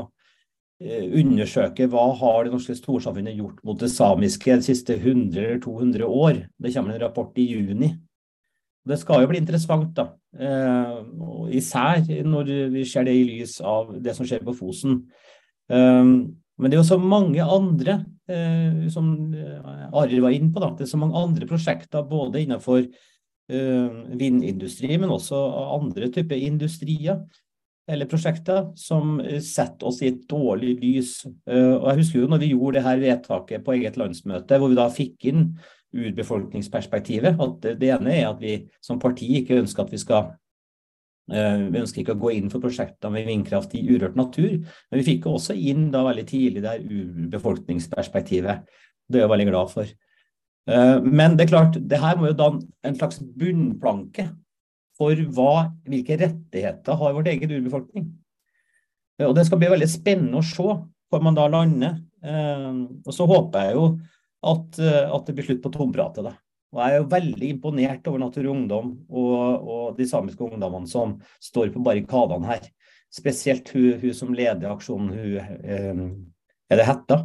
undersøke 0.84 1.86
hva 1.88 2.10
har 2.20 2.42
det 2.44 2.52
norske 2.52 2.74
storsamfunnet 2.76 3.38
gjort 3.38 3.62
mot 3.64 3.78
det 3.80 3.88
samiske 3.94 4.58
de 4.58 4.66
siste 4.66 4.98
100 4.98 5.38
eller 5.40 5.62
200 5.64 6.10
år. 6.10 6.42
Det 6.60 6.74
kommer 6.74 6.98
en 6.98 7.04
rapport 7.06 7.38
i 7.40 7.46
juni. 7.54 7.94
Det 8.84 8.98
skal 9.00 9.24
jo 9.24 9.30
bli 9.32 9.40
interessant, 9.40 9.94
da. 9.96 10.10
Især 11.56 12.04
når 12.28 12.52
vi 12.74 12.84
ser 12.90 13.08
det 13.08 13.14
i 13.16 13.24
lys 13.30 13.54
av 13.64 13.94
det 14.04 14.18
som 14.18 14.28
skjer 14.28 14.44
på 14.44 14.58
Fosen. 14.58 14.98
Eh, 15.72 16.04
men 16.04 16.68
det 16.68 16.76
er 16.76 16.82
jo 16.82 16.90
så 16.90 17.00
mange 17.00 17.48
andre, 17.48 18.02
eh, 18.32 18.84
som 18.94 19.08
Arild 19.94 20.24
var 20.26 20.36
inne 20.36 20.52
på, 20.54 20.64
da. 20.64 20.74
det 20.78 20.88
er 20.88 20.94
så 20.94 21.02
mange 21.02 21.20
andre 21.20 21.50
prosjekter 21.50 22.06
både 22.10 22.44
innenfor 22.44 22.86
vindindustri, 23.44 24.96
men 24.96 25.12
også 25.12 25.36
andre 25.76 26.08
typer 26.16 26.40
industrier 26.40 27.18
eller 27.92 28.08
prosjekter 28.08 28.70
som 28.80 29.18
setter 29.44 29.90
oss 29.90 30.00
i 30.00 30.08
et 30.14 30.22
dårlig 30.32 30.78
lys. 30.80 31.12
Og 31.28 31.84
jeg 31.90 32.00
husker 32.00 32.22
jo 32.22 32.30
når 32.32 32.40
vi 32.46 32.54
gjorde 32.54 32.78
det 32.78 32.86
her 32.86 33.02
vedtaket 33.04 33.66
på 33.66 33.76
eget 33.76 34.00
landsmøte, 34.00 34.58
hvor 34.58 34.72
vi 34.72 34.80
da 34.80 34.88
fikk 34.96 35.28
inn 35.34 35.44
urbefolkningsperspektivet. 35.94 37.40
At 37.40 37.68
det 37.80 37.92
ene 37.92 38.16
er 38.16 38.30
at 38.32 38.42
vi 38.42 38.58
som 38.84 39.00
parti 39.02 39.30
ikke 39.40 39.62
ønsker 39.62 39.86
at 39.86 39.94
vi 39.94 40.02
skal 40.02 40.32
eh, 40.32 40.38
vi 41.32 41.80
ønsker 41.80 42.02
ikke 42.02 42.18
å 42.18 42.20
gå 42.20 42.34
inn 42.36 42.50
for 42.52 42.60
prosjekter 42.60 43.12
med 43.14 43.24
vindkraft 43.24 43.72
i 43.80 43.84
urørt 43.88 44.18
natur, 44.20 44.58
men 44.60 45.00
vi 45.00 45.06
fikk 45.08 45.30
også 45.32 45.56
inn 45.56 45.86
da 45.94 46.02
veldig 46.04 46.26
tidlig 46.28 46.64
det 46.66 46.74
urbefolkningsperspektivet. 46.84 48.66
Det 49.08 49.22
er 49.22 49.24
jeg 49.24 49.32
veldig 49.32 49.48
glad 49.48 49.72
for. 49.72 49.94
Eh, 50.70 50.98
men 51.04 51.36
det 51.36 51.46
er 51.46 51.52
klart, 51.52 51.78
det 51.80 52.00
her 52.00 52.20
må 52.20 52.30
jo 52.30 52.40
danne 52.40 52.64
en 52.88 52.98
slags 52.98 53.20
bunnplanke 53.20 54.30
for 54.98 55.18
hva, 55.36 55.70
hvilke 55.90 56.18
rettigheter 56.22 57.00
har 57.00 57.16
vårt 57.18 57.30
eget 57.32 57.52
urbefolkning. 57.52 58.08
Eh, 59.20 59.28
og 59.28 59.36
Det 59.36 59.46
skal 59.48 59.60
bli 59.62 59.72
veldig 59.74 59.90
spennende 59.92 60.40
å 60.40 60.48
se 60.48 60.64
hvor 60.64 61.22
man 61.22 61.38
da 61.38 61.48
lander. 61.52 62.00
Og 62.24 63.12
så 63.12 63.26
håper 63.28 63.66
jeg 63.68 63.76
jo 63.76 63.88
at, 64.48 64.80
eh, 64.80 65.12
at 65.12 65.28
det 65.28 65.36
blir 65.36 65.46
slutt 65.50 65.64
på 65.66 65.74
tompratet. 65.74 66.32
Og 66.74 66.80
Jeg 66.82 66.94
er 66.94 67.02
jo 67.02 67.10
veldig 67.12 67.50
imponert 67.54 68.08
over 68.10 68.22
Natur 68.24 68.48
og 68.48 68.56
Ungdom 68.56 68.94
og, 69.14 69.42
og, 69.74 69.84
de 69.98 70.08
samiske 70.10 70.42
ungdommene 70.42 70.90
som 70.90 71.20
står 71.44 71.70
på 71.74 71.84
barrikadene 71.86 72.50
her. 72.50 72.66
Spesielt 73.14 73.70
hun, 73.76 74.00
hun 74.02 74.16
som 74.18 74.34
leder 74.34 74.72
aksjonen, 74.72 75.12
hun 75.14 75.36
eh, 75.38 76.00
er 76.74 76.82
det 76.82 76.88
Hetta. 76.88 77.20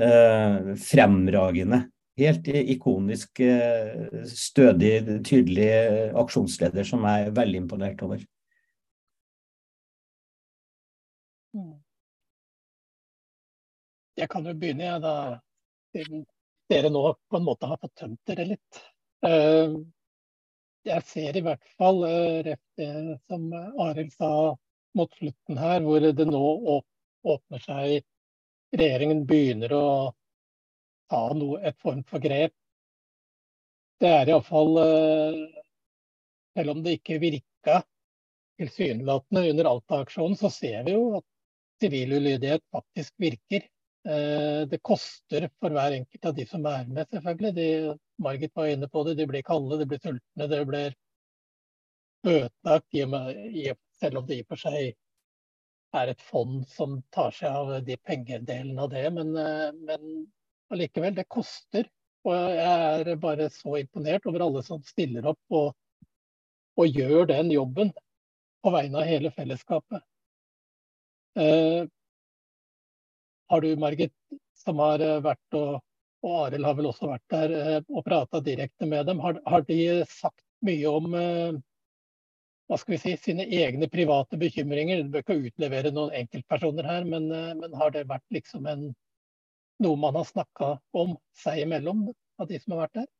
Eh, 0.00 0.70
fremragende. 0.80 1.82
Helt 2.20 2.48
ikonisk, 2.48 3.40
eh, 3.44 4.24
stødig, 4.28 4.94
tydelig 5.28 5.68
aksjonsleder 6.24 6.88
som 6.88 7.04
jeg 7.04 7.28
er 7.28 7.36
veldig 7.36 7.62
imponert 7.66 8.02
over. 8.08 8.24
Mm. 11.52 11.76
Jeg 14.16 14.28
kan 14.28 14.44
jo 14.48 14.56
begynne, 14.56 14.88
jeg, 14.88 15.00
da 15.04 15.14
dere 16.70 16.90
nå 16.92 17.02
på 17.28 17.38
en 17.38 17.46
måte 17.46 17.68
har 17.70 17.80
fått 17.82 17.96
tømt 18.02 18.20
dere 18.30 18.46
litt. 18.52 18.80
Eh, 19.26 19.74
jeg 20.88 21.06
ser 21.06 21.36
i 21.36 21.42
hvert 21.44 21.74
fall 21.76 22.04
eh, 22.08 22.38
rett 22.46 22.80
det 22.80 23.18
som 23.28 23.50
Arild 23.54 24.14
sa 24.14 24.30
mot 24.96 25.12
slutten 25.18 25.60
her, 25.60 25.84
hvor 25.84 26.00
det 26.02 26.26
nå 26.26 26.44
åpner 27.22 27.62
seg 27.66 28.00
Regjeringen 28.70 29.24
begynner 29.26 29.72
å 29.74 29.86
ta 31.10 31.24
noe, 31.34 31.58
et 31.66 31.78
form 31.82 32.04
for 32.06 32.22
grep. 32.22 32.54
Det 34.00 34.10
er 34.14 34.30
iallfall 34.30 34.78
eh, 34.78 35.40
Selv 36.54 36.76
om 36.76 36.84
det 36.84 37.00
ikke 37.00 37.18
virka 37.22 37.80
tilsynelatende 38.60 39.42
under 39.50 39.68
Alta-aksjonen, 39.70 40.36
så 40.38 40.50
ser 40.54 40.84
vi 40.86 40.94
jo 40.94 41.18
at 41.18 41.26
sivil 41.80 42.16
ulydighet 42.18 42.62
faktisk 42.74 43.14
virker. 43.22 43.66
Eh, 44.08 44.68
det 44.68 44.78
koster 44.82 45.50
for 45.60 45.74
hver 45.76 45.92
enkelt 45.92 46.24
av 46.24 46.34
de 46.34 46.46
som 46.48 46.64
er 46.66 46.86
med, 46.88 47.08
selvfølgelig. 47.12 47.52
De, 47.56 47.98
Margit 48.24 48.56
var 48.56 48.72
inne 48.72 48.88
på 48.88 49.04
det. 49.04 49.14
De 49.18 49.26
blir 49.28 49.44
kalde, 49.44 49.76
de 49.76 49.86
blir 49.88 50.00
sultne, 50.00 50.46
det 50.48 50.60
blir 50.66 50.94
ødelagt. 52.24 53.78
selv 54.00 54.18
om 54.18 54.26
det 54.26 54.36
i 54.36 54.42
og 54.42 54.48
for 54.48 54.56
seg 54.56 54.94
er 55.92 56.08
et 56.08 56.20
fond 56.22 56.64
som 56.68 57.02
tar 57.12 57.30
seg 57.34 57.52
av 57.52 57.84
de 57.84 57.96
pengedelen 57.96 58.78
av 58.78 58.90
det. 58.90 59.10
Men, 59.12 59.36
eh, 59.36 59.72
men 59.72 60.26
allikevel, 60.70 61.14
det 61.14 61.28
koster. 61.28 61.84
Og 62.24 62.34
jeg 62.36 63.04
er 63.04 63.16
bare 63.16 63.50
så 63.50 63.76
imponert 63.80 64.26
over 64.26 64.40
alle 64.44 64.62
som 64.62 64.82
stiller 64.84 65.26
opp 65.26 65.40
og, 65.56 65.74
og 66.76 66.86
gjør 66.86 67.26
den 67.26 67.50
jobben 67.52 67.92
på 68.62 68.72
vegne 68.72 69.00
av 69.00 69.08
hele 69.08 69.30
fellesskapet. 69.32 70.04
Har 73.50 73.60
du, 73.60 73.76
Margit, 73.76 74.12
som 74.54 74.78
har 74.78 75.02
eh, 75.02 75.18
vært 75.24 75.56
og, 75.58 75.80
og 76.22 76.36
Arild 76.44 76.68
har 76.68 76.76
vel 76.78 76.86
også 76.92 77.08
vært 77.10 77.32
der 77.34 77.54
eh, 77.56 77.80
og 77.88 78.04
prata 78.06 78.38
direkte 78.46 78.86
med 78.86 79.08
dem. 79.10 79.18
Har, 79.24 79.40
har, 79.46 79.64
de 79.66 80.04
sagt 80.06 80.44
mye 80.66 80.92
om 80.92 81.16
eh, 81.18 81.58
hva 82.70 82.78
skal 82.78 82.94
vi 82.94 83.00
si, 83.02 83.16
sine 83.18 83.48
egne 83.50 83.88
private 83.90 84.38
bekymringer? 84.38 85.02
Du 85.02 85.10
bør 85.16 85.24
ikke 85.24 85.50
utlevere 85.50 85.90
noen 85.90 86.14
enkeltpersoner 86.20 86.86
her, 86.86 87.08
men, 87.08 87.26
men 87.58 87.74
har 87.80 87.90
det 87.96 88.04
vært 88.06 88.26
liksom 88.30 88.68
en, 88.70 88.84
noe 89.82 89.98
man 89.98 90.20
har 90.20 90.28
snakka 90.28 90.76
om 90.94 91.16
seg 91.42 91.64
imellom, 91.64 92.06
av 92.38 92.46
de 92.46 92.62
som 92.62 92.76
har 92.76 92.84
vært 92.84 93.00
der? 93.00 93.10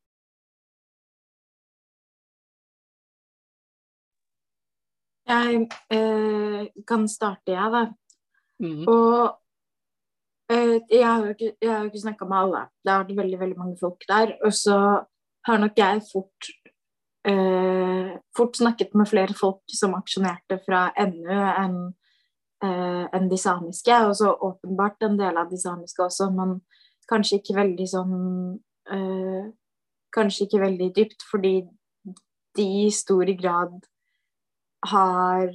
Jeg 5.30 5.66
eh, 5.94 6.70
kan 6.86 7.10
starte, 7.10 7.58
jeg, 7.58 7.74
da. 7.74 7.84
Mm. 8.62 8.86
Og 8.86 9.40
jeg 10.50 11.06
har 11.06 11.24
jo 11.24 11.34
ikke, 11.34 11.52
jeg 11.62 11.84
ikke 11.86 12.02
snakka 12.02 12.26
med 12.26 12.38
alle. 12.38 12.64
Det 12.82 12.92
har 12.92 13.04
vært 13.04 13.20
veldig 13.20 13.38
veldig 13.40 13.58
mange 13.58 13.76
folk 13.80 14.02
der. 14.08 14.34
Og 14.44 14.52
så 14.54 14.78
har 15.46 15.62
nok 15.62 15.78
jeg 15.78 16.02
fort, 16.12 16.50
eh, 17.24 18.10
fort 18.36 18.56
snakket 18.56 18.94
med 18.94 19.08
flere 19.08 19.34
folk 19.34 19.62
som 19.66 19.94
aksjonerte 19.94 20.60
fra 20.66 20.88
NU 21.06 21.30
enn 21.30 21.78
eh, 22.64 23.06
en 23.14 23.30
de 23.30 23.38
samiske. 23.38 23.94
Og 24.08 24.16
så 24.16 24.34
åpenbart 24.34 25.02
en 25.06 25.18
del 25.18 25.38
av 25.38 25.50
de 25.50 25.58
samiske 25.60 26.02
også, 26.02 26.30
men 26.34 26.60
kanskje 27.10 27.40
ikke 27.40 27.58
veldig 27.62 27.88
sånn 27.88 28.20
eh, 28.90 29.50
Kanskje 30.10 30.48
ikke 30.48 30.58
veldig 30.58 30.86
dypt, 30.90 31.20
fordi 31.30 31.52
de 32.58 32.64
i 32.80 32.88
stor 32.90 33.28
grad 33.38 33.76
har 34.90 35.52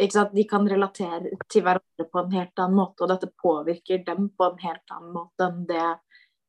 de 0.00 0.44
kan 0.48 0.68
relatere 0.68 1.34
til 1.50 1.64
hverandre 1.64 2.06
på 2.08 2.20
en 2.22 2.32
helt 2.32 2.60
annen 2.62 2.78
måte, 2.78 3.04
og 3.04 3.10
dette 3.10 3.28
påvirker 3.42 4.04
dem 4.06 4.30
på 4.32 4.46
en 4.48 4.58
helt 4.62 4.94
annen 4.94 5.12
måte 5.12 5.46
enn 5.46 5.66
det 5.68 5.88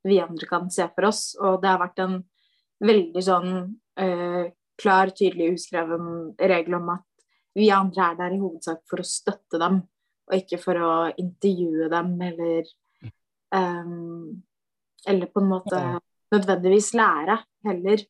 vi 0.08 0.20
andre 0.24 0.48
kan 0.50 0.70
se 0.72 0.88
for 0.96 1.10
oss. 1.10 1.36
Og 1.40 1.60
det 1.62 1.70
har 1.70 1.82
vært 1.82 2.00
en 2.04 2.18
veldig 2.82 3.24
sånn 3.26 3.52
uh, 4.02 4.44
klar, 4.82 5.12
tydelig 5.14 5.56
uskreven 5.58 6.32
regel 6.40 6.78
om 6.80 6.94
at 6.96 7.08
vi 7.58 7.68
andre 7.76 8.08
er 8.08 8.22
der 8.22 8.38
i 8.38 8.40
hovedsak 8.42 8.86
for 8.90 9.04
å 9.04 9.08
støtte 9.08 9.60
dem, 9.62 9.82
og 10.32 10.38
ikke 10.38 10.62
for 10.62 10.80
å 10.80 10.94
intervjue 11.20 11.90
dem 11.92 12.16
eller 12.30 12.72
um, 13.52 14.42
Eller 15.02 15.26
på 15.34 15.42
en 15.42 15.50
måte 15.50 15.78
nødvendigvis 16.32 16.92
lære 16.94 17.40
heller. 17.66 18.04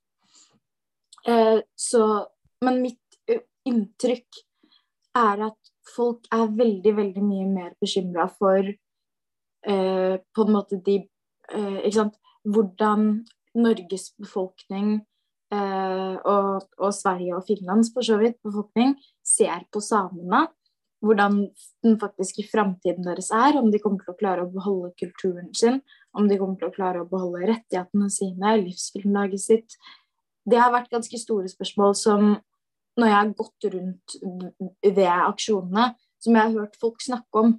Uh, 1.25 1.63
så 1.75 2.27
Men 2.61 2.81
mitt 2.83 2.99
inntrykk 3.65 4.41
er 5.17 5.45
at 5.49 5.71
folk 5.95 6.27
er 6.31 6.51
veldig, 6.57 6.95
veldig 6.97 7.23
mye 7.25 7.47
mer 7.49 7.71
bekymra 7.81 8.27
for 8.31 8.63
eh, 8.63 10.15
på 10.21 10.45
en 10.45 10.53
måte 10.55 10.79
de 10.85 11.01
eh, 11.01 11.79
Ikke 11.85 11.97
sant. 11.97 12.17
Hvordan 12.41 13.25
Norges 13.61 14.07
befolkning 14.17 15.01
eh, 15.53 16.15
og, 16.15 16.63
og, 16.79 16.93
Sverige 16.95 17.35
og 17.37 17.45
Finlands 17.47 17.91
for 17.93 18.05
så 18.05 18.17
vidt 18.21 18.39
befolkning 18.45 18.95
ser 19.25 19.67
på 19.73 19.83
samene. 19.83 20.47
Hvordan 21.01 21.39
den 21.83 21.97
faktiske 22.01 22.45
framtiden 22.51 23.05
deres 23.05 23.31
er, 23.33 23.57
om 23.57 23.71
de 23.73 23.79
kommer 23.81 24.03
til 24.03 24.13
å 24.13 24.19
klare 24.19 24.45
å 24.45 24.51
beholde 24.53 24.93
kulturen 25.01 25.49
sin, 25.57 25.79
om 26.13 26.27
de 26.29 26.37
kommer 26.37 26.59
til 26.61 26.69
å 26.69 26.75
klare 26.75 27.01
å 27.01 27.09
beholde 27.09 27.47
rettighetene 27.49 28.09
sine, 28.13 28.53
livsgrunnlaget 28.61 29.41
sitt. 29.41 29.77
Det 30.45 30.59
har 30.61 30.73
vært 30.73 30.93
ganske 30.93 31.17
store 31.17 31.49
spørsmål 31.49 31.97
som 31.97 32.35
når 32.99 33.07
jeg 33.07 33.17
har 33.17 33.33
gått 33.39 33.67
rundt 33.73 34.15
ved 34.83 35.05
aksjonene, 35.13 35.91
som 36.21 36.37
jeg 36.37 36.43
har 36.43 36.57
hørt 36.59 36.79
folk 36.81 37.03
snakke 37.03 37.43
om. 37.43 37.53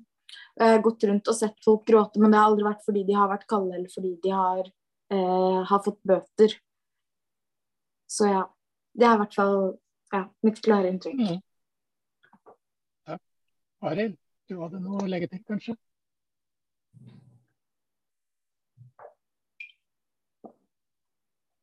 Jeg 0.57 0.75
har 0.77 0.83
gått 0.85 1.05
rundt 1.09 1.29
og 1.29 1.37
sett 1.37 1.64
folk 1.64 1.87
gråte, 1.88 2.21
men 2.21 2.33
det 2.33 2.40
har 2.40 2.51
aldri 2.51 2.66
vært 2.66 2.85
fordi 2.87 3.05
de 3.09 3.16
har 3.16 3.31
vært 3.31 3.49
kalde 3.51 3.77
eller 3.77 3.92
fordi 3.92 4.12
de 4.23 4.35
har, 4.37 4.68
eh, 5.12 5.61
har 5.71 5.83
fått 5.85 6.01
bøter. 6.09 6.57
Så 8.09 8.29
ja. 8.29 8.42
Det 8.92 9.07
er 9.09 9.14
i 9.16 9.21
hvert 9.23 9.35
fall 9.35 9.55
ja, 10.12 10.27
mitt 10.45 10.59
klare 10.61 10.90
inntrykk. 10.92 11.16
Mm. 11.16 11.38
Ja. 13.09 13.16
Arild, 13.88 14.18
du 14.49 14.59
hadde 14.61 14.81
noe 14.85 15.01
å 15.01 15.09
legge 15.09 15.31
til, 15.33 15.40
kanskje? 15.49 15.79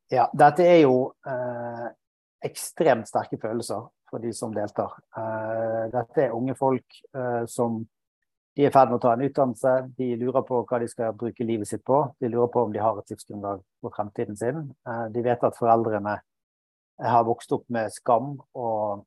Ja, 0.10 0.26
dette 0.34 0.66
er 0.66 0.80
jo 0.82 0.96
eh, 1.30 1.86
ekstremt 2.46 3.10
sterke 3.10 3.40
følelser 3.42 3.88
for 4.10 4.24
de 4.24 4.32
som 4.34 4.54
deltar. 4.56 4.96
Eh, 5.18 5.86
dette 5.94 6.26
er 6.26 6.36
unge 6.36 6.56
folk 6.58 7.00
eh, 7.14 7.44
som 7.50 7.82
de 8.58 8.66
er 8.66 8.72
i 8.72 8.74
ferd 8.74 8.90
med 8.90 8.98
å 8.98 9.04
ta 9.04 9.14
en 9.14 9.24
utdannelse. 9.24 9.74
De 9.98 10.08
lurer 10.20 10.44
på 10.48 10.64
hva 10.68 10.80
de 10.82 10.90
skal 10.92 11.16
bruke 11.16 11.46
livet 11.46 11.70
sitt 11.70 11.84
på. 11.88 12.02
De 12.20 12.32
lurer 12.32 12.50
på 12.52 12.66
om 12.66 12.74
de 12.74 12.82
har 12.84 12.98
et 13.00 13.14
livsgrunnlag 13.14 13.62
for 13.84 13.96
fremtiden 13.96 14.40
sin. 14.40 14.66
Eh, 14.88 15.06
de 15.14 15.24
vet 15.26 15.46
at 15.46 15.60
foreldrene 15.60 16.18
har 17.00 17.28
vokst 17.28 17.54
opp 17.56 17.68
med 17.72 17.94
skam 17.96 18.34
og 18.60 19.06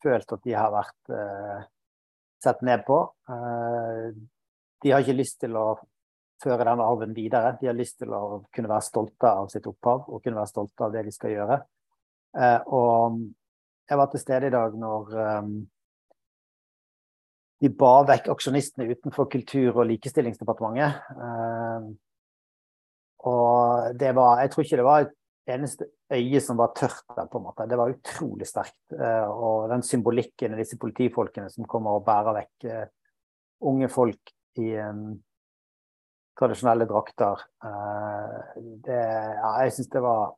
følt 0.00 0.32
at 0.32 0.44
de 0.46 0.52
har 0.54 0.70
vært 0.72 1.10
sett 2.40 2.62
ned 2.64 2.86
på. 2.86 2.96
De 4.80 4.92
har 4.94 5.02
ikke 5.02 5.16
lyst 5.18 5.42
til 5.42 5.58
å 5.60 5.74
føre 6.40 6.64
denne 6.64 6.86
arven 6.86 7.12
videre. 7.12 7.50
De 7.60 7.68
har 7.68 7.76
lyst 7.76 7.98
til 8.00 8.14
å 8.16 8.40
kunne 8.54 8.70
være 8.70 8.86
stolte 8.86 9.34
av 9.42 9.50
sitt 9.52 9.66
opphav 9.68 10.08
og 10.08 10.22
kunne 10.24 10.40
være 10.40 10.52
stolte 10.54 10.86
av 10.86 10.94
det 10.94 11.04
de 11.10 11.12
skal 11.12 11.34
gjøre. 11.34 11.60
Og 12.36 13.20
jeg 13.90 13.98
var 13.98 14.10
til 14.10 14.22
stede 14.22 14.46
i 14.46 14.54
dag 14.54 14.74
når 14.78 15.14
um, 15.42 15.54
de 17.60 17.70
ba 17.76 17.94
vekk 18.08 18.28
aksjonistene 18.32 18.86
utenfor 18.94 19.26
Kultur- 19.32 19.80
og 19.82 19.88
likestillingsdepartementet. 19.90 21.00
Uh, 21.18 21.88
og 23.30 23.98
det 24.00 24.14
var 24.16 24.40
Jeg 24.40 24.52
tror 24.52 24.64
ikke 24.64 24.78
det 24.78 24.86
var 24.86 25.00
et 25.04 25.16
eneste 25.50 25.88
øye 26.14 26.40
som 26.40 26.56
var 26.56 26.70
tørt 26.76 27.02
der, 27.16 27.26
på 27.26 27.38
en 27.38 27.48
måte. 27.48 27.66
Det 27.66 27.78
var 27.78 27.90
utrolig 27.90 28.46
sterkt. 28.46 28.78
Uh, 28.94 29.26
og 29.26 29.68
den 29.74 29.82
symbolikken 29.82 30.54
av 30.54 30.62
disse 30.62 30.78
politifolkene 30.78 31.50
som 31.50 31.66
kommer 31.66 31.98
og 31.98 32.06
bærer 32.06 32.38
vekk 32.38 32.70
unge 33.66 33.90
folk 33.92 34.30
i 34.62 34.70
um, 34.78 35.18
tradisjonelle 36.38 36.86
drakter. 36.88 37.42
det, 38.86 38.96
ja, 38.96 39.50
jeg 39.60 39.74
syns 39.74 39.90
det 39.92 40.00
var 40.00 40.30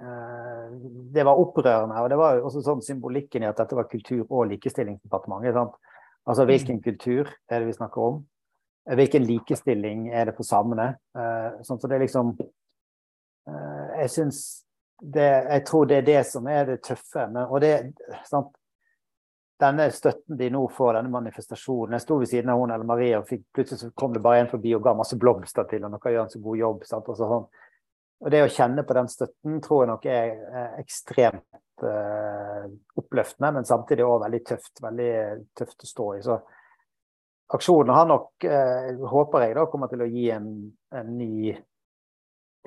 det 0.00 1.24
var 1.24 1.38
opprørende. 1.38 2.00
Og 2.00 2.10
det 2.10 2.18
var 2.20 2.38
jo 2.38 2.46
også 2.48 2.62
sånn 2.64 2.82
symbolikken 2.84 3.44
i 3.44 3.48
at 3.50 3.58
dette 3.60 3.76
var 3.76 3.88
Kultur- 3.90 4.28
og 4.28 4.46
likestillingsdepartementet. 4.52 5.56
Sant? 5.56 5.76
Altså 6.28 6.46
hvilken 6.48 6.78
mm. 6.78 6.82
kultur 6.84 7.28
er 7.48 7.60
det 7.60 7.66
vi 7.66 7.76
snakker 7.76 8.06
om? 8.06 8.22
Hvilken 8.96 9.26
likestilling 9.28 10.08
er 10.08 10.30
det 10.30 10.36
for 10.38 10.48
samene? 10.48 10.94
sånn, 11.66 11.78
så 11.80 11.88
det 11.88 11.98
er 11.98 12.04
liksom 12.04 12.32
Jeg 14.00 14.10
syns 14.10 14.40
det, 15.00 15.26
Jeg 15.26 15.64
tror 15.66 15.86
det 15.88 15.96
er 16.00 16.06
det 16.06 16.22
som 16.28 16.48
er 16.48 16.64
det 16.68 16.82
tøffe. 16.84 17.26
Men, 17.28 17.44
og 17.48 17.60
det, 17.60 17.74
sant? 18.28 18.52
Denne 19.60 19.90
støtten 19.92 20.38
de 20.40 20.48
nå 20.52 20.62
får, 20.72 20.94
denne 20.96 21.12
manifestasjonen 21.12 21.98
Jeg 21.98 22.04
sto 22.06 22.16
ved 22.20 22.30
siden 22.30 22.52
av 22.52 22.60
hun 22.60 22.70
eller 22.72 22.88
Marie, 22.88 23.18
og 23.18 23.28
fikk, 23.28 23.42
plutselig 23.52 23.92
kom 23.94 24.14
det 24.16 24.22
bare 24.24 24.46
en 24.46 24.52
forbi 24.52 24.72
og 24.76 24.84
ga 24.84 24.94
masse 24.96 25.18
blomster 25.20 25.68
til 25.68 25.84
henne. 25.84 25.92
Og 25.92 26.00
dere 26.00 26.14
gjør 26.16 26.24
en 26.24 26.32
så 26.32 26.40
god 26.44 26.60
jobb. 26.62 26.86
Sant? 26.88 27.10
Og, 27.12 27.18
så, 27.18 27.28
sånn. 27.28 27.50
Og 28.20 28.32
det 28.32 28.42
å 28.44 28.52
kjenne 28.52 28.84
på 28.84 28.96
den 28.96 29.08
støtten 29.08 29.60
tror 29.64 29.84
jeg 29.84 29.88
nok 29.88 30.06
er, 30.12 30.32
er 30.60 30.80
ekstremt 30.82 31.84
eh, 31.88 32.64
oppløftende, 33.00 33.52
men 33.56 33.68
samtidig 33.68 34.04
òg 34.04 34.26
veldig 34.26 34.40
tøft. 34.44 34.82
Veldig 34.84 35.12
tøft 35.56 35.86
å 35.86 35.88
stå 35.88 36.08
i. 36.18 36.20
Så 36.26 36.36
aksjonen 37.56 37.94
har 37.96 38.10
nok, 38.10 38.34
eh, 38.44 38.90
håper 39.14 39.46
jeg, 39.46 39.56
da 39.56 39.64
kommer 39.72 39.92
til 39.92 40.04
å 40.04 40.10
gi 40.10 40.26
en, 40.36 40.50
en 41.00 41.14
ny 41.16 41.54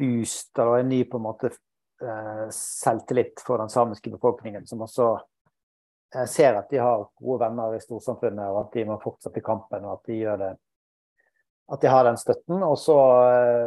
boost, 0.01 0.49
eller 0.57 0.81
en 0.81 0.89
ny 0.89 1.03
på 1.05 1.21
en 1.21 1.27
måte 1.27 1.51
eh, 1.53 2.47
selvtillit 2.57 3.45
for 3.45 3.61
den 3.61 3.69
samiske 3.69 4.09
befolkningen, 4.15 4.65
som 4.69 4.81
også 4.87 5.13
ser 6.29 6.53
at 6.53 6.67
de 6.69 6.77
har 6.77 7.07
gode 7.17 7.39
venner 7.41 7.73
i 7.73 7.81
storsamfunnet, 7.81 8.49
og 8.53 8.59
at 8.59 8.75
de 8.75 8.83
må 8.85 8.99
fortsette 9.01 9.41
kampen, 9.41 9.85
og 9.85 9.95
at 9.95 10.09
de 10.09 10.17
gjør 10.19 10.41
det 10.43 10.51
at 11.73 11.81
de 11.81 11.89
har 11.89 12.05
den 12.05 12.19
støtten. 12.21 12.61
Og 12.61 12.75
så 12.77 12.97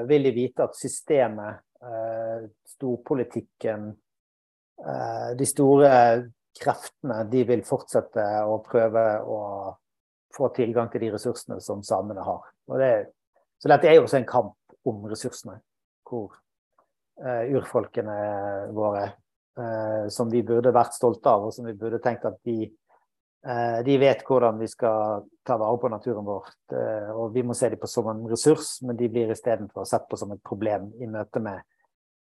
vil 0.07 0.29
de 0.29 0.35
vite 0.35 0.67
at 0.67 0.79
systemet, 0.79 1.63
storpolitikken, 2.67 3.91
Eh, 4.79 5.37
de 5.37 5.47
store 5.49 5.91
kreftene 6.61 7.23
de 7.33 7.43
vil 7.49 7.63
fortsette 7.65 8.25
å 8.45 8.59
prøve 8.65 9.05
å 9.25 9.39
få 10.37 10.51
tilgang 10.57 10.91
til 10.93 11.07
de 11.07 11.13
ressursene 11.15 11.61
som 11.65 11.83
samene 11.85 12.25
har. 12.25 12.43
Det, 12.81 12.91
så 13.61 13.71
dette 13.73 13.89
er 13.89 13.97
jo 13.97 14.05
også 14.05 14.21
en 14.21 14.29
kamp 14.29 14.77
om 14.87 15.07
ressursene, 15.09 15.57
hvor 16.07 16.35
uh, 17.25 17.45
urfolkene 17.57 18.17
våre, 18.77 19.07
som 20.13 20.29
vi 20.29 20.43
burde 20.45 20.69
vært 20.77 20.93
stolte 20.93 21.33
av, 21.33 21.47
og 21.49 21.55
som 21.57 21.65
vi 21.65 21.73
burde 21.79 22.03
tenkt 22.05 22.27
at 22.29 22.37
de, 22.45 22.67
de 23.87 23.95
vet 24.03 24.25
hvordan 24.27 24.57
vi 24.59 24.67
skal 24.67 25.27
ta 25.47 25.55
vare 25.61 25.79
på 25.79 25.89
naturen 25.93 26.25
vår. 26.27 26.49
og 27.15 27.35
vi 27.35 27.45
må 27.47 27.55
se 27.55 27.69
dem 27.71 27.79
på 27.79 27.87
som 27.87 28.09
en 28.11 28.25
ressurs, 28.27 28.81
men 28.83 28.99
de 28.99 29.07
blir 29.13 29.31
istedenfor 29.31 29.87
sett 29.87 30.09
på 30.11 30.19
som 30.19 30.33
et 30.35 30.43
problem 30.43 30.89
i 30.99 31.07
møte 31.07 31.39
med 31.45 31.61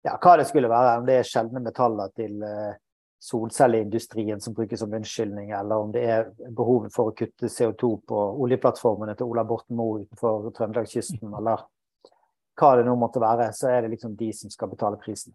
ja, 0.04 0.18
hva 0.20 0.36
det 0.38 0.48
skulle 0.48 0.70
være. 0.70 0.98
Om 1.00 1.06
det 1.08 1.18
er 1.18 1.28
sjeldne 1.28 1.62
metaller 1.64 2.12
til 2.16 2.42
eh, 2.44 2.76
solcelleindustrien 3.24 4.40
som 4.40 4.54
brukes 4.56 4.80
som 4.80 4.92
unnskyldning, 4.92 5.52
eller 5.56 5.86
om 5.86 5.92
det 5.94 6.04
er 6.04 6.26
behovet 6.56 6.92
for 6.94 7.10
å 7.10 7.16
kutte 7.16 7.48
CO2 7.48 7.92
på 8.08 8.24
oljeplattformene 8.44 9.16
til 9.16 9.30
Ola 9.32 9.46
Borten 9.48 9.78
Moe 9.78 10.02
utenfor 10.02 10.50
Trøndelagskysten, 10.56 11.30
eller 11.40 11.64
hva 12.60 12.74
det 12.78 12.84
nå 12.86 12.96
måtte 13.00 13.22
være, 13.22 13.48
så 13.56 13.72
er 13.72 13.82
det 13.82 13.94
liksom 13.96 14.12
de 14.18 14.28
som 14.36 14.52
skal 14.52 14.70
betale 14.70 15.00
prisen. 15.00 15.34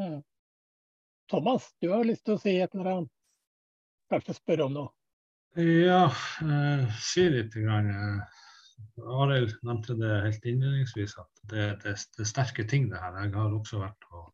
Mm. 0.00 0.22
Thomas, 1.30 1.68
du 1.80 1.92
har 1.92 2.02
lyst 2.08 2.24
til 2.24 2.34
å 2.34 2.40
si 2.40 2.56
et 2.56 2.72
eller 2.74 2.90
annet? 2.94 3.12
Kanskje 4.14 4.36
spørre 4.36 4.68
om 4.68 4.74
nå? 4.76 4.84
Ja, 5.58 6.04
eh, 6.42 6.84
si 7.02 7.24
litt. 7.30 7.54
Grann. 7.54 7.90
Eh, 7.90 8.40
Arild 9.18 9.56
nevnte 9.66 9.96
det 9.98 10.12
helt 10.22 10.44
innledningsvis, 10.46 11.16
at 11.18 11.42
det, 11.50 11.64
er 11.90 12.26
sterke 12.26 12.62
ting, 12.70 12.86
det 12.92 13.00
her. 13.02 13.16
Jeg 13.24 13.32
har 13.34 13.56
også 13.56 13.80
vært 13.82 14.06
og, 14.12 14.28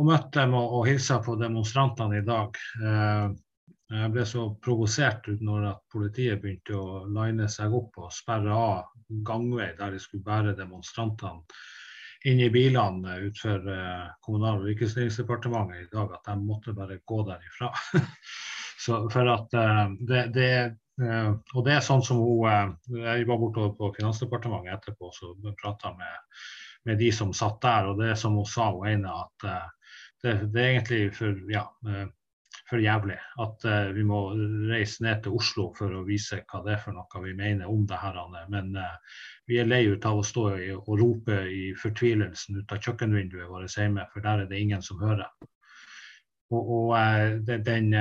og 0.00 0.08
møtt 0.08 0.30
dem 0.32 0.56
og, 0.56 0.78
og 0.78 0.88
hilsa 0.88 1.18
på 1.24 1.36
demonstrantene 1.40 2.22
i 2.22 2.24
dag. 2.24 2.56
Eh, 2.80 3.26
jeg 3.92 4.14
ble 4.14 4.24
så 4.24 4.46
provosert 4.64 5.28
ut 5.28 5.44
når 5.44 5.68
at 5.74 5.84
politiet 5.92 6.40
begynte 6.40 6.78
å 6.78 7.02
line 7.12 7.50
seg 7.52 7.76
opp 7.76 8.00
og 8.00 8.14
sperre 8.16 8.56
av 8.56 9.20
gangvei 9.28 9.74
der 9.76 9.92
de 9.92 10.00
skulle 10.00 10.24
bære 10.24 10.56
demonstrantene 10.56 11.44
inn 12.24 12.40
i 12.40 12.50
bilene 12.50 13.16
utenfor 13.24 13.68
eh, 13.72 14.06
Kommunal- 14.20 14.60
og 14.60 14.68
likestillingsdepartementet 14.70 15.84
i 15.84 15.90
dag, 15.92 16.12
at 16.14 16.28
de 16.28 16.36
måtte 16.38 16.74
bare 16.76 17.00
gå 17.04 17.22
derifra. 17.26 17.72
så 18.84 19.02
for 19.12 19.32
at 19.32 19.58
eh, 19.58 19.84
det, 20.08 20.22
det, 20.36 20.52
Uh, 21.00 21.38
og 21.56 21.64
det 21.64 21.72
er 21.72 21.80
sånn 21.80 22.02
som 22.04 22.18
hun 22.20 22.74
Jeg 23.00 23.24
var 23.26 23.38
borte 23.40 23.62
på 23.78 23.88
Finansdepartementet 23.96 24.74
etterpå 24.74 25.08
og 25.08 25.46
prata 25.56 25.94
med, 25.96 26.18
med, 26.84 26.98
de 27.00 27.08
som 27.16 27.32
satt 27.32 27.62
der. 27.64 27.88
Og 27.88 27.96
det 27.98 28.10
er 28.12 28.18
som 28.20 28.36
hun 28.36 28.44
sa, 28.46 28.68
hun 28.76 28.90
ene, 28.90 29.14
at 29.24 29.46
uh, 29.48 29.94
det, 30.22 30.34
det, 30.52 30.60
er 30.60 30.68
egentlig 30.74 31.00
for, 31.16 31.40
ja, 31.50 31.64
for 32.72 32.80
jævlig 32.80 33.18
at 33.44 33.64
vi 33.92 34.02
må 34.08 34.22
reise 34.70 35.04
ned 35.04 35.22
til 35.24 35.36
Oslo 35.36 35.68
for 35.76 35.92
å 35.92 36.04
vise 36.08 36.40
hva 36.48 36.62
det 36.64 36.74
er 36.74 36.80
for 36.80 36.96
noe 36.96 37.22
vi 37.24 37.34
mener 37.36 37.68
om 37.68 37.84
det 37.86 38.00
her. 38.00 38.16
Men 38.52 38.72
vi 39.46 39.58
er 39.60 39.68
lei 39.68 39.82
ut 39.92 40.06
av 40.08 40.22
å 40.22 40.24
stå 40.26 40.46
i, 40.56 40.70
og 40.72 40.92
rope 41.00 41.36
i 41.52 41.72
fortvilelsen 41.76 42.62
ut 42.62 42.72
av 42.72 42.80
kjøkkenvinduet 42.80 43.50
vårt 43.50 43.76
hjemme, 43.76 44.06
for 44.12 44.24
der 44.24 44.44
er 44.44 44.48
det 44.50 44.60
ingen 44.64 44.84
som 44.84 45.02
hører. 45.04 45.28
Og, 46.52 46.72
og 46.76 47.44
den, 47.48 47.64
den, 47.64 47.92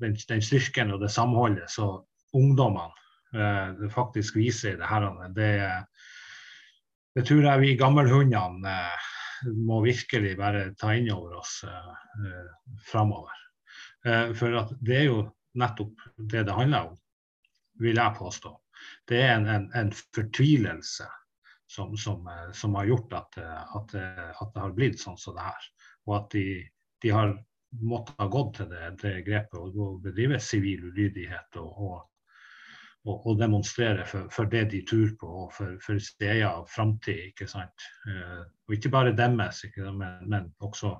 den, 0.00 0.42
styrken 0.44 0.92
og 0.92 1.02
det 1.04 1.12
samholdet 1.12 1.70
så 1.72 1.90
ungdommene 2.36 2.96
faktisk 3.92 4.36
viser 4.40 4.74
i 4.74 4.80
det 4.80 4.88
her. 4.88 5.08
Det, 5.36 5.52
det 7.16 7.26
tror 7.28 7.44
jeg 7.44 7.64
vi 7.64 7.76
gammelhundene 7.80 8.78
må 9.68 9.82
virkelig 9.84 10.36
bare 10.38 10.70
ta 10.78 10.94
inn 10.96 11.10
over 11.14 11.38
oss 11.40 11.60
eh, 11.68 12.48
framover. 12.90 13.47
Eh, 14.06 14.32
for 14.38 14.56
at 14.60 14.72
det 14.84 14.96
er 15.02 15.06
jo 15.08 15.20
nettopp 15.58 16.06
det 16.16 16.44
det 16.46 16.54
handler 16.54 16.90
om, 16.92 16.98
vil 17.82 17.98
jeg 17.98 18.18
påstå. 18.18 18.54
Det 19.10 19.22
er 19.22 19.34
en, 19.36 19.48
en, 19.50 19.70
en 19.74 19.92
fortvilelse 19.92 21.08
som, 21.68 21.96
som, 21.96 22.26
eh, 22.26 22.52
som, 22.52 22.76
har 22.78 22.90
gjort 22.92 23.18
at, 23.18 23.38
at, 23.42 23.94
at, 23.94 24.54
det 24.54 24.62
har 24.62 24.76
blitt 24.76 25.00
sånn 25.02 25.18
som 25.20 25.36
det 25.38 25.48
her. 25.48 25.70
Og 26.08 26.18
at 26.20 26.30
de, 26.36 26.46
de 27.02 27.14
har 27.14 27.34
måttet 27.84 28.16
ha 28.18 28.28
gått 28.32 28.54
til 28.58 28.70
det, 28.70 28.92
det 29.02 29.16
grepet 29.26 29.58
og 29.58 29.98
bedrive 30.04 30.38
sivil 30.40 30.88
ulydighet 30.88 31.58
og, 31.60 31.82
og, 33.04 33.26
å, 33.28 33.34
demonstrere 33.38 34.06
for, 34.08 34.28
for, 34.32 34.48
det 34.50 34.64
de 34.72 34.82
tror 34.88 35.12
på, 35.20 35.28
og 35.44 35.52
for, 35.56 35.76
for 35.84 36.00
sin 36.02 36.28
egen 36.30 36.64
framtid. 36.70 37.30
Ikke 37.32 37.48
sant? 37.50 37.86
Eh, 38.08 38.40
og 38.68 38.76
ikke 38.76 38.92
bare 38.92 39.16
deres, 39.16 39.64
men, 39.76 40.24
men, 40.28 40.50
også 40.64 40.94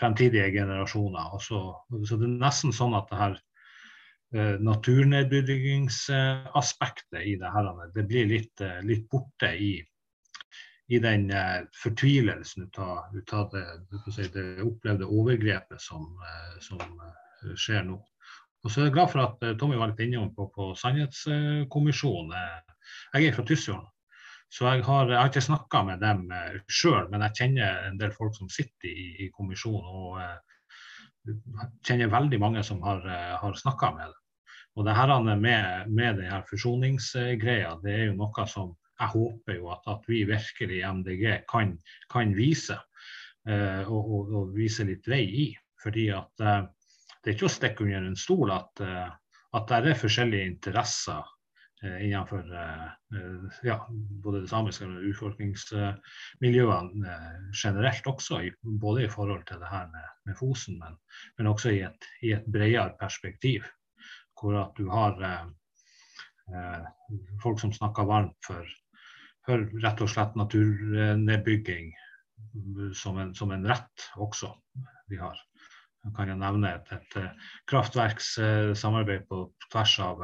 fremtidige 0.00 0.52
generasjoner. 0.52 1.38
Så, 1.42 1.84
så, 2.06 2.16
det 2.16 2.26
er 2.26 2.40
nesten 2.40 2.72
sånn 2.74 2.94
at 2.98 3.08
det 3.10 3.18
her 3.18 3.38
eh, 4.34 4.56
naturnedbyggingsaspektet 4.64 7.22
i 7.24 7.36
det 7.40 7.50
her, 7.54 7.64
det 7.94 8.04
blir 8.08 8.26
litt, 8.30 8.60
eh, 8.64 8.80
litt 8.86 9.08
borte 9.10 9.48
i, 9.54 9.86
i 10.88 10.98
den 11.04 11.30
eh, 11.34 11.60
fortvilelsen 11.82 12.62
ut 12.68 12.78
av, 12.84 12.98
det, 13.52 13.64
si, 14.14 14.22
det, 14.34 14.44
opplevde 14.64 15.06
overgrepet 15.08 15.80
som, 15.82 16.02
som 16.64 16.80
skjer 17.54 17.82
nå. 17.90 17.98
Og 18.66 18.70
så 18.72 18.76
er 18.80 18.84
jeg 18.88 18.96
glad 18.96 19.08
for 19.12 19.20
at 19.22 19.38
Tommy 19.60 19.76
var 19.78 19.88
litt 19.92 20.02
innom 20.02 20.34
på, 20.34 20.42
på 20.50 20.62
Sannhetskommisjonen. 20.76 22.32
Jeg 23.14 23.22
er 23.28 23.34
fra 23.36 23.44
Tysfjorden, 23.46 23.88
så 24.48 24.64
jeg 24.70 24.84
har, 24.86 25.10
jeg 25.10 25.20
har 25.20 25.28
ikke 25.28 25.44
snakka 25.44 25.82
med 25.84 26.00
dem 26.00 26.30
eh, 26.32 26.60
sjøl, 26.72 27.10
men 27.12 27.24
jeg 27.26 27.36
kjenner 27.42 27.82
en 27.90 27.98
del 28.00 28.14
folk 28.16 28.36
som 28.36 28.48
sitter 28.52 28.88
i, 28.88 29.08
i 29.26 29.28
kommisjonen. 29.34 29.84
Og 29.84 30.16
uh, 30.22 31.66
kjenner 31.84 32.12
veldig 32.12 32.40
mange 32.40 32.62
som 32.64 32.80
har, 32.86 33.04
uh, 33.04 33.36
har 33.42 33.58
snakka 33.60 33.92
med 33.98 34.08
dem. 34.08 34.16
Og 34.78 34.86
det 34.86 34.94
her 34.96 35.12
med, 35.26 35.90
med 35.90 36.20
denne 36.20 36.40
forsoningsgreia, 36.48 37.74
det 37.82 37.92
er 37.92 38.04
jo 38.08 38.18
noe 38.22 38.48
som 38.48 38.72
jeg 38.98 39.12
håper 39.12 39.58
jo 39.58 39.68
at, 39.74 39.84
at 39.90 40.06
vi 40.10 40.24
virkelig 40.26 40.78
i 40.80 40.86
MDG 40.86 41.24
kan, 41.50 41.76
kan 42.10 42.32
vise. 42.36 42.78
uh, 43.48 43.84
og, 43.84 44.00
og, 44.00 44.32
og, 44.32 44.52
vise 44.56 44.86
litt 44.88 45.06
vei 45.08 45.24
i. 45.44 45.48
Fordi 45.78 46.08
at 46.10 46.32
det 46.40 47.30
er 47.30 47.34
ikke 47.36 47.46
å 47.46 47.52
stikke 47.52 47.84
under 47.84 48.08
en 48.08 48.16
stol 48.18 48.50
at, 48.50 48.80
at 48.82 49.68
det 49.70 49.92
er 49.92 50.00
forskjellige 50.00 50.48
interesser 50.50 51.20
innenfor 51.82 52.54
eh, 52.54 52.86
ja, 53.62 53.88
både 54.24 54.40
det 54.42 54.48
samiske 54.50 54.86
og 54.86 55.04
urfolkningsmiljøene 55.10 57.14
generelt 57.54 58.06
også, 58.10 58.40
både 58.82 59.04
i 59.04 59.12
forhold 59.12 59.44
til 59.46 59.58
det 59.62 59.70
her 59.70 59.86
med, 59.92 60.06
med 60.26 60.34
Fosen, 60.38 60.78
men, 60.82 60.92
men 61.38 61.46
også 61.46 61.68
i 61.70 61.80
et, 61.86 62.02
i 62.22 62.32
et, 62.34 62.44
bredere 62.46 62.94
perspektiv. 63.00 63.62
Hvor 64.38 64.60
at 64.60 64.72
du 64.78 64.88
har 64.90 65.14
folk 67.42 67.60
som 67.60 67.72
snakker 67.74 68.04
varmt 68.06 68.46
for, 68.46 68.64
for 69.44 69.56
rett 69.82 70.00
og 70.00 70.08
slett 70.12 70.36
naturnedbygging 70.38 71.92
som 72.94 73.18
en, 73.18 73.34
som 73.34 73.50
en 73.50 73.66
rett 73.66 74.10
også 74.14 74.54
vi 75.10 75.16
har. 75.18 75.34
Jeg 76.06 76.14
kan 76.14 76.28
jo 76.30 76.34
nevne 76.38 76.70
et, 76.76 76.92
et 76.94 77.18
kraftverkssamarbeid 77.66 79.26
på 79.28 79.52
tvers 79.72 79.98
av 80.06 80.22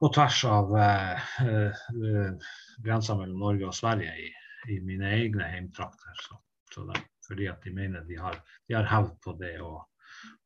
på 0.00 0.08
tvers 0.08 0.44
av 0.48 0.76
eh, 0.78 1.40
eh, 1.44 2.52
grensa 2.84 3.16
mellom 3.18 3.42
Norge 3.44 3.68
og 3.68 3.76
Sverige 3.76 4.14
i, 4.16 4.30
i 4.72 4.78
mine 4.84 5.12
egne 5.18 5.48
heimtrakter. 5.52 6.22
Så, 6.24 6.38
så 6.72 6.86
det, 6.88 7.02
fordi 7.26 7.50
at 7.52 7.60
de 7.64 7.74
mener 7.76 8.06
de 8.08 8.16
har, 8.16 8.40
de 8.68 8.78
har 8.78 8.88
hevd 8.88 9.12
på 9.24 9.36
det, 9.40 9.54
og, 9.60 9.82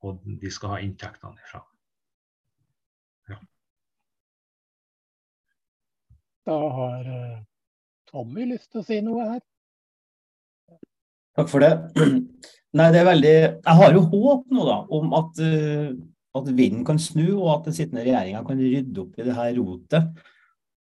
og, 0.02 0.26
de 0.42 0.50
skal 0.50 0.74
ha 0.74 0.80
inntektene 0.82 1.46
ifra. 1.46 1.62
Ja. 3.30 3.38
Da 6.50 6.58
har 6.80 7.08
uh, 7.08 7.38
Tommy 8.10 8.48
lyst 8.50 8.72
til 8.72 8.82
å 8.82 8.88
si 8.88 8.98
noe 9.06 9.28
her. 9.30 9.44
Takk 11.38 11.48
for 11.50 11.62
det. 11.62 11.72
Nei, 12.78 12.88
det 12.90 13.00
er 13.00 13.06
veldig 13.06 13.32
Jeg 13.38 13.74
har 13.78 13.94
jo 13.94 14.02
håp 14.10 14.50
nå, 14.50 14.66
da, 14.66 14.80
om 14.98 15.14
at, 15.14 15.40
uh, 15.46 15.94
at 16.34 16.48
vinden 16.56 16.84
kan 16.86 16.98
snu, 17.00 17.36
og 17.38 17.50
at 17.58 17.68
den 17.68 17.76
sittende 17.76 18.04
regjeringa 18.06 18.42
kan 18.46 18.62
rydde 18.62 19.02
opp 19.04 19.18
i 19.18 19.26
det 19.26 19.36
her 19.36 19.52
rotet. 19.60 20.24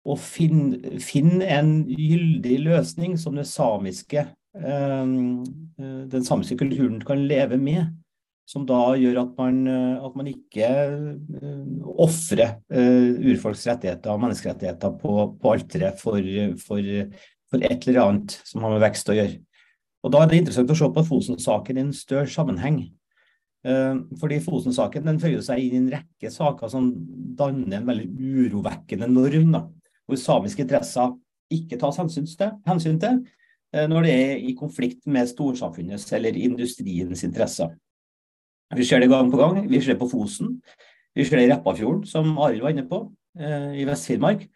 Og 0.07 0.19
finne, 0.23 0.99
finn 1.03 1.41
en 1.43 1.71
gyldig 1.91 2.59
løsning 2.63 3.17
som 3.19 3.39
samiske, 3.43 4.27
uh, 4.57 5.07
den 5.77 6.27
samiske 6.27 6.59
kulturen 6.59 7.01
kan 7.07 7.25
leve 7.31 7.59
med. 7.61 7.95
Som 8.47 8.63
da 8.63 8.93
gjør 8.95 9.25
at 9.25 9.33
man, 9.41 9.57
at 9.67 10.13
man 10.15 10.29
ikke 10.31 10.69
uh, 10.71 11.89
ofrer 12.07 12.61
urfolks 12.71 13.65
rettigheter 13.67 14.13
og 14.13 14.23
menneskerettigheter 14.23 14.95
på, 15.01 15.17
på 15.43 15.57
alteret 15.57 15.99
for, 15.99 16.23
for, 16.63 16.93
for 17.51 17.67
et 17.67 17.89
eller 17.89 18.05
annet 18.05 18.39
som 18.47 18.63
har 18.63 18.77
med 18.77 18.87
vekst 18.87 19.11
å 19.11 19.19
gjøre. 19.19 19.41
Og 20.07 20.13
Da 20.15 20.23
er 20.23 20.31
det 20.31 20.39
interessant 20.39 20.71
å 20.71 20.79
se 20.79 20.87
på 20.95 21.03
Fosen-saken 21.09 21.81
i 21.81 21.83
en 21.89 21.97
større 21.97 22.31
sammenheng. 22.31 22.85
Eh, 23.67 23.95
fordi 24.21 24.39
Fosen-saken 24.45 25.07
den 25.09 25.19
føyer 25.19 25.43
seg 25.43 25.63
inn 25.65 25.75
i 25.75 25.79
en 25.81 25.93
rekke 25.97 26.31
saker 26.31 26.71
som 26.71 26.91
danner 27.39 27.81
en 27.81 27.89
veldig 27.89 28.07
urovekkende 28.47 29.09
norm, 29.11 29.49
da, 29.57 29.65
hvor 30.07 30.21
samiske 30.21 30.63
interesser 30.63 31.17
ikke 31.53 31.79
tas 31.81 31.99
hensyn 31.99 33.01
til, 33.03 33.19
eh, 33.75 33.89
når 33.91 34.07
det 34.07 34.13
er 34.15 34.45
i 34.47 34.55
konflikt 34.59 35.03
med 35.11 35.27
storsamfunnets 35.33 36.07
eller 36.15 36.39
industriens 36.39 37.25
interesser. 37.27 37.75
Vi 38.77 38.87
ser 38.87 39.03
det 39.03 39.11
gang 39.11 39.31
på 39.31 39.39
gang. 39.39 39.61
Vi 39.71 39.81
ser 39.81 39.95
det 39.95 40.01
på 40.01 40.11
Fosen. 40.11 40.61
Vi 41.15 41.25
ser 41.25 41.39
det 41.39 41.49
i 41.49 41.53
Repparfjorden, 41.53 42.07
som 42.07 42.39
Arild 42.39 42.63
var 42.63 42.75
inne 42.75 42.87
på, 42.87 43.03
eh, 43.39 43.83
i 43.83 43.87
Vest-Finnmark 43.89 44.47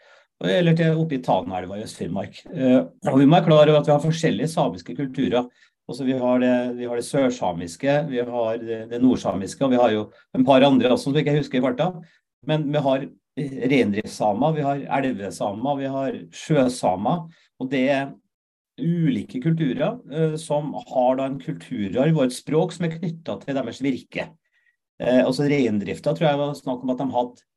eller 0.41 0.73
til 0.73 0.97
oppe 0.97 1.19
i 1.19 1.21
Tanaelva 1.21 1.77
i 1.77 1.83
Øst-Finnmark. 1.85 2.39
Vi 2.49 3.27
må 3.29 3.35
være 3.35 3.45
klar 3.45 3.69
over 3.69 3.77
at 3.77 3.87
vi 3.87 3.93
har 3.93 4.01
forskjellige 4.01 4.49
samiske 4.49 4.95
kulturer. 4.97 5.51
Også 5.91 6.07
vi, 6.07 6.15
har 6.15 6.43
det, 6.43 6.55
vi 6.79 6.87
har 6.87 6.99
det 7.01 7.07
sørsamiske, 7.07 7.95
vi 8.11 8.23
har 8.23 8.61
det, 8.63 8.85
det, 8.93 9.01
nordsamiske, 9.03 9.65
og 9.67 9.73
vi 9.73 9.81
har 9.81 9.95
jo 9.95 10.05
en 10.37 10.47
par 10.47 10.63
andre 10.63 10.93
også 10.93 11.09
som 11.09 11.19
ikke 11.19 11.35
husker 11.41 11.59
i 11.59 11.65
farta. 11.65 11.91
Men 12.47 12.69
vi 12.71 12.83
har 12.85 13.09
reindriftssamer, 13.41 14.55
vi 14.55 14.67
har 14.67 14.85
elvesamer, 15.01 15.81
vi 15.81 15.91
har 15.91 16.19
sjøsamer. 16.35 17.27
Og 17.61 17.71
det 17.73 17.85
er 17.91 18.13
ulike 18.81 19.43
kulturer 19.43 19.99
eh, 20.15 20.37
som 20.41 20.73
har 20.79 21.19
da 21.19 21.27
en 21.29 21.41
kulturarv 21.43 22.17
og 22.17 22.27
et 22.27 22.37
språk 22.37 22.73
som 22.73 22.87
er 22.87 22.97
knytta 22.97 23.37
til 23.43 23.59
deres 23.59 23.83
virke. 23.85 24.31
Eh, 25.01 25.21
altså 25.25 25.49
Reindrifta 25.51 26.15
tror 26.15 26.31
jeg 26.31 26.41
var 26.41 26.59
snakk 26.59 26.85
om 26.85 26.95
at 26.95 27.03
de 27.03 27.09
hadde 27.17 27.49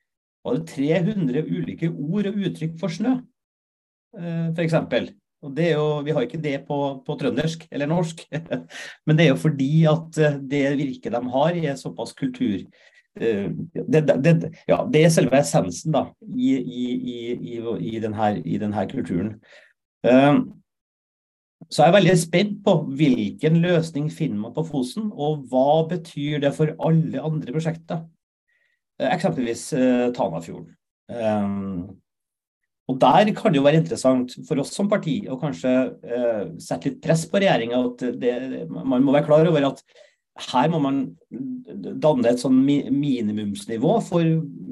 var 0.44 0.58
det 0.58 0.68
300 0.74 1.46
ulike 1.48 1.88
ord 1.88 2.28
og 2.28 2.40
uttrykk 2.48 2.74
for 2.82 2.92
snø, 2.92 3.14
eh, 4.20 4.50
f.eks. 4.52 4.76
Og 5.44 5.52
det 5.58 5.68
er 5.72 5.76
jo, 5.76 6.00
Vi 6.06 6.16
har 6.16 6.26
ikke 6.26 6.42
det 6.42 6.56
på, 6.68 6.80
på 7.06 7.18
trøndersk 7.20 7.68
eller 7.72 7.90
norsk, 7.92 8.26
men 9.06 9.20
det 9.20 9.26
er 9.28 9.34
jo 9.34 9.44
fordi 9.44 9.86
at 9.92 10.18
eh, 10.18 10.40
det 10.40 10.64
virket 10.80 11.14
de 11.16 11.22
har, 11.36 11.60
er 11.60 11.78
såpass 11.80 12.16
kultur. 12.18 12.64
Eh, 13.20 13.50
det, 13.76 14.04
det, 14.24 14.54
ja, 14.70 14.82
det 14.90 15.04
er 15.04 15.14
selve 15.14 15.40
essensen 15.40 15.96
da, 15.96 16.08
i, 16.34 16.56
i, 16.58 16.84
i, 17.36 17.62
i, 17.92 17.96
denne, 18.04 18.34
denne 18.42 18.90
kulturen. 18.92 19.38
Så 21.72 21.84
jeg 21.84 21.92
er 21.92 21.96
veldig 21.96 22.16
spent 22.20 22.56
på 22.66 22.74
hvilken 22.98 23.60
løsning 23.64 24.10
finner 24.12 24.42
man 24.42 24.56
på 24.56 24.66
Fosen, 24.68 25.12
og 25.14 25.46
hva 25.52 25.84
betyr 25.90 26.42
det 26.44 26.52
for 26.58 26.74
alle 26.84 27.22
andre 27.22 27.56
prosjekter. 27.56 28.04
Eh, 29.00 29.10
eksempelvis 29.14 29.72
eh, 29.78 30.08
Tanafjorden. 30.16 30.74
Og 32.92 33.00
Der 33.00 33.32
kan 33.32 33.54
det 33.54 33.62
jo 33.62 33.64
være 33.64 33.80
interessant 33.80 34.34
for 34.48 34.60
oss 34.60 34.74
som 34.76 34.90
parti 34.92 35.22
å 35.32 35.38
kanskje 35.40 35.72
uh, 36.04 36.50
sette 36.60 36.90
litt 36.90 37.04
press 37.04 37.24
på 37.32 37.40
regjeringa. 37.40 37.80
Man 38.74 39.06
må 39.06 39.14
være 39.16 39.28
klar 39.30 39.48
over 39.48 39.70
at 39.70 39.80
her 40.50 40.72
må 40.74 40.80
man 40.82 41.04
danne 42.02 42.32
et 42.32 42.42
sånn 42.42 42.58
minimumsnivå 42.66 43.94
for 44.04 44.26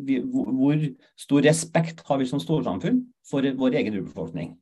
vi, 0.07 0.17
hvor 0.25 0.81
stor 1.19 1.45
respekt 1.45 2.01
har 2.07 2.17
vi 2.19 2.27
som 2.27 2.41
storsamfunn 2.41 3.03
for 3.29 3.45
vår 3.45 3.77
egen 3.79 3.99
urbefolkning. 4.01 4.55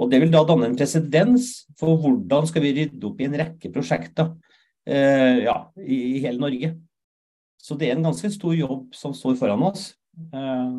Og 0.00 0.12
Det 0.12 0.20
vil 0.22 0.30
da 0.32 0.44
danne 0.48 0.70
en 0.70 0.78
presedens 0.78 1.50
for 1.80 1.98
hvordan 2.00 2.46
skal 2.48 2.64
vi 2.64 2.76
rydde 2.76 3.08
opp 3.08 3.18
i 3.20 3.26
en 3.26 3.38
rekke 3.40 3.72
prosjekter 3.72 4.30
uh, 4.30 5.36
ja, 5.42 5.56
i, 5.80 5.96
i 6.16 6.22
hele 6.22 6.38
Norge. 6.40 6.74
Så 7.60 7.76
det 7.76 7.90
er 7.90 7.98
en 7.98 8.06
ganske 8.06 8.30
stor 8.32 8.54
jobb 8.56 8.94
som 8.96 9.12
står 9.16 9.36
foran 9.40 9.66
oss. 9.66 9.90
Eh, 10.18 10.70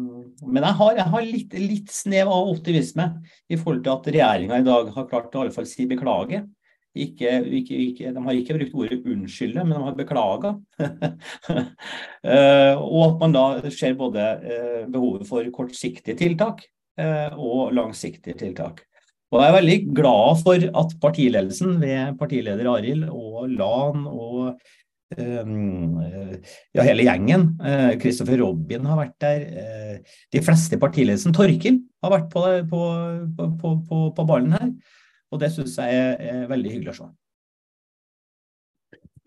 men 0.45 0.65
jeg 0.65 0.77
har, 0.79 0.95
jeg 0.97 1.11
har 1.13 1.27
litt, 1.27 1.53
litt, 1.59 1.93
snev 1.93 2.31
av 2.31 2.49
optimisme 2.51 3.07
i 3.49 3.59
forhold 3.59 3.83
til 3.85 3.93
at 3.93 4.09
regjeringa 4.15 4.59
i 4.59 4.65
dag 4.67 4.91
har 4.95 5.07
klart 5.09 5.35
å 5.35 5.41
i 5.41 5.45
alle 5.45 5.55
fall 5.55 5.69
si 5.69 5.87
beklage. 5.89 6.43
Ikke, 6.91 7.37
ikke, 7.47 7.77
ikke, 7.87 8.09
de 8.11 8.21
har 8.25 8.35
ikke 8.35 8.57
brukt 8.57 8.73
ordet 8.75 8.97
unnskylde, 9.07 9.63
men 9.63 9.77
de 9.77 9.83
har 9.87 9.97
beklaga. 9.99 10.55
Eh, 12.21 12.77
og 12.77 12.99
at 13.01 13.15
man 13.17 13.31
da 13.33 13.71
ser 13.73 13.95
både 13.97 14.21
eh, 14.45 14.81
behovet 14.93 15.25
for 15.25 15.47
kortsiktige 15.55 16.13
tiltak 16.19 16.61
og 17.01 17.71
langsiktige 17.73 18.35
tiltak. 18.37 18.83
Og 19.31 19.39
Jeg 19.39 19.47
er 19.47 19.55
veldig 19.55 19.77
glad 19.95 20.41
for 20.43 20.65
at 20.81 20.93
partiledelsen 21.01 21.77
ved 21.81 22.17
partileder 22.19 22.67
Arild 22.67 23.07
og 23.09 23.47
LAN 23.49 24.03
og 24.05 24.59
ja, 25.17 26.85
hele 26.85 27.05
gjengen. 27.05 27.47
Christopher 28.01 28.37
eh, 28.37 28.41
Robin 28.43 28.85
har 28.89 28.99
vært 28.99 29.17
der. 29.23 29.45
Eh, 29.63 30.17
de 30.33 30.41
fleste 30.43 30.79
partiledelsen. 30.81 31.33
Torkil 31.35 31.81
har 32.03 32.13
vært 32.15 32.29
på, 32.33 32.45
på, 32.71 32.81
på, 33.61 34.03
på 34.17 34.27
ballen 34.27 34.55
her. 34.55 34.69
Og 35.31 35.39
det 35.39 35.51
syns 35.53 35.77
jeg 35.79 36.15
er, 36.19 36.47
veldig 36.51 36.71
hyggelig 36.73 36.93
å 36.93 36.97
se. 36.99 37.09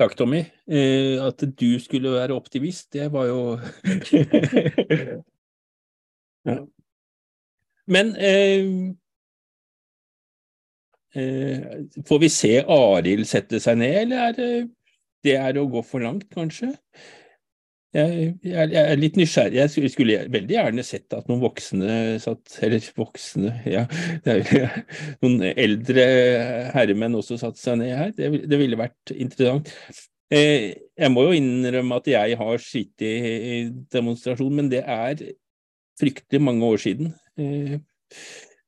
Takk, 0.00 0.16
Tommy. 0.18 0.42
Eh, 0.66 1.16
at 1.22 1.44
du 1.60 1.70
skulle 1.80 2.12
være 2.16 2.34
optimist, 2.34 2.92
det 2.92 3.12
var 3.14 3.28
jo 3.30 3.40
ja. 6.48 6.56
Men 7.86 8.16
eh, 8.16 8.64
eh, 11.14 11.60
får 12.08 12.18
vi 12.24 12.28
se 12.32 12.52
Arild 12.64 13.28
sette 13.28 13.60
seg 13.62 13.78
ned, 13.78 13.94
eller 14.02 14.18
er 14.28 14.32
det 14.38 14.50
det 15.24 15.36
er 15.40 15.58
å 15.60 15.68
gå 15.70 15.82
for 15.86 16.04
langt, 16.04 16.26
kanskje. 16.34 16.74
Jeg, 17.94 18.32
jeg, 18.42 18.70
jeg, 18.72 18.80
er 18.82 18.98
litt 18.98 19.18
nysgjerrig. 19.18 19.58
Jeg 19.60 19.90
skulle 19.92 20.16
veldig 20.34 20.56
gjerne 20.56 20.82
sett 20.86 21.14
at 21.14 21.28
noen 21.30 21.44
voksne 21.44 21.98
satt 22.22 22.56
Eller 22.66 22.82
voksne, 22.98 23.52
ja. 23.70 23.84
noen 25.22 25.44
eldre 25.52 26.06
herremenn 26.74 27.14
også 27.20 27.38
satte 27.38 27.62
seg 27.62 27.78
ned 27.78 27.94
her. 27.94 28.10
Det, 28.16 28.32
det 28.50 28.58
ville 28.58 28.80
vært 28.80 29.14
interessant. 29.14 29.70
Eh, 30.34 30.72
jeg 30.98 31.12
må 31.12 31.28
jo 31.28 31.36
innrømme 31.38 32.00
at 32.00 32.10
jeg 32.10 32.38
har 32.40 32.62
sittet 32.62 33.28
i 33.30 33.60
demonstrasjon, 33.94 34.58
men 34.58 34.72
det 34.72 34.82
er 34.82 35.22
fryktelig 36.00 36.42
mange 36.42 36.66
år 36.66 36.82
siden. 36.82 37.14
Eh, 37.38 37.76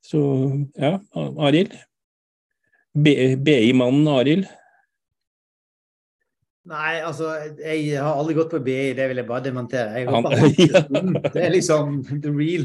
så 0.07 0.21
ja, 0.79 1.01
Arild. 1.17 1.75
BI-mannen 2.95 4.07
Arild. 4.09 4.47
Nei, 6.67 6.99
altså, 7.07 7.31
jeg 7.61 7.95
har 7.95 8.17
aldri 8.19 8.35
gått 8.35 8.51
på 8.57 8.63
BI, 8.67 8.93
det 8.99 9.07
vil 9.11 9.21
jeg 9.21 9.29
bare 9.29 9.45
demontere. 9.45 10.01
Jeg 10.01 10.09
går 10.09 10.25
på 10.25 10.31
Det 11.37 11.43
er 11.45 11.53
liksom 11.55 12.01
the 12.25 12.33
real. 12.35 12.65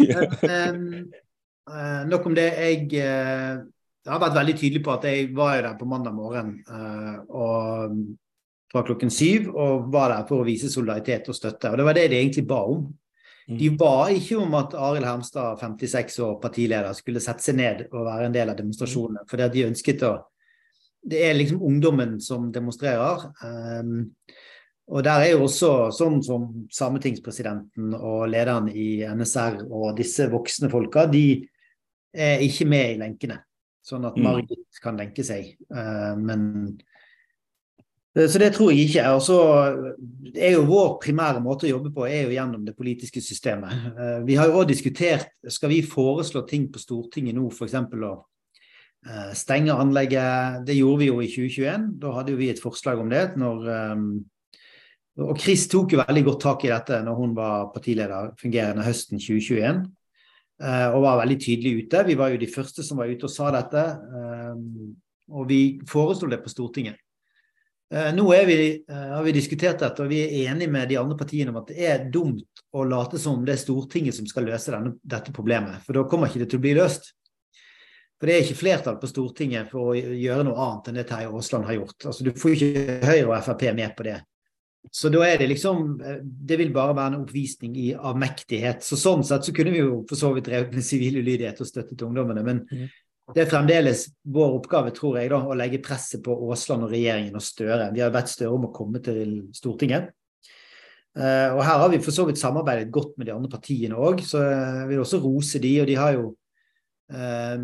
Men, 0.00 0.70
um, 0.72 1.10
uh, 1.68 2.02
nok 2.08 2.28
om 2.30 2.36
det. 2.36 2.46
Jeg, 2.56 2.86
jeg 2.96 4.12
har 4.12 4.22
vært 4.22 4.38
veldig 4.38 4.54
tydelig 4.56 4.84
på 4.86 4.94
at 4.94 5.04
jeg 5.10 5.34
var 5.36 5.58
jo 5.58 5.66
der 5.66 5.76
på 5.76 5.88
mandag 5.90 6.14
morgen 6.16 6.54
uh, 6.70 7.18
og, 7.28 7.98
fra 8.72 8.82
klokken 8.86 9.12
syv 9.12 9.50
og 9.52 9.90
var 9.92 10.14
der 10.14 10.24
for 10.28 10.42
å 10.42 10.46
vise 10.46 10.70
solidaritet 10.72 11.28
og 11.30 11.36
støtte. 11.36 11.70
Og 11.70 11.78
det 11.78 11.86
var 11.86 11.98
det 11.98 12.06
de 12.12 12.20
egentlig 12.22 12.46
ba 12.48 12.62
om. 12.72 12.86
Mm. 13.46 13.58
De 13.60 13.68
ba 13.78 14.08
ikke 14.10 14.40
om 14.42 14.56
at 14.58 14.72
Arild 14.74 15.06
Hermstad, 15.06 15.60
56 15.60 16.18
år, 16.24 16.38
partileder, 16.42 16.96
skulle 16.98 17.22
sette 17.22 17.44
seg 17.44 17.60
ned 17.60 17.84
og 17.92 18.08
være 18.08 18.30
en 18.30 18.34
del 18.34 18.50
av 18.50 18.58
demonstrasjonene. 18.58 19.22
Fordi 19.30 19.50
de 19.52 19.68
ønsket 19.68 20.02
å 20.08 20.16
Det 21.06 21.22
er 21.22 21.36
liksom 21.36 21.62
ungdommen 21.62 22.16
som 22.22 22.48
demonstrerer. 22.52 23.28
Um, 23.42 24.10
og 24.86 25.02
der 25.06 25.24
er 25.24 25.32
jo 25.34 25.44
også 25.46 25.90
sånn 25.94 26.20
som 26.22 26.48
sametingspresidenten 26.70 27.94
og 27.96 28.28
lederen 28.30 28.68
i 28.70 29.02
NSR 29.06 29.64
og 29.66 29.96
disse 29.98 30.28
voksne 30.30 30.70
folka, 30.70 31.06
de 31.10 31.42
er 32.14 32.42
ikke 32.46 32.68
med 32.70 32.92
i 32.94 33.00
lenkene. 33.00 33.40
Sånn 33.86 34.06
at 34.06 34.18
mm. 34.18 34.26
Margit 34.26 34.82
kan 34.82 34.98
lenke 34.98 35.26
seg. 35.26 35.54
Uh, 35.70 36.14
men 36.18 36.46
Eh, 38.16 38.28
så 38.28 38.38
det 38.38 38.52
tror 38.54 38.72
jeg 38.72 38.88
ikke. 38.88 39.04
Og 39.14 39.22
så 39.22 39.38
er 40.34 40.56
jo 40.56 40.64
Vår 40.68 40.96
primære 41.02 41.42
måte 41.44 41.68
å 41.68 41.74
jobbe 41.74 41.92
på 41.94 42.06
er 42.08 42.26
jo 42.26 42.36
gjennom 42.36 42.64
det 42.66 42.76
politiske 42.76 43.22
systemet. 43.24 43.74
Eh, 43.92 44.18
vi 44.26 44.38
har 44.38 44.48
jo 44.48 44.60
også 44.60 44.72
diskutert 44.72 45.28
skal 45.52 45.72
vi 45.72 45.82
foreslå 45.84 46.46
ting 46.48 46.70
på 46.72 46.82
Stortinget 46.82 47.36
nå, 47.36 47.48
f.eks. 47.50 47.76
å 47.76 48.14
stenge 49.38 49.74
anlegget. 49.74 50.64
Det 50.66 50.74
gjorde 50.74 51.02
vi 51.02 51.10
jo 51.10 51.20
i 51.22 51.28
2021. 51.30 51.84
Da 52.02 52.14
hadde 52.16 52.34
vi 52.38 52.50
et 52.50 52.62
forslag 52.62 53.02
om 53.02 53.12
det. 53.12 53.22
Når, 53.38 53.68
og 55.22 55.38
Chris 55.40 55.68
tok 55.70 55.94
jo 55.94 56.02
veldig 56.02 56.24
godt 56.26 56.42
tak 56.42 56.66
i 56.66 56.72
dette 56.72 56.98
når 57.06 57.20
hun 57.20 57.36
var 57.36 57.70
partileder 57.74 58.32
fungerende 58.40 58.84
høsten 58.86 59.22
2021. 59.22 59.80
Og 60.66 60.98
var 61.04 61.20
veldig 61.22 61.38
tydelig 61.44 61.84
ute. 61.84 62.02
Vi 62.10 62.18
var 62.18 62.34
jo 62.34 62.42
de 62.42 62.50
første 62.50 62.82
som 62.82 62.98
var 62.98 63.12
ute 63.12 63.28
og 63.28 63.32
sa 63.32 63.52
dette. 63.54 63.86
Og 65.30 65.48
vi 65.50 65.60
foreslo 65.86 66.30
det 66.32 66.42
på 66.42 66.52
Stortinget. 66.52 66.98
Eh, 67.94 68.14
nå 68.14 68.30
vi, 68.46 68.84
eh, 68.88 68.94
har 68.94 69.22
vi 69.22 69.32
diskutert 69.32 69.78
dette, 69.78 70.02
og 70.02 70.10
vi 70.10 70.18
er 70.24 70.50
enige 70.50 70.70
med 70.70 70.88
de 70.88 70.96
andre 70.98 71.16
partiene 71.16 71.52
om 71.52 71.60
at 71.60 71.68
det 71.70 71.84
er 71.86 72.08
dumt 72.10 72.64
å 72.74 72.82
late 72.82 73.18
som 73.18 73.44
det 73.44 73.54
er 73.54 73.62
Stortinget 73.62 74.16
som 74.16 74.26
skal 74.26 74.48
løse 74.48 74.74
denne, 74.74 74.96
dette 75.06 75.30
problemet. 75.32 75.84
For 75.86 75.94
da 75.94 76.02
kommer 76.10 76.26
ikke 76.26 76.42
det 76.42 76.50
til 76.50 76.58
å 76.58 76.64
bli 76.64 76.74
løst. 76.74 77.12
For 78.16 78.28
det 78.28 78.34
er 78.36 78.46
ikke 78.46 78.60
flertall 78.62 78.96
på 79.00 79.10
Stortinget 79.10 79.68
for 79.68 79.92
å 79.92 79.96
gjøre 79.96 80.46
noe 80.46 80.56
annet 80.64 80.88
enn 80.88 81.00
det 81.00 81.04
Terje 81.10 81.28
Aasland 81.28 81.68
har 81.68 81.76
gjort. 81.76 81.98
Altså, 82.08 82.24
du 82.24 82.32
får 82.32 82.54
ikke 82.56 82.98
Høyre 83.04 83.26
og 83.28 83.36
Frp 83.44 83.66
med 83.76 83.96
på 83.98 84.06
det. 84.08 84.16
Så 84.94 85.10
da 85.10 85.24
er 85.26 85.40
det 85.40 85.48
liksom 85.50 85.96
eh, 85.98 86.20
Det 86.22 86.56
vil 86.60 86.68
bare 86.70 86.94
være 86.94 87.10
en 87.10 87.24
oppvisning 87.24 87.72
i 87.82 87.88
avmektighet. 87.96 88.84
Så 88.86 88.98
sånn 89.00 89.24
sett 89.26 89.48
så 89.48 89.52
kunne 89.52 89.74
vi 89.74 89.82
jo 89.82 90.04
for 90.08 90.18
så 90.20 90.30
vidt 90.36 90.46
drevet 90.46 90.76
med 90.76 90.86
sivil 90.86 91.18
ulydighet 91.18 91.60
og 91.60 91.68
støttet 91.68 92.06
ungdommene. 92.06 92.44
Men 92.46 92.62
mm 92.70 92.86
det 93.34 93.42
er 93.42 93.50
fremdeles 93.50 94.04
vår 94.30 94.60
oppgave, 94.60 94.92
tror 94.94 95.18
jeg, 95.18 95.30
da, 95.32 95.40
å 95.42 95.56
legge 95.58 95.82
presset 95.82 96.22
på 96.22 96.34
Aasland 96.46 96.86
og 96.86 96.92
regjeringen 96.94 97.34
og 97.34 97.42
Støre. 97.42 97.88
Vi 97.94 98.04
har 98.04 98.12
bedt 98.14 98.30
Støre 98.30 98.54
om 98.54 98.68
å 98.68 98.74
komme 98.74 99.02
til 99.02 99.48
Stortinget. 99.56 100.12
Uh, 101.16 101.56
og 101.56 101.62
her 101.64 101.80
har 101.80 101.90
vi 101.90 102.02
for 102.04 102.14
så 102.14 102.26
vidt 102.28 102.38
samarbeidet 102.38 102.92
godt 102.92 103.16
med 103.16 103.26
de 103.26 103.34
andre 103.34 103.50
partiene 103.50 103.98
òg, 103.98 104.20
så 104.22 104.42
jeg 104.44 104.88
vil 104.90 105.02
også 105.02 105.20
rose 105.24 105.60
de, 105.64 105.72
og 105.80 105.88
de 105.88 105.96
har 105.98 106.12
jo 106.14 106.26
uh, 107.16 107.56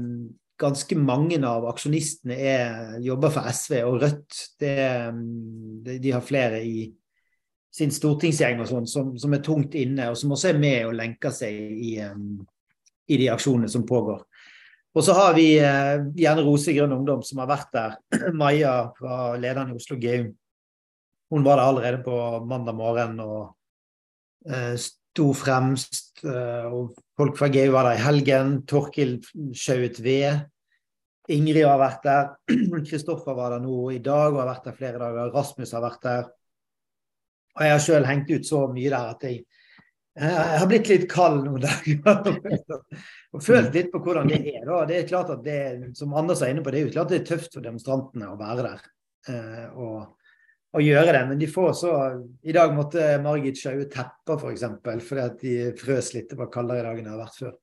Ganske 0.63 0.97
mange 0.99 1.41
av 1.47 1.67
aksjonistene 1.73 2.37
er, 2.39 2.99
jobber 3.03 3.33
for 3.35 3.49
SV 3.51 3.79
og 3.83 4.01
Rødt. 4.05 4.41
Det, 4.63 4.75
de, 5.91 6.13
har 6.15 6.23
flere 6.23 6.63
i 6.63 6.87
sin 7.73 7.91
stortingsgjeng 7.91 8.61
og 8.63 8.69
sånn 8.69 8.87
som, 8.87 9.15
som, 9.19 9.35
er 9.35 9.43
tungt 9.43 9.75
inne, 9.81 10.11
og 10.13 10.19
som 10.21 10.35
også 10.37 10.53
er 10.53 10.61
med 10.63 10.87
og 10.87 10.97
lenker 10.99 11.35
seg 11.35 11.57
i, 11.57 11.95
i 11.99 13.19
de 13.19 13.31
aksjonene 13.33 13.71
som 13.73 13.87
pågår. 13.89 14.23
Og 14.93 15.05
så 15.05 15.15
har 15.17 15.33
vi 15.37 15.47
eh, 15.57 16.05
gjerne 16.21 16.45
Rose 16.45 16.73
Grønn 16.77 16.93
Ungdom 16.93 17.23
som 17.25 17.41
har 17.41 17.49
vært 17.49 17.71
der. 17.73 17.97
Maja 18.41 18.93
var 19.01 19.39
lederen 19.41 19.73
i 19.73 19.79
Oslo 19.79 19.97
GU. 20.01 20.29
Hun 21.33 21.47
var 21.47 21.57
der 21.57 21.71
allerede 21.71 22.03
på 22.05 22.17
mandag 22.45 22.77
morgen 22.77 23.17
og 23.25 23.55
eh, 24.45 24.77
sto 24.77 25.31
fremst. 25.37 26.21
Eh, 26.27 26.67
og 26.69 26.93
folk 27.17 27.41
fra 27.41 27.49
GU 27.53 27.71
var 27.73 27.89
der 27.89 28.03
i 28.03 28.05
helgen. 28.05 28.59
Torkil 28.69 29.17
Sjauet 29.57 30.03
ved. 30.05 30.45
Ingrid 31.33 31.67
har 31.67 31.81
vært 31.81 32.07
der. 32.07 32.31
Kristoffer 32.89 33.37
var 33.39 33.55
der 33.55 33.65
nå 33.65 33.89
i 33.95 34.03
dag 34.05 34.33
og 34.33 34.43
har 34.43 34.53
vært 34.53 34.69
der 34.69 34.79
flere 34.79 35.03
dager. 35.03 35.33
Rasmus 35.35 35.75
har 35.77 35.85
vært 35.85 36.07
der. 36.07 36.31
Og 37.53 37.67
jeg 37.67 37.75
har 37.75 37.83
sjøl 37.85 38.09
hengt 38.09 38.31
ut 38.33 38.49
så 38.49 38.63
mye 38.73 38.93
der 38.93 39.13
at 39.13 39.27
jeg 39.29 39.43
jeg 40.13 40.59
har 40.61 40.67
blitt 40.69 40.89
litt 40.91 41.05
kald 41.09 41.47
noen 41.47 41.63
dager. 41.65 42.81
og 43.33 43.45
følt 43.45 43.77
litt 43.77 43.93
på 43.93 44.01
hvordan 44.05 44.29
det 44.29 44.43
er. 44.51 44.65
Da. 44.69 44.81
Det 44.89 44.99
er 44.99 45.09
klart 45.09 45.31
at 45.33 45.45
det, 45.45 45.61
som 45.97 46.13
Anders 46.19 46.43
er 46.45 46.53
inne 46.53 46.65
på, 46.65 46.73
det 46.73 46.83
er 46.83 46.89
jo 46.89 46.97
klart 46.97 47.13
det 47.13 47.23
er 47.23 47.31
tøft 47.31 47.57
for 47.57 47.65
demonstrantene 47.65 48.29
å 48.29 48.37
være 48.41 48.67
der 48.67 48.83
eh, 49.33 49.71
og, 49.73 49.97
og, 50.75 50.83
gjøre 50.85 51.17
det. 51.17 51.23
Men 51.31 51.41
de 51.41 51.49
får 51.49 51.73
så 51.81 51.95
I 52.45 52.57
dag 52.57 52.77
måtte 52.77 53.09
Margit 53.25 53.61
sjaue 53.63 53.89
tepper, 53.93 54.37
f.eks. 54.37 54.67
For 54.85 55.07
fordi 55.09 55.25
at 55.25 55.41
de 55.41 55.57
frøs 55.81 56.13
litt. 56.19 56.29
Det 56.29 56.41
var 56.41 56.53
kaldere 56.53 56.85
i 56.85 56.89
dag 56.91 57.01
enn 57.01 57.09
det 57.09 57.15
har 57.17 57.25
vært 57.25 57.41
før. 57.47 57.57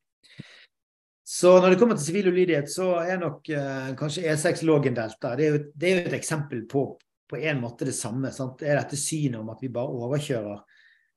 Så 1.29 1.51
når 1.61 1.73
det 1.73 1.77
kommer 1.77 1.97
til 1.97 2.07
sivil 2.07 2.31
ulydighet, 2.31 2.71
så 2.73 2.87
er 3.03 3.19
nok 3.21 3.51
eh, 3.53 3.91
kanskje 3.99 4.23
E6 4.31 4.63
Lågendelta 4.65 5.35
det, 5.37 5.49
det, 5.77 5.89
er 5.89 5.99
jo 5.99 6.09
et 6.09 6.17
eksempel 6.17 6.63
på 6.69 6.87
på 7.29 7.37
en 7.37 7.59
måte 7.61 7.85
det 7.85 7.93
samme. 7.93 8.31
Sant? 8.33 8.57
Det 8.57 8.71
er 8.71 8.79
dette 8.79 8.97
synet 8.97 9.37
om 9.37 9.51
at 9.53 9.61
vi 9.61 9.69
bare 9.69 9.93
overkjører 9.93 10.63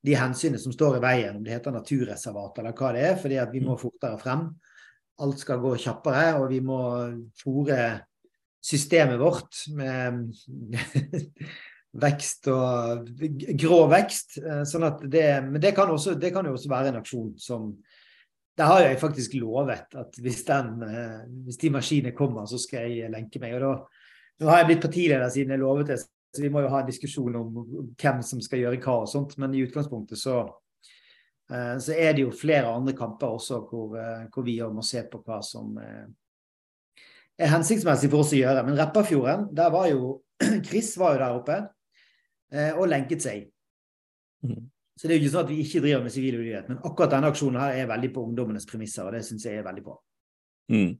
de 0.05 0.17
hensynene 0.19 0.61
som 0.61 0.75
står 0.75 0.99
i 0.99 1.03
veien, 1.03 1.39
om 1.39 1.45
det 1.47 1.55
heter 1.55 1.73
naturreservat 1.73 2.59
eller 2.61 2.75
hva 2.77 2.91
det 2.93 3.05
er, 3.07 3.19
fordi 3.23 3.39
at 3.41 3.53
vi 3.55 3.63
må 3.65 3.77
mm. 3.77 3.81
fortere 3.81 4.19
frem. 4.21 4.47
Alt 5.23 5.41
skal 5.41 5.63
gå 5.63 5.73
kjappere, 5.81 6.27
og 6.43 6.49
vi 6.51 6.59
må 6.65 6.81
fòre 7.41 7.79
systemet 8.63 9.21
vårt 9.23 9.63
med 9.79 10.27
vekst 12.05 12.51
og 12.53 13.09
grå 13.65 13.81
vekst. 13.95 14.43
Eh, 14.43 14.63
sånn 14.69 14.89
at 14.91 15.01
det, 15.09 15.27
men 15.49 15.63
det 15.63 15.73
kan, 15.79 15.91
også, 15.95 16.19
det 16.21 16.35
kan 16.35 16.45
jo 16.45 16.57
også 16.59 16.73
være 16.73 16.93
en 16.93 17.01
aksjon 17.01 17.33
som 17.41 17.71
Der 18.63 18.69
har 18.69 18.81
jeg 18.81 18.99
faktisk 19.01 19.33
lovet 19.35 19.89
at 19.99 20.19
hvis, 20.23 20.45
den, 20.47 20.83
eh, 20.87 21.23
hvis 21.45 21.57
de 21.59 21.71
maskinene 21.75 22.13
kommer, 22.15 22.45
så 22.47 22.61
skal 22.63 22.93
jeg 22.93 23.11
lenke 23.11 23.41
meg. 23.43 23.57
og 23.57 23.61
da 23.61 23.73
nå 24.39 24.51
har 24.51 24.61
jeg 24.61 24.67
blitt 24.69 24.85
partileder 24.85 25.31
siden 25.35 25.51
jeg 25.51 25.59
lovet 25.59 25.89
det, 25.91 25.97
så 25.99 26.43
vi 26.43 26.49
må 26.49 26.63
jo 26.63 26.69
ha 26.71 26.81
en 26.81 26.87
diskusjon 26.87 27.39
om 27.41 27.57
hvem 27.99 28.21
som 28.23 28.41
skal 28.41 28.63
gjøre 28.63 28.79
hva 28.85 28.95
og 29.03 29.09
sånt, 29.11 29.35
men 29.43 29.55
i 29.55 29.65
utgangspunktet 29.67 30.21
så, 30.21 30.37
uh, 31.51 31.75
så 31.83 31.97
er 31.97 32.15
det 32.15 32.23
jo 32.23 32.31
flere 32.31 32.71
andre 32.71 32.95
kamper 32.95 33.35
også 33.35 33.59
hvor, 33.67 33.99
uh, 33.99 34.29
hvor 34.31 34.47
vi 34.47 34.57
må 34.63 34.87
se 34.87 35.03
på 35.11 35.21
hva 35.27 35.41
som 35.43 35.75
er 35.83 37.51
hensiktsmessig 37.51 38.13
for 38.13 38.23
oss 38.23 38.35
å 38.37 38.41
gjøre. 38.45 38.63
Men 38.69 38.79
Repparfjorden, 38.79 39.49
der 39.59 39.75
var 39.75 39.91
jo 39.91 40.21
Chris 40.69 40.95
var 41.03 41.17
jo 41.17 41.25
der 41.25 41.41
oppe 41.41 41.61
og 42.79 42.87
lenket 42.95 43.27
seg. 43.27 43.49
Så 44.99 45.09
det 45.09 45.15
er 45.15 45.19
jo 45.19 45.25
ikke 45.25 45.33
sånn 45.33 45.47
at 45.47 45.53
vi 45.53 45.63
ikke 45.65 45.83
driver 45.83 46.03
med 46.05 46.15
sivil 46.15 46.39
ulydighet, 46.39 46.69
men 46.69 46.85
akkurat 46.85 47.13
denne 47.15 47.31
aksjonen 47.33 47.63
her 47.63 47.73
er 47.81 47.91
veldig 47.91 48.11
på 48.13 48.25
ungdommenes 48.29 48.69
premisser, 48.69 49.03
og 49.07 49.13
det 49.17 49.23
syns 49.27 49.47
jeg 49.49 49.57
er 49.59 49.67
veldig 49.67 49.85
bra. 49.87 49.97
Mm. 50.73 50.93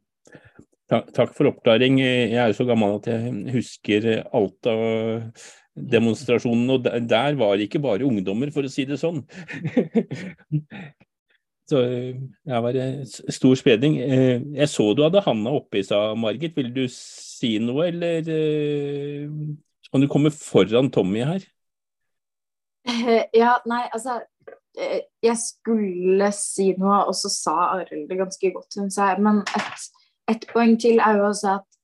Takk 0.93 1.33
for 1.37 1.49
oppklaring. 1.49 1.95
Jeg 2.01 2.37
er 2.37 2.47
jo 2.51 2.59
så 2.59 2.65
gammel 2.69 2.91
at 2.99 3.07
jeg 3.09 3.19
husker 3.55 4.01
Alta-demonstrasjonen, 4.37 6.69
og 6.75 6.79
der 6.85 7.33
var 7.41 7.53
det 7.57 7.65
ikke 7.69 7.85
bare 7.85 8.09
ungdommer, 8.09 8.49
for 8.53 8.63
å 8.67 8.73
si 8.73 8.83
det 8.89 8.99
sånn. 9.01 9.21
Så 11.73 11.79
det 11.79 12.59
var 12.65 12.75
stor 13.33 13.55
spredning. 13.57 13.95
Jeg 13.97 14.69
så 14.69 14.85
du 14.93 15.03
hadde 15.07 15.25
handa 15.25 15.51
oppi, 15.57 15.81
sa 15.87 16.15
Margit. 16.19 16.57
Vil 16.59 16.73
du 16.75 16.85
si 16.91 17.59
noe, 17.63 17.87
eller 17.89 18.23
kan 19.89 20.01
du 20.03 20.07
komme 20.11 20.31
foran 20.35 20.91
Tommy 20.93 21.23
her? 21.25 21.41
Ja, 23.43 23.57
nei, 23.69 23.85
altså 23.95 24.21
Jeg 25.23 25.37
skulle 25.39 26.31
si 26.35 26.73
noe, 26.81 27.03
og 27.07 27.15
så 27.15 27.29
sa 27.31 27.57
Arild 27.77 28.09
det 28.09 28.17
ganske 28.19 28.51
godt, 28.55 28.71
syns 28.73 28.97
jeg. 28.99 29.21
Men 29.23 29.43
et 29.45 29.91
et 30.31 30.45
poeng 30.53 30.77
til 30.81 31.01
er 31.03 31.19
jo 31.19 31.29
også 31.29 31.57
at 31.59 31.79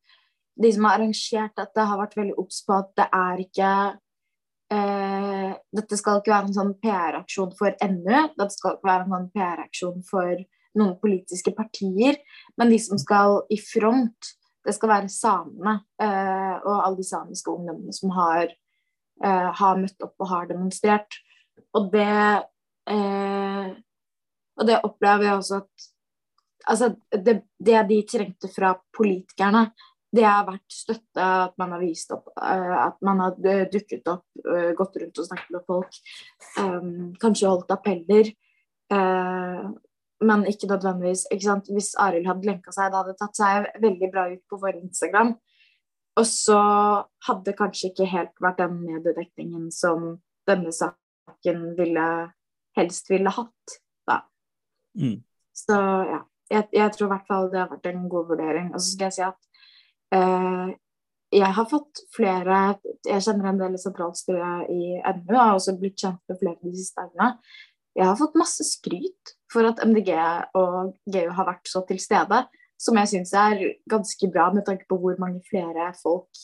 de 0.62 0.70
som 0.74 0.86
har 0.88 0.98
arrangert 0.98 1.54
dette, 1.58 1.86
har 1.90 2.00
vært 2.00 2.16
veldig 2.18 2.36
obs 2.40 2.60
på 2.66 2.74
at 2.74 2.90
det 2.98 3.06
er 3.14 3.42
ikke 3.44 3.72
eh, 4.74 5.50
Dette 5.78 5.98
skal 5.98 6.18
ikke 6.18 6.34
være 6.34 6.50
en 6.50 6.56
sånn 6.56 6.72
PR-aksjon 6.82 7.52
for 7.58 7.76
NU. 7.92 8.16
Dette 8.34 8.54
skal 8.56 8.74
ikke 8.74 8.90
være 8.90 9.06
en 9.06 9.14
sånn 9.14 9.28
PR-aksjon 9.36 10.02
for 10.08 10.42
noen 10.78 10.96
politiske 11.02 11.54
partier. 11.56 12.18
Men 12.58 12.72
de 12.72 12.80
som 12.82 12.98
skal 13.00 13.42
i 13.54 13.60
front, 13.62 14.32
det 14.66 14.74
skal 14.76 14.92
være 14.92 15.12
samene 15.12 15.78
eh, 16.02 16.56
og 16.58 16.74
alle 16.74 16.98
de 16.98 17.06
samiske 17.06 17.52
ungdommene 17.52 17.94
som 17.94 18.12
har, 18.18 18.50
eh, 19.24 19.50
har, 19.60 19.80
møtt 19.80 20.04
opp 20.04 20.14
og 20.24 20.30
har 20.32 20.48
demonstrert. 20.50 21.20
Og 21.76 21.90
det, 21.92 22.08
eh, 22.90 23.68
og 24.58 24.68
det 24.68 24.80
opplever 24.86 25.28
jeg 25.28 25.42
også 25.42 25.60
at 25.62 25.88
altså, 26.68 26.92
det, 27.12 27.40
det, 27.58 27.78
de 27.90 28.00
trengte 28.08 28.50
fra 28.52 28.74
politikerne, 28.96 29.68
det 30.14 30.24
har 30.24 30.46
vært 30.46 30.72
støtte, 30.72 31.20
at 31.20 31.56
man 31.60 31.74
har 31.74 31.82
vist 31.84 32.12
opp, 32.14 32.30
uh, 32.40 32.76
at 32.86 32.96
man 33.04 33.18
har 33.20 33.34
dukket 33.68 34.06
opp, 34.08 34.24
uh, 34.46 34.70
gått 34.76 34.96
rundt 35.02 35.20
og 35.20 35.26
snakket 35.26 35.50
med 35.52 35.66
folk. 35.68 35.98
Um, 36.56 37.10
kanskje 37.20 37.50
holdt 37.50 37.74
appeller. 37.74 38.30
Uh, 38.88 39.68
men 40.24 40.46
ikke 40.50 40.70
nødvendigvis 40.70 41.26
ikke? 41.30 41.58
Hvis 41.76 41.92
Arild 42.00 42.26
hadde 42.26 42.48
lenka 42.48 42.72
seg, 42.74 42.88
det 42.90 42.98
hadde 43.02 43.18
tatt 43.20 43.38
seg 43.38 43.68
veldig 43.82 44.10
bra 44.14 44.24
ut 44.32 44.42
på 44.48 44.58
vår 44.64 44.80
Instagram. 44.80 45.36
Og 46.18 46.26
så 46.26 46.58
hadde 47.28 47.56
kanskje 47.58 47.92
ikke 47.92 48.08
helt 48.10 48.42
vært 48.42 48.62
den 48.62 48.80
mediedekningen 48.82 49.68
som 49.74 50.16
denne 50.48 50.72
saken 50.74 51.62
ville, 51.78 52.08
helst 52.78 53.10
ville 53.12 53.32
hatt. 53.34 53.78
Da. 54.08 54.22
Mm. 54.98 55.20
Så 55.54 55.78
ja. 56.14 56.24
Jeg, 56.48 56.64
jeg 56.72 56.92
tror 56.94 57.10
i 57.10 57.12
hvert 57.12 57.26
fall 57.28 57.50
det 57.52 57.58
har 57.60 57.68
vært 57.68 57.88
en 57.90 58.06
god 58.08 58.30
vurdering. 58.30 58.68
Og 58.72 58.80
så 58.80 58.94
skal 58.94 59.10
jeg 59.10 59.16
si 59.18 59.24
at 59.26 59.48
eh, 60.16 60.70
jeg 61.36 61.50
har 61.58 61.66
fått 61.68 62.00
flere 62.16 62.60
Jeg 63.04 63.24
kjenner 63.26 63.50
en 63.50 63.58
del 63.60 63.74
sentralstyret 63.76 64.70
i 64.72 64.94
NU, 64.96 65.34
og 65.34 65.42
har 65.42 65.58
også 65.58 65.74
blitt 65.76 66.00
kjent 66.00 66.22
med 66.30 66.40
flere 66.40 66.56
de 66.62 66.72
siste 66.72 67.04
årene. 67.04 67.34
Jeg 67.98 68.06
har 68.06 68.16
fått 68.16 68.38
masse 68.38 68.64
skryt 68.64 69.34
for 69.52 69.68
at 69.68 69.82
MDG 69.84 70.14
og 70.56 70.94
GU 71.04 71.28
har 71.34 71.48
vært 71.48 71.68
så 71.68 71.82
til 71.88 72.00
stede, 72.00 72.44
som 72.78 72.98
jeg 73.00 73.10
syns 73.10 73.34
er 73.34 73.64
ganske 73.90 74.30
bra 74.32 74.48
med 74.54 74.66
tanke 74.68 74.86
på 74.88 74.98
hvor 75.02 75.18
mange 75.20 75.42
flere 75.48 75.90
folk 75.98 76.42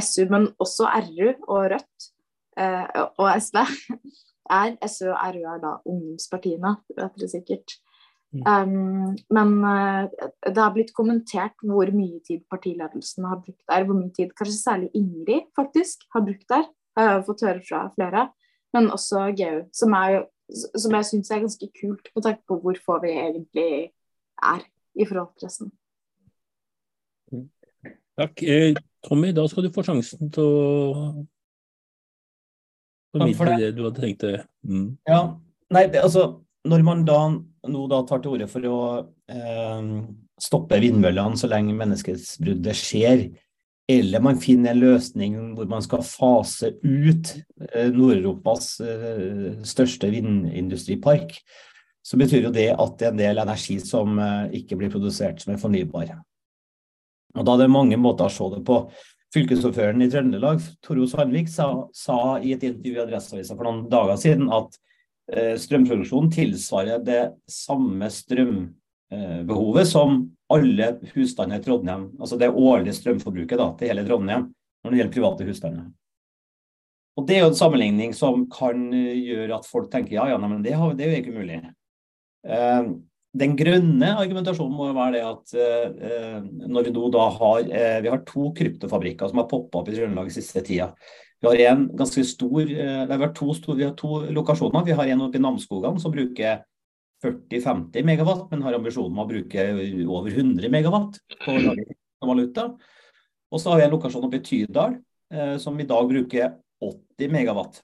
SU, 0.00 0.24
men 0.30 0.48
også 0.58 0.88
RU 1.06 1.32
og 1.48 1.70
Rødt 1.74 2.10
eh, 2.58 3.02
og 3.20 3.28
SV 3.40 3.60
er. 4.50 4.76
SU 4.88 5.10
og 5.12 5.18
RU 5.36 5.42
er 5.52 5.60
da 5.62 5.74
ungdomspartiene, 5.84 6.76
vet 6.96 7.18
dere 7.20 7.32
sikkert. 7.32 7.76
Um, 8.34 9.14
men 9.30 9.50
uh, 9.62 10.10
det 10.42 10.58
har 10.58 10.72
blitt 10.74 10.90
kommentert 10.96 11.54
hvor 11.62 11.86
mye 11.94 12.18
tid 12.26 12.42
partiledelsen 12.50 13.28
har 13.30 13.38
brukt 13.44 13.62
der. 13.70 13.84
Hvor 13.86 13.94
mye 13.94 14.10
tid 14.16 14.32
kanskje 14.34 14.58
særlig 14.58 14.90
Ingrid 14.98 15.46
faktisk 15.54 16.02
har 16.14 16.24
brukt 16.26 16.48
der. 16.50 16.66
Jeg 16.98 17.12
har 17.12 17.22
fått 17.28 17.44
høre 17.46 17.62
fra 17.68 17.84
flere. 17.94 18.28
Men 18.74 18.90
også 18.90 19.28
GU, 19.38 19.60
som, 19.70 19.94
er, 19.94 20.24
som 20.50 20.96
jeg 20.98 21.06
syns 21.06 21.30
er 21.30 21.44
ganske 21.44 21.68
kult 21.78 22.10
med 22.10 22.26
tanke 22.26 22.42
på 22.48 22.58
hvor 22.58 22.80
få 22.86 22.98
vi 23.04 23.12
egentlig 23.14 23.68
er 24.42 24.64
i 24.94 25.06
resten. 25.08 25.72
Takk. 28.14 28.42
Eh, 28.42 28.74
Tommy, 29.04 29.32
da 29.34 29.46
skal 29.50 29.66
du 29.66 29.72
få 29.74 29.82
sjansen 29.86 30.30
til 30.32 30.44
å 30.44 31.24
formidle 33.14 33.56
det. 33.56 33.58
det 33.66 33.72
du 33.78 33.84
hadde 33.88 34.04
tenkt. 34.04 34.26
Mm. 34.66 34.94
Ja, 35.08 35.22
nei, 35.74 35.86
det, 35.90 36.04
altså 36.06 36.28
når 36.64 36.84
man 36.86 37.04
da 37.04 37.18
nå 37.68 37.86
da 37.88 38.02
tar 38.08 38.22
til 38.22 38.36
orde 38.36 38.48
for 38.50 38.68
å 38.68 38.78
eh, 39.32 39.88
stoppe 40.40 40.80
vindmøllene 40.82 41.38
så 41.40 41.48
lenge 41.50 41.76
menneskesbruddet 41.76 42.78
skjer, 42.78 43.26
eller 43.90 44.22
man 44.24 44.40
finner 44.40 44.72
en 44.72 44.80
løsning 44.80 45.36
hvor 45.56 45.68
man 45.68 45.84
skal 45.84 46.04
fase 46.06 46.72
ut 46.80 47.34
eh, 47.70 47.90
Nord-Europas 47.92 48.70
eh, 48.84 49.64
største 49.66 50.08
vindindustripark, 50.12 51.36
så 52.04 52.18
betyr 52.20 52.48
jo 52.48 52.52
det 52.52 52.68
at 52.72 52.94
det 53.00 53.08
er 53.08 53.12
en 53.14 53.20
del 53.22 53.40
energi 53.42 53.78
som 53.80 54.18
eh, 54.20 54.60
ikke 54.60 54.78
blir 54.80 54.92
produsert 54.92 55.40
som 55.42 55.54
er 55.54 55.60
fornybar. 55.62 56.14
Og 57.34 57.46
Da 57.46 57.54
er 57.54 57.64
det 57.64 57.72
mange 57.72 57.98
måter 57.98 58.28
å 58.28 58.32
se 58.32 58.48
det 58.52 58.62
på. 58.66 58.82
Fylkesordføreren 59.34 60.04
i 60.04 60.10
Trøndelag, 60.12 60.62
Toro 60.84 61.08
Sandvik, 61.10 61.48
sa, 61.50 61.68
sa 61.96 62.36
i 62.38 62.52
et 62.54 62.62
intervju 62.62 63.00
i 63.00 63.02
Adresseavisa 63.02 63.56
for 63.56 63.66
noen 63.66 63.86
dager 63.90 64.20
siden 64.20 64.46
at 64.54 64.76
strømproduksjonen 65.58 66.28
tilsvarer 66.30 67.00
det 67.02 67.22
samme 67.50 68.10
strømbehovet 68.12 69.88
som 69.88 70.20
alle 70.52 70.90
husstander 71.14 71.58
i 71.58 71.64
Trondheim, 71.64 72.10
altså 72.20 72.38
det 72.38 72.52
årlige 72.52 72.94
strømforbruket 73.00 73.58
da, 73.58 73.70
til 73.78 73.90
hele 73.90 74.04
Trondheim 74.06 74.50
når 74.84 74.92
det 74.92 75.00
gjelder 75.00 75.14
private 75.16 75.46
husstander. 75.48 75.86
Og 77.14 77.26
Det 77.26 77.36
er 77.36 77.44
jo 77.44 77.52
en 77.52 77.56
sammenligning 77.58 78.14
som 78.16 78.44
kan 78.50 78.88
gjøre 78.92 79.56
at 79.56 79.66
folk 79.68 79.90
tenker 79.90 80.18
ja, 80.18 80.28
ja, 80.32 80.38
men 80.38 80.62
det, 80.62 80.74
det 80.98 81.06
er 81.06 81.12
jo 81.12 81.22
ikke 81.22 81.36
mulig. 81.36 81.60
Eh, 82.44 82.88
den 83.34 83.56
grønne 83.58 84.12
argumentasjonen 84.20 84.76
må 84.78 84.92
være 84.94 85.16
det 85.16 85.22
at 85.26 85.54
eh, 85.58 86.40
når 86.70 86.86
vi 86.86 86.92
nå 86.94 87.08
da 87.10 87.24
har 87.34 87.64
Vi 87.66 88.10
har 88.12 88.20
to 88.28 88.52
kryptofabrikker 88.54 89.30
som 89.30 89.40
har 89.42 89.48
poppa 89.50 89.80
opp 89.80 89.90
i 89.90 89.96
Trøndelag 89.96 90.30
siste 90.30 90.62
tida. 90.62 90.92
Vi 91.44 91.50
har 91.50 91.74
en 91.74 91.88
ganske 91.92 92.24
stor, 92.24 92.60
eh, 92.62 93.06
det 93.06 93.18
har 93.20 93.32
to, 93.36 93.52
vi 93.76 93.84
har 93.84 93.92
to 93.98 94.20
lokasjoner. 94.32 94.84
Vi 94.84 94.92
har 94.96 95.06
en 95.06 95.26
oppe 95.26 95.36
i 95.36 95.42
Namsskogan 95.42 95.98
som 96.00 96.12
bruker 96.12 96.62
40-50 97.22 98.04
megawatt, 98.04 98.50
men 98.50 98.62
har 98.62 98.76
ambisjonen 98.76 99.12
om 99.12 99.24
å 99.24 99.28
bruke 99.28 99.66
over 100.08 100.30
100 100.30 100.70
megawatt 100.72 101.18
på 101.44 101.56
valuta. 102.24 102.70
Og 103.52 103.60
så 103.60 103.70
har 103.70 103.82
vi 103.82 103.84
en 103.84 103.92
lokasjon 103.92 104.24
oppe 104.24 104.40
i 104.40 104.44
Tydal 104.44 104.96
eh, 105.32 105.56
som 105.60 105.76
i 105.80 105.88
dag 105.88 106.08
bruker 106.08 106.54
80 106.80 107.32
megawatt. 107.36 107.82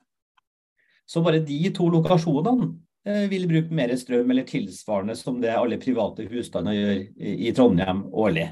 Så 1.04 1.20
bare 1.24 1.42
de 1.44 1.61
to 1.76 1.88
lokasjonene 1.92 2.70
eh, 2.70 2.74
vil 3.05 3.46
bruke 3.48 3.74
mer 3.74 3.92
strøm 3.96 4.30
eller 4.32 4.44
tilsvarende 4.48 5.16
som 5.16 5.38
det 5.40 5.55
alle 5.57 5.78
private 5.80 6.26
husstander 6.28 6.76
gjør 6.76 6.98
i, 7.16 7.53
Trondheim 7.57 8.03
årlig. 8.12 8.51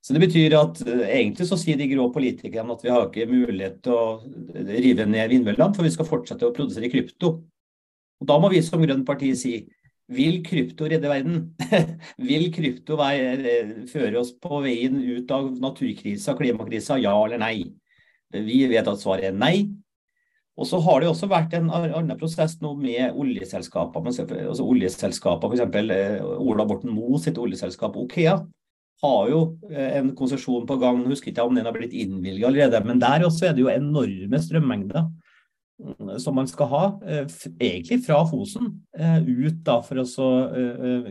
Så 0.00 0.14
det 0.16 0.22
betyr 0.22 0.54
at 0.56 0.78
uh, 0.86 1.02
egentlig 1.04 1.46
så 1.48 1.58
sier 1.60 1.76
de 1.76 1.88
grå 1.90 2.06
politikerne 2.14 2.72
at 2.72 2.84
vi 2.84 2.92
har 2.92 3.08
ikke 3.08 3.26
mulighet 3.28 3.82
til 3.84 3.96
å 3.96 4.04
rive 4.54 5.04
ned 5.04 5.34
vindmøllene, 5.34 5.74
for 5.76 5.84
vi 5.84 5.92
skal 5.92 6.08
fortsette 6.08 6.46
å 6.48 6.54
produsere 6.56 6.88
krypto. 6.92 7.34
Og 8.20 8.28
Da 8.28 8.38
må 8.40 8.48
vi 8.52 8.62
som 8.64 8.80
grønt 8.80 9.04
parti 9.08 9.34
si 9.36 9.58
vil 10.10 10.40
krypto 10.46 10.88
redde 10.90 11.10
verden? 11.10 11.42
vil 12.30 12.48
krypto 12.54 12.96
eh, 13.10 13.76
føre 13.90 14.18
oss 14.22 14.32
på 14.32 14.62
veien 14.64 14.98
ut 14.98 15.30
av 15.34 15.52
naturkrisa, 15.62 16.34
klimakrisa, 16.38 16.98
ja 16.98 17.14
eller 17.24 17.40
nei? 17.42 17.70
Vi 18.30 18.64
vet 18.70 18.88
at 18.88 19.02
svaret 19.02 19.30
er 19.30 19.36
nei. 19.36 19.70
Og 20.60 20.68
så 20.68 20.78
har 20.84 21.00
det 21.00 21.08
også 21.08 21.28
vært 21.30 21.54
en 21.56 21.70
annen 21.72 22.18
prosess 22.20 22.58
nå 22.60 22.74
med 22.76 23.16
oljeselskaper. 23.16 24.10
Altså 24.10 24.66
oljeselskaper, 24.66 25.54
F.eks. 25.56 25.92
Eh, 25.96 26.18
Ola 26.20 26.66
Borten 26.68 26.92
Moe 26.92 27.20
sitt 27.22 27.40
oljeselskap 27.40 27.94
Okea 27.96 28.36
har 29.00 29.30
jo 29.30 29.38
eh, 29.70 29.94
en 29.96 30.10
konsesjon 30.16 30.66
på 30.68 30.76
gang, 30.82 30.98
husker 31.08 31.32
ikke 31.32 31.46
om 31.48 31.56
den 31.56 31.64
har 31.64 31.72
blitt 31.72 31.96
innvilget 31.96 32.50
allerede. 32.50 32.82
Men 32.84 33.00
der 33.00 33.24
også 33.24 33.48
er 33.48 33.56
det 33.56 33.64
jo 33.64 33.70
enorme 33.72 34.40
strømmengder 34.44 35.06
mm, 35.80 36.10
som 36.20 36.36
man 36.36 36.50
skal 36.50 36.68
ha, 36.74 36.82
eh, 37.08 37.38
egentlig 37.56 38.02
fra 38.04 38.18
Fosen, 38.28 38.68
ut 39.00 39.62
da 39.64 39.78
for 39.86 40.02
å 40.02 40.28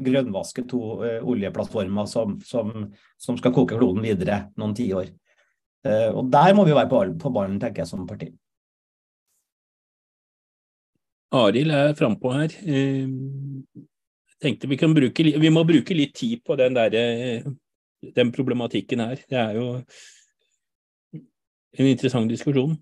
grønnvaske 0.05 0.67
to 0.69 0.83
oljeplattformer 0.99 2.05
som, 2.11 2.37
som, 2.45 2.85
som 3.17 3.41
skal 3.41 3.55
koke 3.55 3.79
kloden 3.81 4.05
videre 4.05 4.43
noen 4.61 4.77
tiår. 4.77 5.09
Og 5.89 6.29
der 6.29 6.53
må 6.53 6.67
vi 6.67 6.75
være 6.75 6.91
på, 6.91 7.01
på 7.17 7.33
ballen, 7.33 7.57
tenker 7.57 7.81
jeg, 7.81 7.89
som 7.89 8.05
parti. 8.05 8.29
Arild 11.31 11.71
er 11.71 11.95
frampå 11.97 12.31
her. 12.33 12.53
Jeg 12.65 13.07
tenkte 14.41 14.69
vi, 14.71 14.77
bruke, 14.77 15.25
vi 15.43 15.51
må 15.53 15.63
bruke 15.67 15.97
litt 15.97 16.15
tid 16.17 16.41
på 16.45 16.55
den 16.57 16.77
der 16.77 16.95
den 18.15 18.31
problematikken 18.31 19.03
her. 19.03 19.19
Det 19.29 19.37
er 19.37 19.57
jo 19.57 19.65
en 21.77 21.89
interessant 21.89 22.31
diskusjon. 22.31 22.77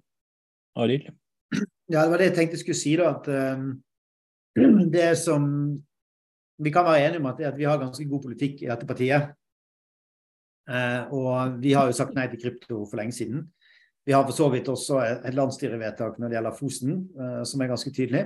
Arild? 0.78 1.10
Ja, 1.90 2.04
det 2.04 2.12
var 2.12 2.22
det 2.22 2.30
jeg 2.30 2.36
tenkte 2.38 2.58
jeg 2.58 2.64
skulle 2.64 2.80
si, 2.80 2.96
da. 3.00 3.16
At 3.16 3.28
um, 3.58 3.68
det 4.96 5.12
som 5.20 5.44
Vi 6.58 6.72
kan 6.74 6.88
være 6.88 7.06
enige 7.06 7.20
om 7.22 7.28
at, 7.30 7.42
at 7.46 7.58
vi 7.58 7.68
har 7.70 7.78
ganske 7.78 8.06
god 8.10 8.22
politikk 8.24 8.64
i 8.64 8.66
dette 8.66 8.86
partiet. 8.90 9.28
Og 11.14 11.60
vi 11.62 11.76
har 11.78 11.86
jo 11.86 11.94
sagt 11.94 12.16
nei 12.18 12.24
til 12.32 12.40
krypto 12.42 12.80
for 12.90 12.98
lenge 12.98 13.14
siden. 13.14 13.44
Vi 14.08 14.14
har 14.14 14.24
for 14.24 14.32
så 14.32 14.46
vidt 14.48 14.70
også 14.72 15.02
et 15.04 15.36
landsstyrevedtak 15.36 16.16
når 16.16 16.30
det 16.30 16.38
gjelder 16.38 16.54
Fosen, 16.56 17.00
uh, 17.20 17.42
som 17.44 17.60
er 17.60 17.74
ganske 17.74 17.92
tydelig. 17.92 18.22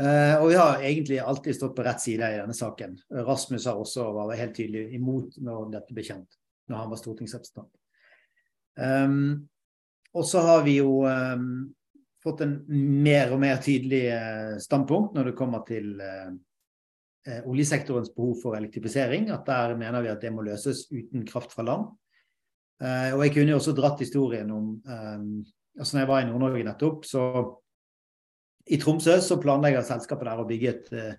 Uh, 0.00 0.38
og 0.38 0.46
vi 0.48 0.56
har 0.56 0.84
egentlig 0.88 1.18
alltid 1.20 1.58
stått 1.58 1.74
på 1.76 1.84
rett 1.84 2.00
side 2.00 2.30
i 2.32 2.38
denne 2.40 2.56
saken. 2.56 2.94
Rasmus 3.26 3.66
har 3.68 3.76
også 3.76 4.06
vært 4.16 4.40
helt 4.40 4.56
tydelig 4.56 4.86
imot 4.96 5.36
når 5.44 5.68
dette 5.74 5.92
ble 5.92 6.06
kjent, 6.06 6.38
når 6.72 6.80
han 6.80 6.88
var 6.88 7.02
stortingsrepresentant. 7.02 7.68
Um, 8.80 9.44
og 10.16 10.24
så 10.24 10.40
har 10.46 10.64
vi 10.64 10.78
jo 10.78 11.02
um, 11.04 11.68
fått 12.24 12.40
en 12.46 12.56
mer 13.04 13.34
og 13.36 13.42
mer 13.44 13.60
tydelig 13.60 14.06
uh, 14.08 14.56
standpunkt 14.62 15.12
når 15.18 15.28
det 15.30 15.36
kommer 15.36 15.68
til 15.68 15.92
oljesektorens 17.46 18.08
behov 18.16 18.40
for 18.40 18.56
elektrifisering. 18.56 19.28
At 19.30 19.44
der 19.46 19.76
mener 19.78 20.02
vi 20.02 20.10
at 20.10 20.24
det 20.24 20.32
må 20.34 20.42
løses 20.42 20.88
uten 20.90 21.28
kraft 21.28 21.52
fra 21.54 21.62
land. 21.68 21.92
Og 22.82 23.20
jeg 23.22 23.34
kunne 23.34 23.52
jo 23.52 23.58
også 23.60 23.74
dratt 23.76 24.00
historien 24.02 24.48
om 24.50 24.70
um, 24.82 25.26
altså 25.78 25.96
når 25.96 26.02
jeg 26.02 26.10
var 26.10 26.22
i 26.22 26.30
Nord-Norge 26.30 26.64
nettopp, 26.66 27.04
så 27.06 27.26
i 28.72 28.78
Tromsø 28.80 29.18
så 29.22 29.38
planlegger 29.42 29.84
selskapet 29.86 30.28
der 30.28 30.42
å 30.42 30.48
bygge 30.48 30.72
et 30.72 30.90
uh, 30.94 31.12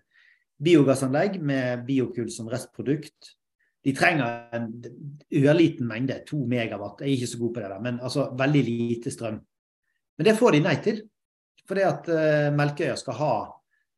biogassanlegg 0.64 1.39
med 1.43 1.86
biokull 1.88 2.30
som 2.32 2.49
restprodukt. 2.51 3.34
De 3.84 3.91
trenger 3.95 4.53
en 4.55 4.70
ørliten 5.43 5.88
mengde, 5.88 6.22
to 6.28 6.45
megawatt. 6.47 7.03
Jeg 7.03 7.09
er 7.09 7.18
ikke 7.18 7.32
så 7.34 7.41
god 7.41 7.55
på 7.55 7.64
det, 7.64 7.72
der, 7.74 7.82
men 7.84 7.99
altså 7.99 8.30
veldig 8.39 8.64
lite 8.68 9.11
strøm. 9.11 9.41
Men 10.18 10.30
det 10.30 10.38
får 10.39 10.55
de 10.55 10.64
nei 10.64 10.78
til. 10.86 11.03
Fordi 11.68 11.84
at 11.88 12.07
uh, 12.11 12.47
Melkøya 12.55 12.95
skal 12.99 13.20
ha 13.20 13.34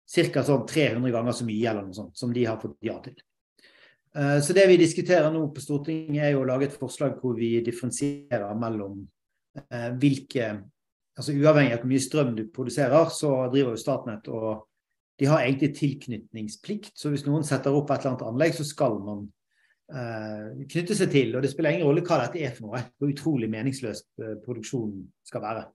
ca. 0.06 0.44
Sånn 0.46 0.68
300 0.70 1.14
ganger 1.14 1.34
så 1.34 1.48
mye 1.48 1.70
eller 1.72 1.88
noe 1.88 1.98
sånt 1.98 2.18
som 2.18 2.34
de 2.34 2.46
har 2.46 2.60
fått 2.62 2.78
ja 2.86 2.98
til. 3.02 3.18
Uh, 4.16 4.38
så 4.44 4.56
det 4.56 4.68
vi 4.72 4.80
diskuterer 4.80 5.28
nå 5.34 5.44
på 5.52 5.64
Stortinget, 5.64 6.24
er 6.24 6.36
jo 6.36 6.44
å 6.44 6.48
lage 6.48 6.70
et 6.70 6.80
forslag 6.80 7.18
hvor 7.20 7.36
vi 7.38 7.58
differensierer 7.66 8.56
mellom 8.60 9.02
uh, 9.60 9.90
hvilke 10.00 10.54
altså 11.16 11.36
Uavhengig 11.36 11.76
av 11.76 11.84
hvor 11.84 11.92
mye 11.92 12.04
strøm 12.04 12.32
du 12.36 12.46
produserer, 12.52 13.12
så 13.12 13.30
driver 13.52 13.76
jo 13.76 13.80
Statnett 13.80 14.26
og 14.32 14.66
de 15.20 15.30
har 15.32 15.46
egentlig 15.46 15.76
tilknytningsplikt. 15.78 16.92
Så 16.96 17.12
hvis 17.12 17.26
noen 17.28 17.46
setter 17.48 17.76
opp 17.76 17.92
et 17.92 18.02
eller 18.02 18.14
annet 18.14 18.28
anlegg, 18.28 18.58
så 18.58 18.66
skal 18.68 18.98
man 19.00 19.24
eh, 19.96 20.66
knytte 20.74 20.98
seg 20.98 21.12
til. 21.14 21.32
Og 21.36 21.44
det 21.44 21.54
spiller 21.54 21.76
ingen 21.76 21.88
rolle 21.88 22.04
hva 22.06 22.20
dette 22.26 22.42
er 22.44 22.52
for 22.56 22.68
noe, 22.68 22.84
hvor 23.00 23.14
utrolig 23.14 23.50
meningsløst 23.52 24.10
eh, 24.20 24.36
produksjonen 24.44 25.06
skal 25.28 25.46
være. 25.46 25.66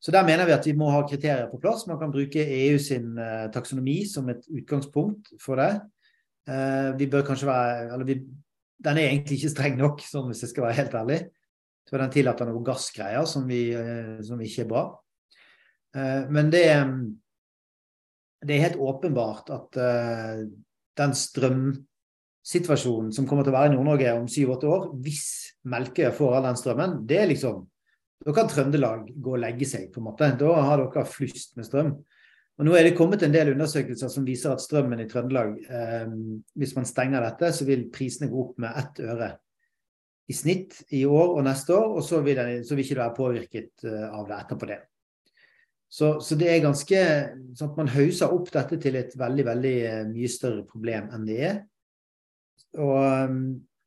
Så 0.00 0.14
der 0.14 0.24
mener 0.24 0.48
vi 0.48 0.56
at 0.56 0.64
vi 0.64 0.72
må 0.72 0.88
ha 0.88 1.02
kriterier 1.04 1.50
på 1.50 1.60
plass. 1.60 1.84
Man 1.88 2.00
kan 2.00 2.12
bruke 2.14 2.40
EU 2.40 2.80
sin 2.80 3.12
eh, 3.20 3.50
taksonomi 3.52 4.00
som 4.08 4.32
et 4.32 4.48
utgangspunkt 4.48 5.34
for 5.42 5.60
det. 5.60 5.74
Eh, 6.50 6.90
vi 6.98 7.06
bør 7.10 7.26
kanskje 7.26 7.46
være 7.48 7.92
eller 7.94 8.06
vi, 8.08 8.16
Den 8.80 8.96
er 8.96 9.10
egentlig 9.10 9.36
ikke 9.38 9.52
streng 9.52 9.76
nok, 9.76 10.00
sånn 10.00 10.30
hvis 10.30 10.42
jeg 10.46 10.50
skal 10.54 10.64
være 10.64 10.78
helt 10.78 10.94
ærlig. 10.96 11.20
Så 11.84 11.98
den 12.00 12.12
tillater 12.14 12.46
noen 12.48 12.64
gassgreier 12.64 13.26
som, 13.28 13.42
vi, 13.48 13.60
eh, 13.76 14.16
som 14.24 14.40
ikke 14.40 14.62
er 14.64 14.70
bra. 14.70 14.84
Eh, 15.96 16.22
men 16.32 16.50
det, 16.52 16.64
det, 18.40 18.54
er 18.54 18.64
helt 18.64 18.80
åpenbart 18.80 19.46
at 19.52 19.70
den 21.00 21.12
strømsituasjonen 21.24 23.12
som 23.12 23.26
kommer 23.28 23.44
til 23.44 23.52
å 23.52 23.58
være 23.58 23.68
i 23.72 23.74
Nord-Norge 23.74 24.16
om 24.16 24.28
syv-åtte 24.32 24.66
år, 24.70 24.82
hvis 25.04 25.26
Melkøya 25.68 26.12
får 26.16 26.30
all 26.38 26.46
den 26.48 26.60
strømmen, 26.62 26.90
det 27.08 27.18
er 27.20 27.28
liksom 27.34 27.56
da 28.20 28.34
kan 28.36 28.48
Trøndelag 28.50 29.06
gå 29.16 29.32
og 29.32 29.40
legge 29.40 29.64
seg, 29.68 29.86
på 29.92 30.00
en 30.00 30.10
måte. 30.10 30.26
Da 30.36 30.52
har 30.66 30.82
dere 30.82 31.06
flust 31.08 31.54
med 31.56 31.64
strøm. 31.64 31.94
Og 32.60 32.66
Nå 32.66 32.74
er 32.76 32.84
det 32.84 32.96
kommet 32.98 33.22
en 33.24 33.32
del 33.32 33.54
undersøkelser 33.54 34.10
som 34.12 34.26
viser 34.26 34.52
at 34.52 34.60
strømmen 34.60 35.00
i 35.00 35.06
Trøndelag, 35.08 35.54
eh, 35.64 36.10
hvis 36.60 36.74
man 36.76 36.84
stenger 36.84 37.24
dette, 37.24 37.54
så 37.56 37.64
vil 37.64 37.86
prisene 37.92 38.28
gå 38.28 38.42
opp 38.42 38.58
med 38.60 38.76
ett 38.76 39.00
øre 39.00 39.30
i 40.28 40.36
snitt 40.36 40.76
i 40.92 41.00
år 41.08 41.32
og 41.38 41.40
neste 41.46 41.72
år, 41.74 41.88
og 41.96 42.04
så 42.04 42.20
vil, 42.22 42.36
den, 42.36 42.60
så 42.68 42.76
vil 42.76 42.84
ikke 42.84 42.98
det 42.98 43.02
være 43.02 43.16
påvirket 43.16 43.86
uh, 43.88 44.12
av 44.14 44.28
det 44.28 44.36
etterpå 44.36 44.68
det. 44.68 44.76
Så, 45.90 46.12
så, 46.22 46.36
det 46.38 46.52
er 46.52 46.62
ganske 46.62 47.00
sånn 47.58 47.72
at 47.72 47.80
Man 47.80 47.90
hauser 47.90 48.30
opp 48.36 48.52
dette 48.54 48.78
til 48.84 48.98
et 49.00 49.16
veldig 49.18 49.46
veldig 49.48 49.74
uh, 49.80 50.04
mye 50.12 50.30
større 50.30 50.62
problem 50.68 51.08
enn 51.16 51.26
det 51.26 51.40
er. 51.48 51.58
Og 52.78 52.94
um, 53.26 53.40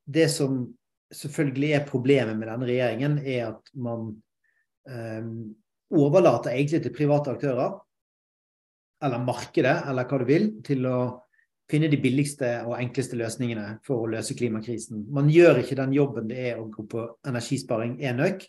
Det 0.03 0.27
som 0.33 0.65
selvfølgelig 1.13 1.71
er 1.77 1.87
problemet 1.87 2.35
med 2.35 2.49
denne 2.49 2.67
regjeringen, 2.67 3.19
er 3.21 3.53
at 3.53 3.69
man 3.77 4.07
eh, 4.89 5.27
overlater 5.93 6.55
egentlig 6.55 6.81
til 6.81 6.95
private 6.97 7.35
aktører, 7.37 7.75
eller 9.03 9.23
markedet, 9.23 9.75
eller 9.89 10.07
hva 10.07 10.19
du 10.21 10.25
vil, 10.27 10.49
til 10.65 10.87
å 10.89 10.97
finne 11.71 11.89
de 11.91 11.99
billigste 12.01 12.49
og 12.67 12.75
enkleste 12.77 13.17
løsningene 13.19 13.77
for 13.87 14.03
å 14.03 14.09
løse 14.11 14.35
klimakrisen. 14.37 15.05
Man 15.13 15.31
gjør 15.31 15.61
ikke 15.61 15.77
den 15.79 15.95
jobben 15.95 16.27
det 16.29 16.41
er 16.51 16.59
å 16.59 16.67
gå 16.71 16.85
på 16.89 17.05
energisparing 17.27 17.97
enøk. 18.03 18.45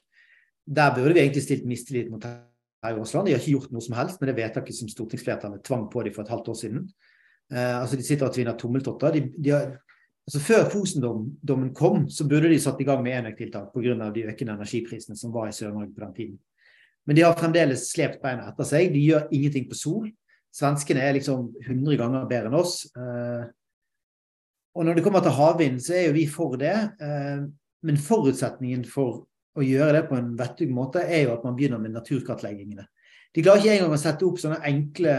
Der 0.65 0.95
burde 0.97 1.15
vi 1.15 1.23
egentlig 1.23 1.45
stilt 1.45 1.67
mistillit 1.69 2.11
mot 2.13 2.23
Terje 2.23 3.01
Aasland. 3.01 3.29
De 3.29 3.35
har 3.35 3.43
ikke 3.43 3.57
gjort 3.57 3.75
noe 3.75 3.85
som 3.85 3.97
helst 3.99 4.21
med 4.21 4.31
det 4.31 4.39
vedtaket 4.41 4.77
som 4.77 4.91
stortingsflertallet 4.91 5.65
tvang 5.65 5.87
på 5.93 6.05
dem 6.05 6.15
for 6.17 6.25
et 6.25 6.33
halvt 6.33 6.51
år 6.53 6.59
siden. 6.61 6.87
Eh, 7.53 7.75
altså 7.81 7.97
De 8.01 8.07
sitter 8.07 8.29
og 8.29 8.35
tvinner 8.35 8.59
tommeltotter. 8.61 9.15
De, 9.15 9.23
de 9.37 9.55
har, 9.55 9.71
altså 10.27 10.43
Før 10.43 10.67
Fosen-dommen 10.73 11.71
kom, 11.77 12.09
så 12.11 12.27
burde 12.29 12.51
de 12.53 12.59
satt 12.61 12.81
i 12.83 12.89
gang 12.89 13.05
med 13.05 13.19
enøktiltak 13.21 13.71
pga. 13.73 14.11
de 14.11 14.27
økende 14.33 14.59
energiprisene 14.59 15.17
som 15.17 15.33
var 15.33 15.49
i 15.49 15.57
Sør-Norge 15.57 15.95
på 15.95 16.05
den 16.05 16.15
tiden. 16.19 16.37
Men 17.07 17.17
de 17.17 17.25
har 17.25 17.37
fremdeles 17.37 17.91
slept 17.93 18.23
beina 18.23 18.49
etter 18.49 18.69
seg. 18.69 18.93
De 18.93 19.01
gjør 19.05 19.29
ingenting 19.31 19.69
på 19.69 19.77
sol. 19.77 20.09
Svenskene 20.55 21.03
er 21.03 21.17
liksom 21.17 21.49
100 21.65 21.99
ganger 21.99 22.27
bedre 22.31 22.51
enn 22.51 22.57
oss. 22.59 22.85
Eh, 22.95 23.47
og 24.75 24.87
når 24.87 24.99
det 24.99 25.05
kommer 25.07 25.23
til 25.25 25.35
havvind, 25.35 25.81
så 25.83 25.97
er 25.99 26.09
jo 26.09 26.17
vi 26.17 26.29
for 26.31 26.55
det. 26.61 26.75
Eh, 27.03 27.43
men 27.85 28.01
forutsetningen 28.01 28.85
for 28.87 29.25
å 29.59 29.65
gjøre 29.67 29.99
det 29.99 30.07
på 30.09 30.19
en 30.19 30.33
vettug 30.39 30.71
måte, 30.75 31.03
er 31.03 31.27
jo 31.27 31.35
at 31.35 31.45
man 31.47 31.59
begynner 31.59 31.83
med 31.83 31.95
naturkartleggingene. 31.95 32.87
De 33.35 33.43
klarer 33.43 33.63
ikke 33.63 33.77
engang 33.81 33.95
å 33.97 34.01
sette 34.01 34.27
opp 34.27 34.39
sånne 34.39 34.61
enkle 34.67 35.15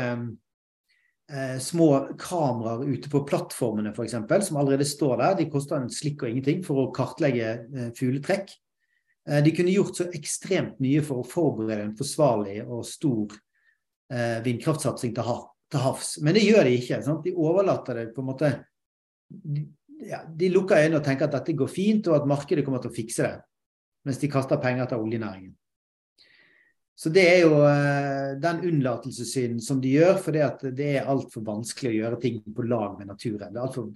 eh, 1.28 1.56
små 1.64 1.90
kameraer 2.20 2.88
ute 2.88 3.12
på 3.12 3.26
plattformene 3.28 3.92
f.eks., 3.92 4.16
som 4.48 4.60
allerede 4.62 4.88
står 4.88 5.20
der. 5.20 5.40
De 5.42 5.50
koster 5.52 5.82
en 5.82 5.92
slikk 5.92 6.24
og 6.24 6.32
ingenting 6.32 6.64
for 6.64 6.80
å 6.80 6.92
kartlegge 6.96 7.58
fugletrekk. 8.00 8.56
De 9.26 9.52
kunne 9.58 9.74
gjort 9.74 9.98
så 9.98 10.06
ekstremt 10.14 10.78
mye 10.84 11.02
for 11.04 11.24
å 11.24 11.28
forberede 11.28 11.88
en 11.88 11.96
forsvarlig 11.98 12.60
og 12.62 12.84
stor 12.86 13.34
eh, 14.14 14.38
vindkraftsatsing 14.46 15.16
til, 15.16 15.26
hav, 15.28 15.42
til, 15.72 15.82
havs. 15.84 16.16
Men 16.26 16.38
det 16.38 16.46
gjør 16.46 16.68
de 16.68 16.78
ikke. 16.78 17.02
Sant? 17.06 17.26
De 17.26 17.36
overlater 17.36 18.02
det 18.02 18.08
på 18.16 18.24
en 18.24 18.30
måte 18.30 18.54
de, 19.26 19.66
ja, 20.06 20.22
de 20.28 20.50
lukker 20.54 20.84
øynene 20.84 21.00
og 21.00 21.06
tenker 21.06 21.28
at 21.28 21.38
dette 21.40 21.58
går 21.58 21.72
fint, 21.72 22.08
og 22.08 22.20
at 22.20 22.30
markedet 22.30 22.66
kommer 22.66 22.84
til 22.84 22.94
å 22.94 22.96
fikse 22.96 23.26
det. 23.26 23.38
Mens 24.06 24.20
de 24.22 24.30
kaster 24.30 24.62
penger 24.62 24.90
til 24.90 25.02
oljenæringen. 25.02 25.56
Så 26.96 27.12
det 27.12 27.24
er 27.28 27.42
jo 27.44 27.58
eh, 27.68 28.36
den 28.40 28.62
unnlatelsessynden 28.70 29.60
som 29.64 29.82
de 29.84 29.98
gjør, 29.98 30.14
for 30.24 30.36
det 30.36 30.92
er 30.94 31.10
altfor 31.12 31.44
vanskelig 31.44 31.92
å 31.92 31.98
gjøre 31.98 32.20
ting 32.24 32.38
på 32.56 32.68
lag 32.70 32.96
med 33.00 33.10
naturen. 33.12 33.52
Det 33.52 33.60
er, 33.60 33.66
alt 33.66 33.76
for, 33.76 33.90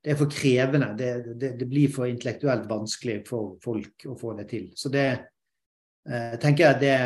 det 0.00 0.12
er 0.12 0.20
for 0.22 0.32
krevende. 0.32 0.88
Det, 0.96 1.10
det, 1.34 1.50
det, 1.60 1.68
blir 1.68 1.92
for 1.92 2.08
intellektuelt 2.08 2.64
vanskelig 2.70 3.18
for 3.28 3.58
folk 3.64 4.06
å 4.08 4.16
få 4.16 4.32
det 4.38 4.48
til. 4.54 4.70
Så 4.78 4.92
det 4.94 5.04
eh, 5.12 6.38
tenker 6.40 6.70
jeg 6.70 6.80
det 6.86 6.96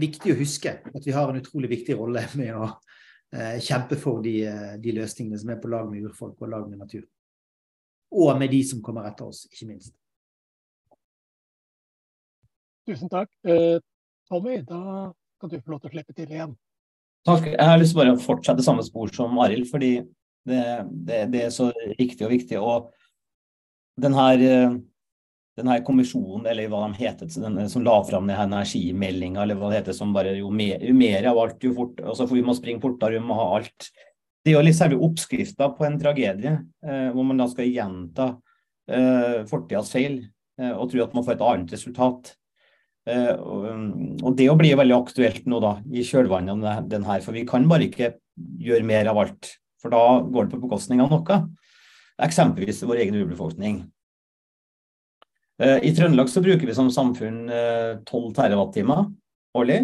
viktig 0.00 0.34
å 0.34 0.38
huske 0.38 0.76
at 0.90 1.06
vi 1.06 1.14
har 1.14 1.30
en 1.30 1.40
utrolig 1.40 1.70
viktig 1.72 1.96
rolle 1.98 2.24
med 2.40 2.54
å 2.56 2.68
eh, 3.34 3.58
kjempe 3.62 3.98
for 4.00 4.22
de, 4.24 4.36
eh, 4.48 4.72
de, 4.80 4.94
løsningene 4.98 5.40
som 5.40 5.52
er 5.54 5.60
på 5.62 5.70
lag 5.72 5.90
med 5.90 6.06
urfolk 6.08 6.40
og 6.42 6.52
lag 6.54 6.66
med 6.70 6.82
natur. 6.84 7.04
Og 8.14 8.32
med 8.38 8.52
de 8.54 8.62
som 8.66 8.82
kommer 8.84 9.08
etter 9.08 9.26
oss, 9.26 9.44
ikke 9.50 9.68
minst. 9.72 9.94
Tusen 12.88 13.10
takk. 13.10 13.30
Eh, 13.48 13.78
Tommy, 14.28 14.60
da 14.66 15.10
kan 15.40 15.50
du 15.50 15.58
få 15.60 15.74
lov 15.74 15.82
til 15.82 15.90
å 15.90 15.94
slippe 15.96 16.16
til 16.16 16.30
igjen. 16.30 16.54
Takk. 17.24 17.46
Jeg 17.54 17.64
har 17.64 17.78
lyst 17.80 17.94
til 17.94 18.02
bare 18.02 18.14
å 18.14 18.20
fortsette 18.20 18.64
samme 18.64 18.84
spor 18.84 19.12
som 19.12 19.38
Arild, 19.40 19.66
fordi 19.70 19.94
det, 20.44 20.64
det, 20.92 21.22
det, 21.32 21.46
er 21.46 21.52
så 21.52 21.70
riktig 21.96 22.26
og 22.26 22.34
viktig. 22.34 22.60
Og 22.60 22.90
den 24.00 24.16
her 24.16 24.42
denne 25.58 25.76
kommisjonen, 25.86 26.48
eller 26.50 26.70
hva 26.70 26.82
de 26.88 26.98
heter, 26.98 27.30
denne, 27.44 27.68
som 27.70 27.84
la 27.86 27.94
fram 28.06 28.26
denne 28.26 28.46
energimeldinga, 28.48 29.42
eller 29.44 29.58
hva 29.58 29.70
det 29.70 29.82
heter, 29.82 29.96
som 29.96 30.14
bare 30.14 30.34
jo 30.38 30.50
mer, 30.54 30.82
jo 30.82 30.94
mer 30.98 31.30
av 31.30 31.38
alt, 31.44 31.62
jo 31.62 31.74
fort, 31.76 32.02
altså 32.02 32.26
for 32.26 32.38
vi 32.38 32.44
må 32.46 32.56
springe 32.58 32.82
fortere, 32.82 33.20
vi 33.20 33.28
må 33.28 33.38
ha 33.38 33.50
alt. 33.60 33.90
Det 34.44 34.52
er 34.52 34.58
jo 34.58 34.64
litt 34.66 34.78
selve 34.78 35.00
oppskrifta 35.06 35.70
på 35.76 35.86
en 35.86 35.98
tragedie, 36.00 36.56
eh, 36.84 37.10
hvor 37.14 37.28
man 37.28 37.40
da 37.40 37.46
skal 37.50 37.70
gjenta 37.70 38.32
eh, 38.90 39.44
fortidas 39.48 39.92
feil 39.94 40.18
eh, 40.60 40.72
og 40.72 40.90
tro 40.90 41.04
at 41.04 41.14
man 41.16 41.24
får 41.26 41.36
et 41.36 41.46
annet 41.48 41.76
resultat. 41.76 42.34
Eh, 43.08 43.32
og, 43.36 43.64
og, 44.22 44.30
det 44.36 44.50
å 44.50 44.56
bli 44.58 44.72
veldig 44.76 44.96
aktuelt 44.96 45.48
nå 45.48 45.60
da, 45.62 45.76
i 45.92 46.04
kjølvannet 46.04 46.66
av 46.74 46.88
den 46.90 47.06
her, 47.08 47.22
for 47.24 47.36
vi 47.36 47.46
kan 47.48 47.68
bare 47.70 47.88
ikke 47.88 48.14
gjøre 48.64 48.88
mer 48.88 49.12
av 49.12 49.22
alt. 49.22 49.54
For 49.80 49.92
da 49.92 50.02
går 50.24 50.46
det 50.46 50.56
på 50.56 50.64
bekostning 50.64 51.02
av 51.04 51.12
noe. 51.12 51.42
Eksempelvis 52.24 52.84
vår 52.88 53.02
egen 53.04 53.18
urbefolkning. 53.20 53.82
Eh, 55.62 55.78
I 55.82 55.94
Trøndelag 55.96 56.30
så 56.30 56.42
bruker 56.42 56.66
vi 56.66 56.74
som 56.74 56.90
samfunn 56.90 57.46
12 57.48 57.52
eh, 57.52 58.32
TWh 58.34 59.04
årlig. 59.54 59.78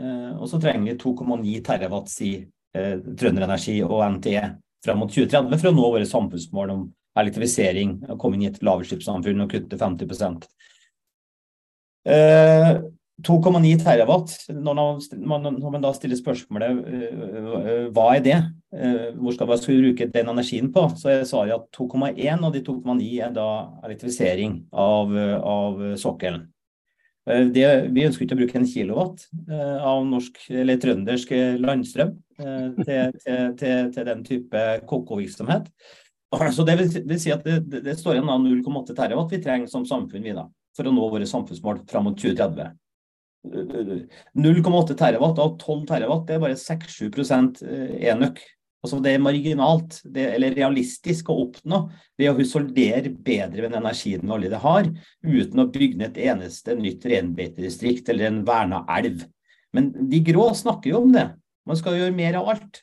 Eh, 0.00 0.32
og 0.38 0.48
så 0.50 0.60
trenger 0.60 0.92
vi 0.92 0.98
2,9 0.98 1.60
TWh 1.66 2.02
sier 2.10 2.48
Trønderenergi 2.72 3.82
og 3.84 4.00
NTE 4.14 4.46
fram 4.82 5.02
mot 5.02 5.10
2030 5.12 5.58
for 5.60 5.68
å 5.68 5.74
nå 5.76 5.88
våre 5.92 6.06
samfunnsmål 6.08 6.70
om 6.72 6.86
elektrifisering, 7.20 7.98
komme 8.16 8.38
inn 8.38 8.46
i 8.46 8.48
et 8.48 8.62
lavutslippssamfunn 8.64 9.44
og 9.44 9.50
kutte 9.52 9.76
50 9.76 10.46
2,9 13.26 13.72
terawatt, 13.82 14.32
når 14.52 14.78
man, 15.18 15.46
når 15.46 15.70
man, 15.70 15.82
da 15.84 15.92
stiller 15.96 16.18
spørsmålet 16.18 16.80
uh, 16.82 17.90
hva 17.94 18.06
er 18.16 18.24
det, 18.24 18.38
uh, 18.74 19.12
hvor 19.18 19.36
skal 19.36 19.50
man 19.50 19.62
bruke 19.66 20.08
den 20.14 20.32
energien 20.32 20.72
på, 20.74 20.86
så 20.98 21.12
er 21.12 21.28
svaret 21.28 21.54
at 21.56 21.68
2,1 21.78 22.42
og 22.46 22.52
de 22.54 22.64
2,9 22.66 23.10
er 23.26 23.36
da 23.36 23.48
elektrifisering 23.86 24.58
av, 24.72 25.14
av 25.42 25.84
sokkelen. 26.00 26.48
Det, 27.22 27.66
vi 27.94 28.02
ønsker 28.02 28.24
ikke 28.24 28.34
å 28.34 28.38
bruke 28.40 28.56
en 28.58 28.66
kilowatt 28.66 29.20
av 29.54 30.00
norsk 30.08 30.40
eller 30.50 30.80
trøndersk 30.82 31.30
landstrøm 31.62 32.16
til, 32.34 32.80
til, 32.82 33.52
til, 33.60 33.92
til, 33.94 34.08
den 34.08 34.24
type 34.26 34.62
koko-virksomhet. 34.90 35.68
Så 36.56 36.66
det 36.66 36.78
vil, 36.80 36.90
vil, 37.06 37.20
si 37.22 37.30
at 37.30 37.46
det, 37.46 37.84
det 37.84 37.94
står 38.00 38.18
igjen 38.18 38.46
0,8 38.48 38.96
terawatt 38.98 39.34
vi 39.34 39.42
trenger 39.44 39.70
som 39.70 39.86
samfunn 39.86 40.26
vi 40.26 40.34
da, 40.34 40.48
for 40.76 40.88
å 40.88 40.94
nå 40.94 41.10
våre 41.14 41.28
samfunnsmål 41.28 41.84
fram 41.90 42.10
mot 42.10 42.18
2030. 42.18 42.72
0,8 43.42 44.96
terawatt 44.98 45.38
av 45.42 45.56
12 45.58 45.86
terawatt, 45.88 46.26
det 46.28 46.36
er 46.36 46.42
bare 46.42 46.58
6-7 46.58 47.08
eh, 47.66 47.94
enøk. 48.12 48.42
Altså 48.82 48.98
det 48.98 49.12
er 49.14 49.22
marginalt, 49.22 50.00
det, 50.10 50.24
eller 50.34 50.56
realistisk 50.58 51.28
å 51.30 51.36
oppnå 51.44 51.84
ved 52.18 52.32
å 52.32 52.34
husholdere 52.40 53.12
bedre 53.14 53.62
med 53.62 53.76
den 53.76 53.84
energien 53.84 54.24
vi 54.24 54.32
allerede 54.34 54.58
har, 54.64 54.88
uten 55.22 55.62
å 55.62 55.68
bygge 55.70 56.00
ned 56.00 56.08
et 56.10 56.32
eneste 56.32 56.74
nytt 56.78 57.06
reinbeitedistrikt 57.06 58.10
eller 58.10 58.30
en 58.30 58.40
verna 58.46 58.82
elv. 58.90 59.22
Men 59.72 59.92
de 60.10 60.18
grå 60.26 60.48
snakker 60.58 60.90
jo 60.90 61.04
om 61.04 61.14
det. 61.14 61.28
Man 61.66 61.78
skal 61.78 62.00
gjøre 62.00 62.16
mer 62.16 62.40
av 62.40 62.50
alt. 62.56 62.82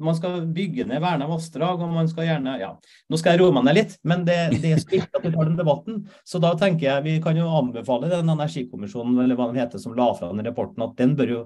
Man 0.00 0.16
skal 0.16 0.46
bygge 0.54 0.84
ned 0.88 1.02
verna 1.02 1.26
vassdrag, 1.28 1.82
og 1.82 1.92
man 1.92 2.08
skal 2.08 2.28
gjerne 2.28 2.56
ja, 2.60 2.70
Nå 3.10 3.18
skal 3.18 3.34
jeg 3.34 3.42
roe 3.42 3.54
meg 3.54 3.66
ned 3.66 3.78
litt, 3.78 3.94
men 4.06 4.24
det, 4.28 4.36
det 4.62 4.74
er 4.74 4.82
så 4.82 4.90
viktig 4.92 5.18
at 5.18 5.24
vi 5.26 5.32
tar 5.34 5.48
den 5.48 5.58
debatten. 5.58 6.02
Så 6.26 6.40
da 6.42 6.52
tenker 6.58 6.86
jeg 6.86 7.06
vi 7.06 7.14
kan 7.24 7.38
jo 7.38 7.48
anbefale 7.58 8.10
den 8.12 8.30
energikommisjonen 8.30 9.18
eller 9.24 9.38
hva 9.38 9.50
den 9.50 9.60
heter, 9.60 9.82
som 9.82 9.96
la 9.98 10.10
fra 10.16 10.30
den 10.32 10.46
rapporten, 10.46 10.84
at 10.86 10.94
den 11.00 11.16
bør 11.18 11.34
jo 11.34 11.40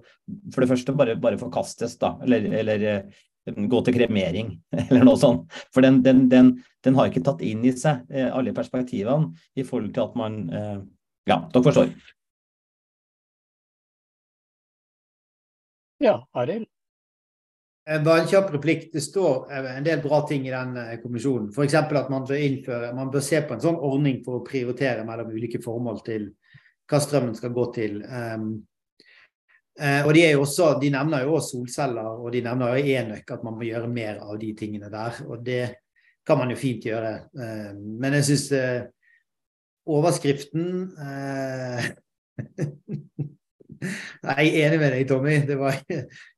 for 0.54 0.64
det 0.64 0.70
første 0.74 0.96
bare, 0.96 1.16
bare 1.20 1.40
forkastes, 1.40 1.96
da. 2.02 2.14
Eller, 2.26 2.50
eller 2.60 2.88
eh, 2.90 3.22
gå 3.72 3.80
til 3.86 3.96
kremering, 3.96 4.52
eller 4.86 5.06
noe 5.08 5.20
sånt. 5.20 5.48
For 5.74 5.84
den, 5.84 6.02
den, 6.04 6.26
den, 6.32 6.56
den, 6.84 6.98
har 6.98 7.10
ikke 7.10 7.24
tatt 7.24 7.42
inn 7.44 7.64
i 7.64 7.72
seg 7.78 8.04
eh, 8.12 8.28
alle 8.28 8.54
perspektivene 8.56 9.32
i 9.56 9.64
forhold 9.66 9.94
til 9.96 10.06
at 10.08 10.20
man 10.20 10.44
eh, 10.52 10.76
Ja, 11.30 11.40
dere 11.48 11.64
forstår. 11.64 11.94
Ja, 16.04 16.18
Arild? 16.36 16.68
Eh, 17.86 18.02
bare 18.02 18.22
en 18.22 18.28
kjapp 18.28 18.52
replikk. 18.54 18.92
Det 18.92 19.00
står 19.04 19.52
eh, 19.52 19.76
en 19.76 19.84
del 19.84 20.00
bra 20.02 20.22
ting 20.28 20.46
i 20.48 20.52
den 20.52 20.76
eh, 20.80 21.00
kommisjonen. 21.02 21.50
F.eks. 21.52 21.74
at 21.74 22.10
man 22.12 22.24
bør, 22.24 22.40
innføre, 22.40 22.92
man 22.96 23.10
bør 23.12 23.24
se 23.24 23.42
på 23.44 23.56
en 23.56 23.64
sånn 23.64 23.76
ordning 23.76 24.22
for 24.24 24.38
å 24.38 24.46
prioritere 24.46 25.04
mellom 25.04 25.34
ulike 25.34 25.60
formål 25.64 26.00
til 26.06 26.30
hva 26.88 27.00
strømmen 27.00 27.36
skal 27.36 27.52
gå 27.52 27.66
til. 27.76 28.00
Um, 28.04 28.64
og 29.74 30.10
de, 30.14 30.20
også, 30.38 30.78
de, 30.78 30.86
nevner 30.94 31.24
jo 31.24 31.32
også 31.34 31.56
solceller 31.56 32.20
og 32.22 32.28
de 32.30 32.44
nevner 32.44 32.76
jo 32.76 32.92
enøk, 32.94 33.30
at 33.34 33.42
man 33.42 33.56
må 33.58 33.64
gjøre 33.66 33.88
mer 33.90 34.20
av 34.22 34.36
de 34.38 34.52
tingene 34.54 34.86
der. 34.92 35.16
Og 35.26 35.40
det 35.42 35.64
kan 36.28 36.38
man 36.38 36.52
jo 36.52 36.58
fint 36.60 36.86
gjøre. 36.86 37.10
Um, 37.34 37.80
men 38.04 38.14
jeg 38.20 38.28
syns 38.28 38.46
overskriften 39.90 40.94
uh, 43.84 44.32
Jeg 44.40 44.46
er 44.48 44.66
enig 44.66 44.78
med 44.80 44.90
deg, 44.94 45.04
Tommy. 45.10 45.34
Var, 45.60 45.74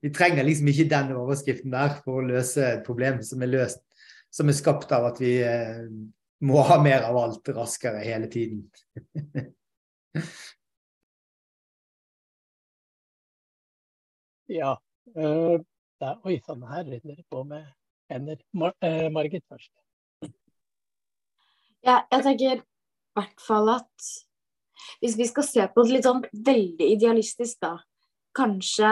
vi 0.02 0.08
trenger 0.14 0.42
liksom 0.46 0.68
ikke 0.72 0.90
den 0.90 1.14
overskriften 1.16 1.70
der 1.74 1.90
for 2.02 2.12
å 2.20 2.26
løse 2.26 2.62
et 2.74 2.84
problem 2.86 3.22
som 3.26 3.42
er 3.46 3.52
løst, 3.52 3.82
som 4.34 4.48
er 4.50 4.56
skapt 4.58 4.90
av 4.92 5.02
at 5.12 5.18
vi 5.22 5.32
eh, 5.46 5.86
må 6.46 6.62
ha 6.68 6.76
mer 6.82 7.02
av 7.08 7.16
alt 7.20 7.48
raskere 7.56 8.00
hele 8.04 8.28
tiden. 8.32 8.60
ja. 14.58 14.72
Øh, 15.16 15.60
der, 16.00 16.14
oi 16.28 16.36
sann, 16.44 16.62
her 16.68 16.84
rydder 16.84 17.14
det 17.14 17.26
på 17.32 17.44
med 17.48 17.64
hender. 18.10 18.36
Mar 18.52 18.74
øh, 18.84 19.12
Margit 19.12 19.44
først. 19.48 19.72
Ja, 21.86 22.00
jeg 22.10 22.22
tenker 22.22 22.58
i 22.58 22.62
hvert 23.16 23.40
fall 23.46 23.68
at 23.70 24.25
hvis 25.02 25.16
vi 25.18 25.28
skal 25.28 25.46
se 25.46 25.66
på 25.72 25.84
det 25.84 25.96
litt 25.96 26.08
sånn 26.08 26.24
veldig 26.32 26.90
idealistisk, 26.96 27.58
da. 27.64 27.76
Kanskje 28.36 28.90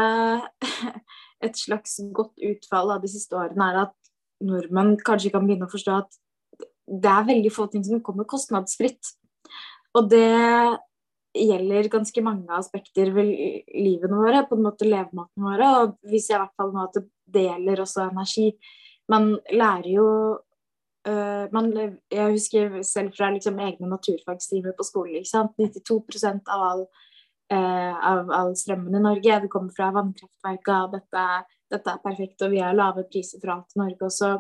et 1.45 1.59
slags 1.61 1.99
godt 2.17 2.41
utfall 2.53 2.95
av 2.95 3.05
de 3.05 3.11
siste 3.13 3.37
årene 3.37 3.71
er 3.71 3.83
at 3.87 3.95
nordmenn 4.45 4.97
kanskje 5.05 5.33
kan 5.35 5.45
begynne 5.47 5.69
å 5.69 5.73
forstå 5.73 5.99
at 5.99 6.19
det 6.85 7.11
er 7.11 7.29
veldig 7.29 7.53
få 7.53 7.67
ting 7.73 7.85
som 7.85 8.03
kommer 8.05 8.29
kostnadsfritt. 8.29 9.15
Og 9.97 10.09
det 10.11 10.27
gjelder 11.35 11.91
ganske 11.91 12.23
mange 12.23 12.55
aspekter 12.55 13.11
ved 13.15 13.31
livene 13.75 14.19
våre, 14.21 14.45
på 14.47 14.59
en 14.59 14.67
måte 14.67 14.89
levemåten 14.89 15.47
våre. 15.47 15.71
Og 15.83 15.95
vi 16.11 16.21
ser 16.23 16.39
i 16.39 16.43
hvert 16.45 16.57
fall 16.61 16.75
nå 16.75 16.85
at 16.87 16.99
det 17.35 17.47
gjelder 17.47 17.85
også 17.85 18.09
energi. 18.09 18.51
Man 19.11 19.33
lærer 19.53 19.91
jo 19.95 20.09
Uh, 21.05 21.51
man, 21.53 21.67
jeg 22.09 22.33
husker 22.33 22.79
selv 22.87 23.13
fra 23.13 23.29
liksom, 23.35 23.59
egne 23.61 23.91
naturfagstimer 23.91 24.73
på 24.77 24.87
skolen. 24.89 25.19
ikke 25.21 25.29
sant? 25.29 25.59
92 25.61 26.41
av 26.49 26.63
all, 26.65 26.85
uh, 27.53 27.93
av 28.09 28.31
all 28.33 28.55
strømmen 28.57 28.97
i 28.97 29.03
Norge 29.05 29.43
det 29.43 29.51
kommer 29.53 29.75
fra 29.77 29.91
vannkraftverka. 29.93 30.79
Dette, 30.95 31.25
dette, 31.75 31.93
er 31.93 32.01
perfekt, 32.07 32.41
og 32.41 32.55
vi 32.55 32.63
har 32.65 32.77
lave 32.77 33.05
priser 33.11 33.43
for 33.43 33.53
alt 33.53 33.77
i 33.77 33.83
Norge. 33.83 34.01
Og 34.09 34.15
så, 34.17 34.31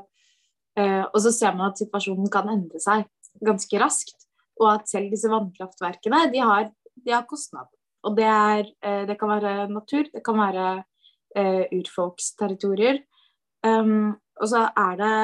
uh, 0.81 1.05
og 1.05 1.19
så 1.27 1.35
ser 1.37 1.59
man 1.59 1.69
at 1.69 1.83
situasjonen 1.83 2.31
kan 2.33 2.49
endre 2.53 2.81
seg 2.81 3.05
ganske 3.45 3.81
raskt. 3.83 4.25
Og 4.62 4.71
at 4.71 4.89
selv 4.89 5.12
disse 5.12 5.29
vannkraftverkene 5.29 6.31
de 6.33 6.41
har, 6.41 6.71
de 6.97 7.12
har 7.12 7.27
kostnad. 7.29 7.69
Og 8.05 8.17
det, 8.17 8.25
er, 8.29 8.69
det, 9.09 9.17
kan 9.19 9.31
være 9.33 9.69
natur, 9.73 10.05
det 10.12 10.21
kan 10.25 10.37
være 10.37 10.67
urfolksterritorier. 11.73 13.01
Um, 13.65 14.12
og 14.37 14.51
så 14.53 14.67
er 14.77 14.99
det 15.01 15.15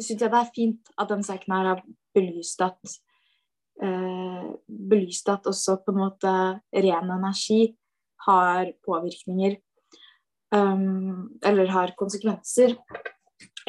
syns 0.00 0.20
jeg 0.20 0.32
det 0.32 0.40
er 0.40 0.54
fint 0.54 0.94
at 0.96 1.10
den 1.12 1.24
saken 1.26 1.56
her 1.56 1.70
har 1.72 1.82
belyst 2.16 2.62
at 2.64 2.96
eh, 3.82 4.46
belyst 4.66 5.28
at 5.32 5.48
også 5.48 5.78
på 5.84 5.94
en 5.94 6.02
måte 6.04 6.32
ren 6.86 7.12
energi 7.18 7.60
har 8.26 8.72
påvirkninger 8.86 9.58
um, 10.54 11.38
eller 11.44 11.70
har 11.72 11.94
konsekvenser 11.98 12.74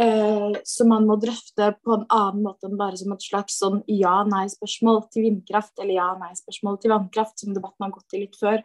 eh, 0.01 0.53
som 0.63 0.91
man 0.91 1.07
må 1.09 1.17
drøfte 1.21 1.71
på 1.84 1.95
en 1.95 2.05
annen 2.13 2.45
måte 2.45 2.69
enn 2.69 2.80
bare 2.80 2.99
som 2.99 3.15
et 3.15 3.25
slags 3.25 3.59
sånn 3.61 3.82
ja-nei-spørsmål 3.91 5.03
til 5.11 5.28
vindkraft 5.28 5.75
eller 5.82 5.99
ja-nei-spørsmål 5.99 6.80
til 6.82 6.93
vannkraft, 6.95 7.39
som 7.41 7.55
debatten 7.55 7.88
har 7.88 7.95
gått 7.95 8.17
i 8.17 8.23
litt 8.25 8.39
før. 8.39 8.63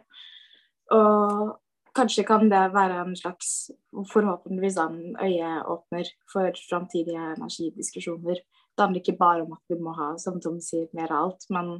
Og 0.93 1.53
kanskje 1.95 2.25
kan 2.27 2.49
det 2.49 2.61
være 2.73 3.01
en 3.03 3.15
slags, 3.17 3.71
forhåpentligvis 4.11 4.77
en 4.81 5.15
øyeåpner 5.21 6.09
for 6.31 6.59
framtidige 6.69 7.33
energidiskusjoner. 7.37 8.41
Det 8.73 8.83
handler 8.83 9.01
ikke 9.01 9.17
bare 9.19 9.45
om 9.45 9.53
at 9.53 9.63
vi 9.69 9.79
må 9.79 9.93
ha 9.97 10.13
som 10.17 10.41
Tom 10.41 10.59
sier, 10.61 10.87
mer 10.93 11.11
av 11.11 11.27
alt, 11.27 11.47
men 11.53 11.73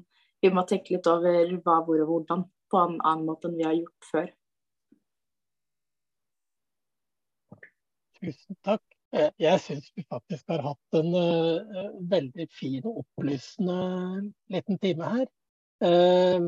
vi 0.44 0.52
må 0.54 0.66
tenke 0.70 0.94
litt 0.96 1.10
over 1.10 1.56
hva, 1.66 1.82
hvor 1.86 2.04
og 2.04 2.10
hvordan 2.12 2.46
på 2.72 2.86
en 2.86 2.98
annen 3.02 3.28
måte 3.30 3.50
enn 3.50 3.58
vi 3.58 3.68
har 3.68 3.78
gjort 3.78 4.10
før. 4.12 4.32
Tusen 8.20 8.60
takk. 8.66 8.84
Eh, 9.14 9.30
jeg 9.38 9.62
syns 9.62 9.92
vi 9.94 10.06
faktisk 10.10 10.50
har 10.50 10.64
hatt 10.66 10.98
en 10.98 11.14
uh, 11.14 11.90
veldig 12.10 12.48
fin 12.50 12.82
og 12.90 13.04
opplysende 13.04 13.76
liten 14.54 14.80
time 14.82 15.10
her. 15.16 15.28
Uh, 15.84 16.48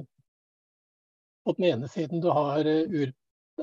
på 1.46 1.54
den 1.58 1.68
ene 1.70 1.90
siden 1.92 2.24
du 2.24 2.32
har 2.34 2.66
uh, 2.66 3.12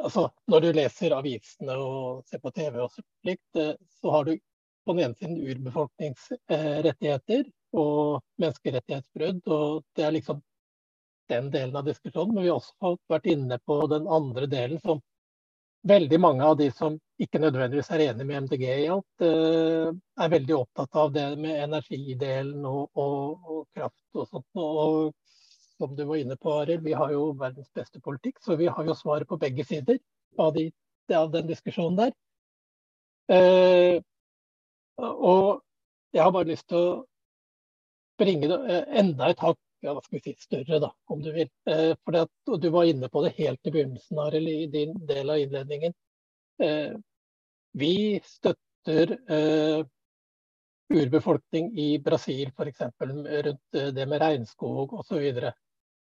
altså, 0.01 0.31
Når 0.47 0.61
du 0.61 0.73
leser 0.77 1.15
avisene 1.17 1.77
og 1.77 2.25
ser 2.29 2.41
på 2.43 2.51
TV 2.55 2.79
og 2.85 2.91
slikt, 2.95 3.57
eh, 3.57 3.75
så 4.01 4.15
har 4.17 4.25
du 4.25 4.37
på 4.87 4.95
den 4.95 5.05
ene 5.05 5.15
siden 5.19 5.39
urbefolkningsrettigheter 5.51 7.45
og 7.79 8.23
menneskerettighetsbrudd. 8.43 9.47
og 9.47 9.85
Det 9.95 10.05
er 10.05 10.17
liksom 10.17 10.43
den 11.31 11.51
delen 11.51 11.77
av 11.77 11.85
diskusjonen. 11.87 12.35
Men 12.35 12.45
vi 12.45 12.51
har 12.51 12.59
også 12.61 12.97
vært 13.09 13.31
inne 13.31 13.59
på 13.67 13.79
den 13.93 14.09
andre 14.09 14.47
delen 14.51 14.81
som 14.83 15.01
veldig 15.89 16.19
mange 16.21 16.45
av 16.47 16.57
de 16.59 16.69
som 16.71 16.99
ikke 17.23 17.41
nødvendigvis 17.43 17.91
er 17.91 18.05
enig 18.09 18.27
med 18.27 18.45
MDG 18.45 18.65
i 18.71 18.89
alt, 18.91 19.25
eh, 19.27 19.91
er 20.25 20.35
veldig 20.35 20.57
opptatt 20.57 20.99
av 20.99 21.13
det 21.15 21.27
med 21.39 21.63
energidelen 21.65 22.67
og, 22.67 22.91
og, 22.95 23.49
og 23.51 23.65
kraft 23.75 24.19
og 24.19 24.29
sånt. 24.29 24.47
Og 24.55 25.13
som 25.83 25.97
du 25.99 26.05
var 26.07 26.21
inne 26.23 26.37
på, 26.39 26.53
Arild, 26.63 26.85
vi 26.87 26.95
har 26.95 27.11
jo 27.11 27.33
verdens 27.41 27.71
beste 27.75 28.01
politikk, 28.01 28.39
så 28.45 28.55
vi 28.61 28.71
har 28.71 28.87
jo 28.87 28.95
svaret 28.95 29.29
på 29.29 29.41
begge 29.43 29.67
sider 29.67 29.99
av, 30.39 30.53
de, 30.55 30.69
av 31.11 31.33
den 31.35 31.49
diskusjonen 31.51 31.99
der. 31.99 32.13
Eh, 33.33 33.99
og 35.03 35.63
jeg 36.15 36.23
har 36.23 36.35
bare 36.35 36.51
lyst 36.53 36.69
til 36.71 36.79
å 36.79 36.95
bringe 38.21 38.51
det 38.51 38.59
eh, 38.71 38.99
enda 39.03 39.33
et 39.33 39.43
hakk 39.43 39.59
ja, 39.83 39.97
hva 39.97 40.03
skal 40.05 40.21
vi 40.21 40.23
si, 40.31 40.35
større, 40.39 40.79
da, 40.85 40.93
om 41.11 41.23
du 41.23 41.33
vil. 41.35 41.49
Eh, 41.67 41.97
for 42.05 42.19
at, 42.21 42.31
Du 42.63 42.69
var 42.71 42.87
inne 42.87 43.09
på 43.11 43.25
det 43.25 43.35
helt 43.41 43.67
i 43.67 43.73
begynnelsen, 43.75 44.21
Arild, 44.23 44.49
i 44.49 44.69
din 44.71 44.95
del 45.09 45.33
av 45.35 45.43
innledningen. 45.43 45.97
Eh, 46.63 46.93
vi 47.83 47.97
støtter 48.23 49.17
eh, 49.27 49.83
urbefolkning 50.93 51.73
i 51.79 51.99
Brasil, 51.99 52.53
f.eks. 52.55 52.81
rundt 53.01 53.75
eh, 53.75 53.91
det 53.97 54.07
med 54.07 54.23
regnskog 54.23 54.95
osv. 55.01 55.51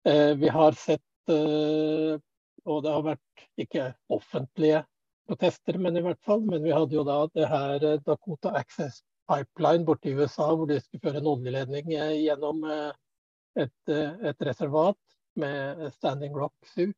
Eh, 0.06 0.34
vi 0.34 0.48
har 0.48 0.72
sett, 0.72 1.28
eh, 1.28 2.18
og 2.64 2.82
det 2.82 2.90
har 2.94 3.02
vært 3.02 3.46
ikke 3.58 3.88
offentlige 4.14 4.84
protester, 5.26 5.80
men 5.82 5.98
i 5.98 6.02
hvert 6.04 6.20
fall, 6.22 6.44
men 6.46 6.62
vi 6.62 6.74
hadde 6.74 6.94
jo 6.94 7.02
da 7.06 7.16
det 7.34 7.48
her 7.50 7.82
eh, 7.82 7.96
Dakota 8.06 8.52
Access 8.54 9.00
Pipeline 9.26 9.82
borte 9.88 10.12
i 10.12 10.14
USA, 10.14 10.52
hvor 10.54 10.70
de 10.70 10.78
skulle 10.78 11.02
føre 11.08 11.18
en 11.18 11.32
oljeledning 11.32 11.90
gjennom 11.90 12.60
et, 12.70 13.72
et 13.90 14.44
reservat 14.46 15.00
med 15.34 15.82
Standing 15.96 16.36
Rock 16.38 16.54
Zoo. 16.70 16.92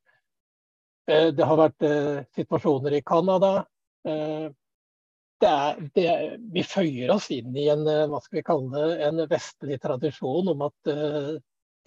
Det 1.09 1.47
har 1.49 1.57
vært 1.57 1.87
situasjoner 2.37 2.99
i 2.99 3.01
Canada. 3.01 3.63
Det 4.05 5.55
er, 5.55 5.81
det, 5.97 6.11
vi 6.53 6.67
føyer 6.69 7.15
oss 7.17 7.31
inn 7.33 7.57
i 7.57 7.71
en, 7.73 7.89
hva 8.13 8.21
skal 8.21 8.43
vi 8.43 8.45
kalle 8.51 8.69
det, 8.77 9.09
en 9.09 9.25
vestlig 9.33 9.81
tradisjon 9.81 10.53
om 10.53 10.69
at 10.69 10.93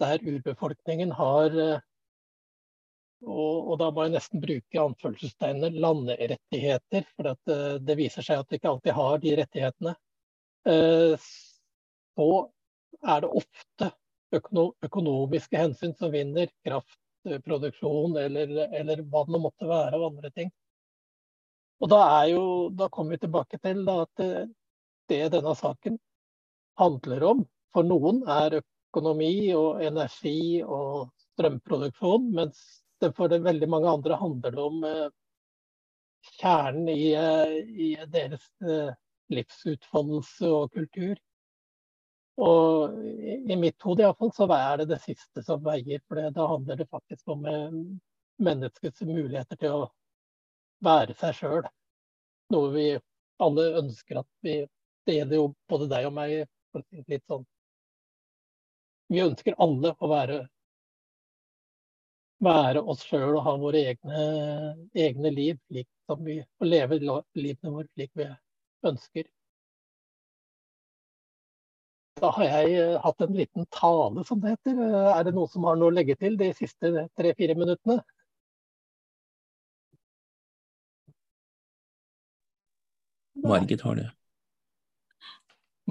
der 0.02 0.28
urbefolkningen 0.34 1.14
har 1.16 1.58
eh, 1.58 1.80
og, 3.22 3.68
og, 3.70 3.74
da 3.78 3.90
må 3.94 4.06
jeg 4.06 4.16
nesten 4.16 4.42
bruke 4.42 4.80
anførselstegnet 4.82 5.76
landerettigheter, 5.78 7.04
for 7.14 7.28
det, 7.28 7.54
eh, 7.54 7.76
det 7.86 7.98
viser 8.00 8.26
seg 8.26 8.42
at 8.42 8.48
de 8.50 8.58
ikke 8.58 8.72
alltid 8.72 8.96
har 8.96 9.20
de 9.22 9.34
rettighetene. 9.38 9.92
Eh, 10.72 11.28
så 12.18 12.28
er 13.02 13.22
det 13.22 13.30
ofte 13.42 13.92
økonomiske 14.34 15.60
hensyn 15.60 15.94
som 15.98 16.10
vinner. 16.12 16.50
Kraftproduksjon 16.66 18.18
eller, 18.18 18.56
eller 18.74 19.04
hva 19.06 19.22
det 19.28 19.42
måtte 19.44 19.70
være 19.70 19.98
av 19.98 20.08
andre 20.08 20.32
ting. 20.34 20.50
Og 21.82 21.90
da, 21.90 22.00
er 22.22 22.32
jo, 22.32 22.44
da 22.74 22.88
kommer 22.90 23.14
vi 23.14 23.22
tilbake 23.24 23.58
til 23.62 23.86
at 23.90 24.22
det 25.10 25.22
denne 25.34 25.54
saken 25.58 25.98
handler 26.78 27.26
om 27.26 27.42
for 27.74 27.86
noen, 27.86 28.22
er 28.28 28.60
økonomi 28.92 29.54
og 29.56 29.80
energi 29.80 30.62
og 30.62 31.08
strømproduksjon, 31.32 32.28
mens 32.36 32.60
det 33.00 33.14
for 33.16 33.28
det 33.32 33.42
veldig 33.42 33.68
mange 33.68 33.88
andre 33.88 34.18
handler 34.20 34.52
det 34.52 34.62
om 34.62 34.84
eh, 34.84 35.08
kjernen 36.38 36.88
i, 36.92 37.14
eh, 37.16 37.54
i 37.72 37.88
deres 38.12 38.44
eh, 38.60 38.92
livsutfoldelse 39.32 40.50
og 40.52 40.72
kultur. 40.76 41.16
Og 42.42 43.00
i, 43.02 43.56
mitt 43.56 43.80
hode 43.82 44.04
iallfall 44.04 44.32
så 44.36 44.46
er 44.54 44.82
det 44.82 44.90
det 44.92 45.00
siste 45.02 45.42
som 45.44 45.64
veier. 45.64 46.00
For 46.08 46.20
da 46.36 46.46
handler 46.48 46.80
det 46.80 46.88
faktisk 46.90 47.28
om 47.32 47.44
menneskets 48.42 49.04
muligheter 49.04 49.60
til 49.60 49.82
å 49.82 49.90
være 50.84 51.16
seg 51.20 51.36
sjøl. 51.36 51.68
Noe 52.52 52.70
vi 52.72 52.86
alle 53.42 53.66
ønsker 53.82 54.22
at 54.22 54.30
vi 54.44 54.62
Det 55.02 55.16
gjelder 55.16 55.36
jo 55.36 55.46
både 55.68 55.88
deg 55.90 56.06
og 56.06 56.12
meg. 56.14 56.46
litt 57.10 57.24
sånn. 57.26 57.44
Vi 59.12 59.20
ønsker 59.20 59.58
alle 59.60 59.92
å 60.00 60.08
være 60.08 60.42
være 62.42 62.80
oss 62.90 63.04
sjøl 63.06 63.36
og 63.36 63.44
ha 63.46 63.52
våre 63.60 63.82
egne, 63.92 64.22
egne 64.98 65.30
liv, 65.30 65.58
slik 65.68 65.88
som 66.10 66.24
vi, 66.26 66.40
og 66.58 66.66
leve 66.66 66.98
livene 66.98 67.74
våre 67.74 67.86
slik 67.92 68.10
vi 68.18 68.26
ønsker. 68.88 69.28
Da 72.22 72.30
har 72.36 72.46
jeg 72.46 72.74
eh, 72.78 72.96
hatt 73.02 73.22
en 73.24 73.34
liten 73.34 73.66
tale, 73.74 74.22
som 74.26 74.40
det 74.42 74.54
heter. 74.54 74.78
Eh, 74.86 75.10
er 75.12 75.24
det 75.26 75.34
noen 75.34 75.50
som 75.50 75.64
har 75.66 75.78
noe 75.78 75.90
å 75.90 75.94
legge 75.94 76.14
til 76.18 76.36
de 76.38 76.52
siste 76.54 77.06
tre-fire 77.18 77.56
minuttene? 77.58 77.98
Margit 83.42 83.82
har 83.82 83.98
det. 83.98 84.08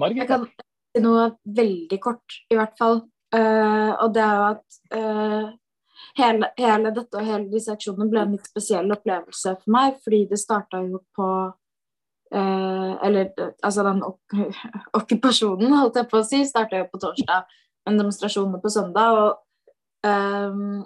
Margit? 0.00 0.22
Jeg 0.22 0.30
kan 0.30 0.46
si 0.48 1.04
noe 1.04 1.26
veldig 1.60 2.00
kort, 2.00 2.40
i 2.48 2.56
hvert 2.56 2.78
fall. 2.80 3.02
Uh, 3.32 3.92
og 4.04 4.12
det 4.12 4.20
er 4.20 4.34
jo 4.36 4.44
at 4.50 4.78
uh, 4.92 5.46
hele, 6.20 6.50
hele, 6.58 6.90
dette 6.92 7.16
og 7.16 7.24
hele 7.24 7.48
disse 7.48 7.72
aksjonene 7.72 8.10
ble 8.12 8.26
en 8.26 8.34
litt 8.36 8.50
spesiell 8.50 8.92
opplevelse 8.92 9.54
for 9.56 9.72
meg, 9.72 9.96
fordi 10.04 10.26
det 10.28 10.40
starta 10.40 10.82
jo 10.84 11.00
på 11.16 11.28
uh, 11.48 12.92
Eller 13.06 13.32
altså 13.64 13.86
den 13.88 14.04
ok 14.04 14.36
okkupasjonen, 15.00 15.72
holdt 15.80 16.02
jeg 16.02 16.10
på 16.12 16.20
å 16.20 16.28
si, 16.28 16.44
starta 16.48 16.82
jo 16.82 16.90
på 16.92 17.00
torsdag, 17.06 17.48
men 17.88 18.00
demonstrasjonene 18.02 18.60
på 18.60 18.72
søndag. 18.72 19.16
Og, 19.16 20.84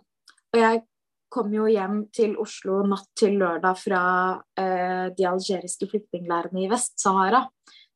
og 0.54 0.56
jeg 0.60 0.84
kom 1.32 1.50
jo 1.52 1.66
hjem 1.68 2.04
til 2.14 2.38
Oslo 2.40 2.80
natt 2.86 3.10
til 3.18 3.36
lørdag 3.40 3.76
fra 3.76 4.00
de 4.56 5.26
algeriske 5.28 5.88
flyktningleirene 5.90 6.62
i 6.64 6.70
Vest-Sahara. 6.70 7.42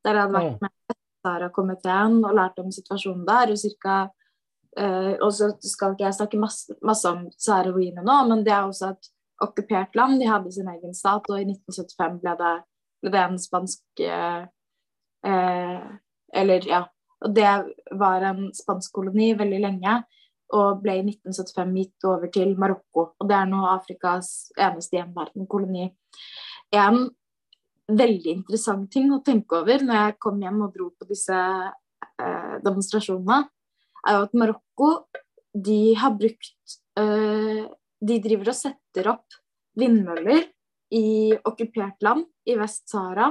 Der 0.05 0.19
jeg 0.19 0.27
hadde 0.27 0.37
vært 0.37 0.65
med 0.67 0.75
Vest-Sahara-komiteen 0.93 2.19
og 2.21 2.37
lært 2.37 2.61
om 2.61 2.69
situasjonen 2.75 3.25
der. 3.29 3.55
og 3.55 3.63
cirka 3.63 3.97
Uh, 4.79 5.17
og 5.19 5.33
så 5.35 5.49
skal 5.67 5.97
ikke 5.97 6.07
jeg 6.07 6.15
snakke 6.15 6.39
masse, 6.39 6.77
masse 6.87 7.09
om 7.11 7.25
Sahara-Ruine 7.35 8.05
nå, 8.07 8.19
men 8.29 8.45
det 8.47 8.53
er 8.55 8.69
også 8.69 8.93
et 8.93 9.09
okkupert 9.43 9.97
land. 9.99 10.21
De 10.23 10.29
hadde 10.31 10.53
sin 10.55 10.69
egen 10.71 10.95
stat, 10.95 11.27
og 11.27 11.41
i 11.41 11.49
1975 11.49 12.21
ble 12.23 12.37
det, 12.39 12.53
ble 13.03 13.13
det 13.17 13.25
en 13.25 13.41
spansk 13.43 14.05
uh, 14.07 14.45
uh, 15.27 15.91
Eller, 16.31 16.71
ja. 16.71 16.85
Og 17.21 17.35
det 17.35 17.51
var 17.99 18.25
en 18.25 18.47
spansk 18.57 18.95
koloni 18.95 19.33
veldig 19.37 19.59
lenge, 19.61 19.97
og 20.57 20.81
ble 20.85 21.01
i 21.01 21.03
1975 21.03 21.75
gitt 21.77 22.07
over 22.09 22.31
til 22.33 22.55
Marokko. 22.59 23.11
Og 23.19 23.29
det 23.29 23.37
er 23.37 23.51
nå 23.51 23.65
Afrikas 23.69 24.53
eneste 24.55 24.97
gjenværende 24.97 25.91
En 26.73 27.03
veldig 27.91 28.33
interessant 28.39 28.91
ting 28.93 29.11
å 29.13 29.21
tenke 29.27 29.59
over 29.59 29.83
når 29.83 29.97
jeg 30.05 30.19
kom 30.23 30.41
hjem 30.41 30.63
og 30.63 30.73
dro 30.75 30.89
på 30.95 31.11
disse 31.11 31.37
demonstrasjonene, 32.65 33.43
er 34.07 34.19
jo 34.19 34.27
at 34.29 34.37
Marokko 34.39 34.91
de 35.51 35.95
har 35.99 36.15
brukt 36.15 36.77
uh, 37.01 37.67
De 38.01 38.19
driver 38.23 38.53
og 38.53 38.57
setter 38.57 39.11
opp 39.11 39.41
vindmøller 39.79 40.47
i 40.95 41.33
okkupert 41.47 42.01
land 42.03 42.25
i 42.49 42.57
Vest-Sahara. 42.59 43.31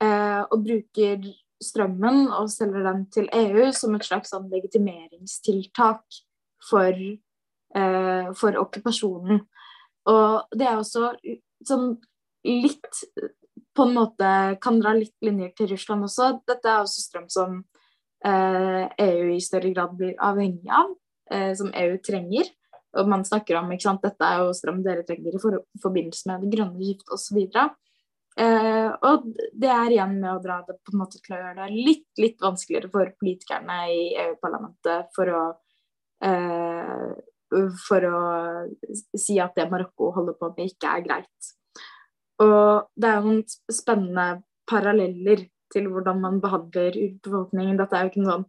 Uh, 0.00 0.42
og 0.48 0.62
bruker 0.64 1.24
strømmen 1.60 2.30
og 2.32 2.48
selger 2.52 2.86
den 2.86 3.02
til 3.12 3.26
EU 3.36 3.66
som 3.76 3.96
et 3.96 4.06
slags 4.06 4.32
sånn 4.32 4.48
legitimeringstiltak 4.52 6.20
for, 6.68 7.02
uh, 7.76 8.30
for 8.38 8.60
okkupasjonen. 8.62 9.42
Og 10.08 10.56
det 10.56 10.68
er 10.68 10.78
også 10.80 11.10
sånn 11.68 11.92
litt 12.48 13.02
på 13.76 13.86
en 13.86 13.94
måte 13.94 14.30
kan 14.62 14.80
dra 14.80 14.94
litt 14.96 15.14
linjer 15.24 15.52
til 15.56 15.70
Russland 15.74 16.06
også. 16.08 16.32
Dette 16.48 16.68
er 16.68 16.82
også 16.82 17.04
strøm 17.04 17.28
som 17.32 17.60
EU 18.20 18.88
eh, 18.98 19.30
e 19.32 19.36
i 19.36 19.40
større 19.40 19.70
grad 19.72 19.94
blir 19.96 20.16
avhengig 20.20 20.68
av, 20.68 20.92
eh, 21.30 21.52
som 21.56 21.70
EU 21.72 21.96
trenger. 22.04 22.50
Og 22.98 23.08
man 23.08 23.24
snakker 23.24 23.56
om 23.56 23.70
ikke 23.70 23.86
sant, 23.86 24.02
dette 24.02 24.26
er 24.26 24.42
jo 24.42 24.56
strøm 24.56 24.82
dere 24.84 25.06
trenger 25.06 25.36
i 25.36 25.40
for, 25.42 25.62
forbindelse 25.82 26.26
med 26.28 26.44
det 26.44 26.56
grønne 26.56 26.80
skiftet 26.82 27.14
osv. 27.14 27.38
Uh, 28.40 28.90
og 29.04 29.24
det 29.58 29.68
er 29.68 29.90
igjen 29.90 30.14
med 30.20 30.30
å 30.30 30.42
dra 30.42 30.60
det 30.64 30.76
på 30.86 30.94
en 30.94 31.00
måte 31.02 31.18
til 31.18 31.34
å 31.34 31.40
gjøre 31.40 31.66
det 31.66 31.82
litt, 31.86 32.06
litt 32.22 32.38
vanskeligere 32.40 32.88
for 32.92 33.10
politikerne 33.20 33.78
i 33.90 34.04
EU-parlamentet 34.22 35.10
for 35.16 35.32
å 35.34 35.42
eh, 36.24 37.10
for 37.88 38.06
å 38.06 38.20
si 39.18 39.38
at 39.42 39.56
det 39.58 39.68
Marokko 39.70 40.12
holder 40.14 40.36
på 40.38 40.52
med, 40.52 40.70
ikke 40.70 40.92
er 40.94 41.06
greit. 41.06 41.50
Og 42.40 42.90
det 42.96 43.10
er 43.10 43.24
noen 43.24 43.42
spennende 43.74 44.28
paralleller 44.70 45.44
til 45.72 45.88
hvordan 45.90 46.20
man 46.22 46.40
behandler 46.42 46.96
urbefolkningen. 46.98 47.78
Dette 47.78 47.96
er 47.96 48.06
jo 48.06 48.12
ikke 48.12 48.24
noe 48.26 48.40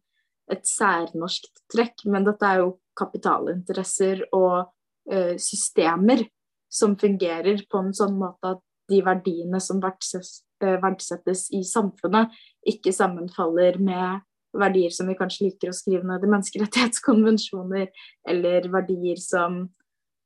et 0.51 0.67
særnorsk 0.67 1.47
trekk, 1.71 2.05
men 2.11 2.25
dette 2.27 2.47
er 2.47 2.61
jo 2.63 2.75
kapitalinteresser 2.99 4.25
og 4.35 4.71
uh, 5.11 5.35
systemer 5.39 6.25
som 6.71 6.97
fungerer 6.99 7.63
på 7.71 7.83
en 7.83 7.93
sånn 7.95 8.17
måte 8.19 8.55
at 8.55 8.63
de 8.91 8.99
verdiene 9.05 9.61
som 9.63 9.79
verdsettes, 9.83 10.41
uh, 10.63 10.77
verdsettes 10.83 11.47
i 11.55 11.63
samfunnet, 11.67 12.33
ikke 12.67 12.93
sammenfaller 12.95 13.79
med 13.81 14.25
verdier 14.57 14.91
som 14.91 15.07
vi 15.07 15.15
kanskje 15.15 15.47
liker 15.47 15.71
å 15.71 15.75
skrive 15.75 16.03
ned 16.07 16.25
i 16.25 16.31
menneskerettighetskonvensjoner, 16.31 17.87
eller 18.27 18.67
verdier 18.73 19.21
som, 19.23 19.61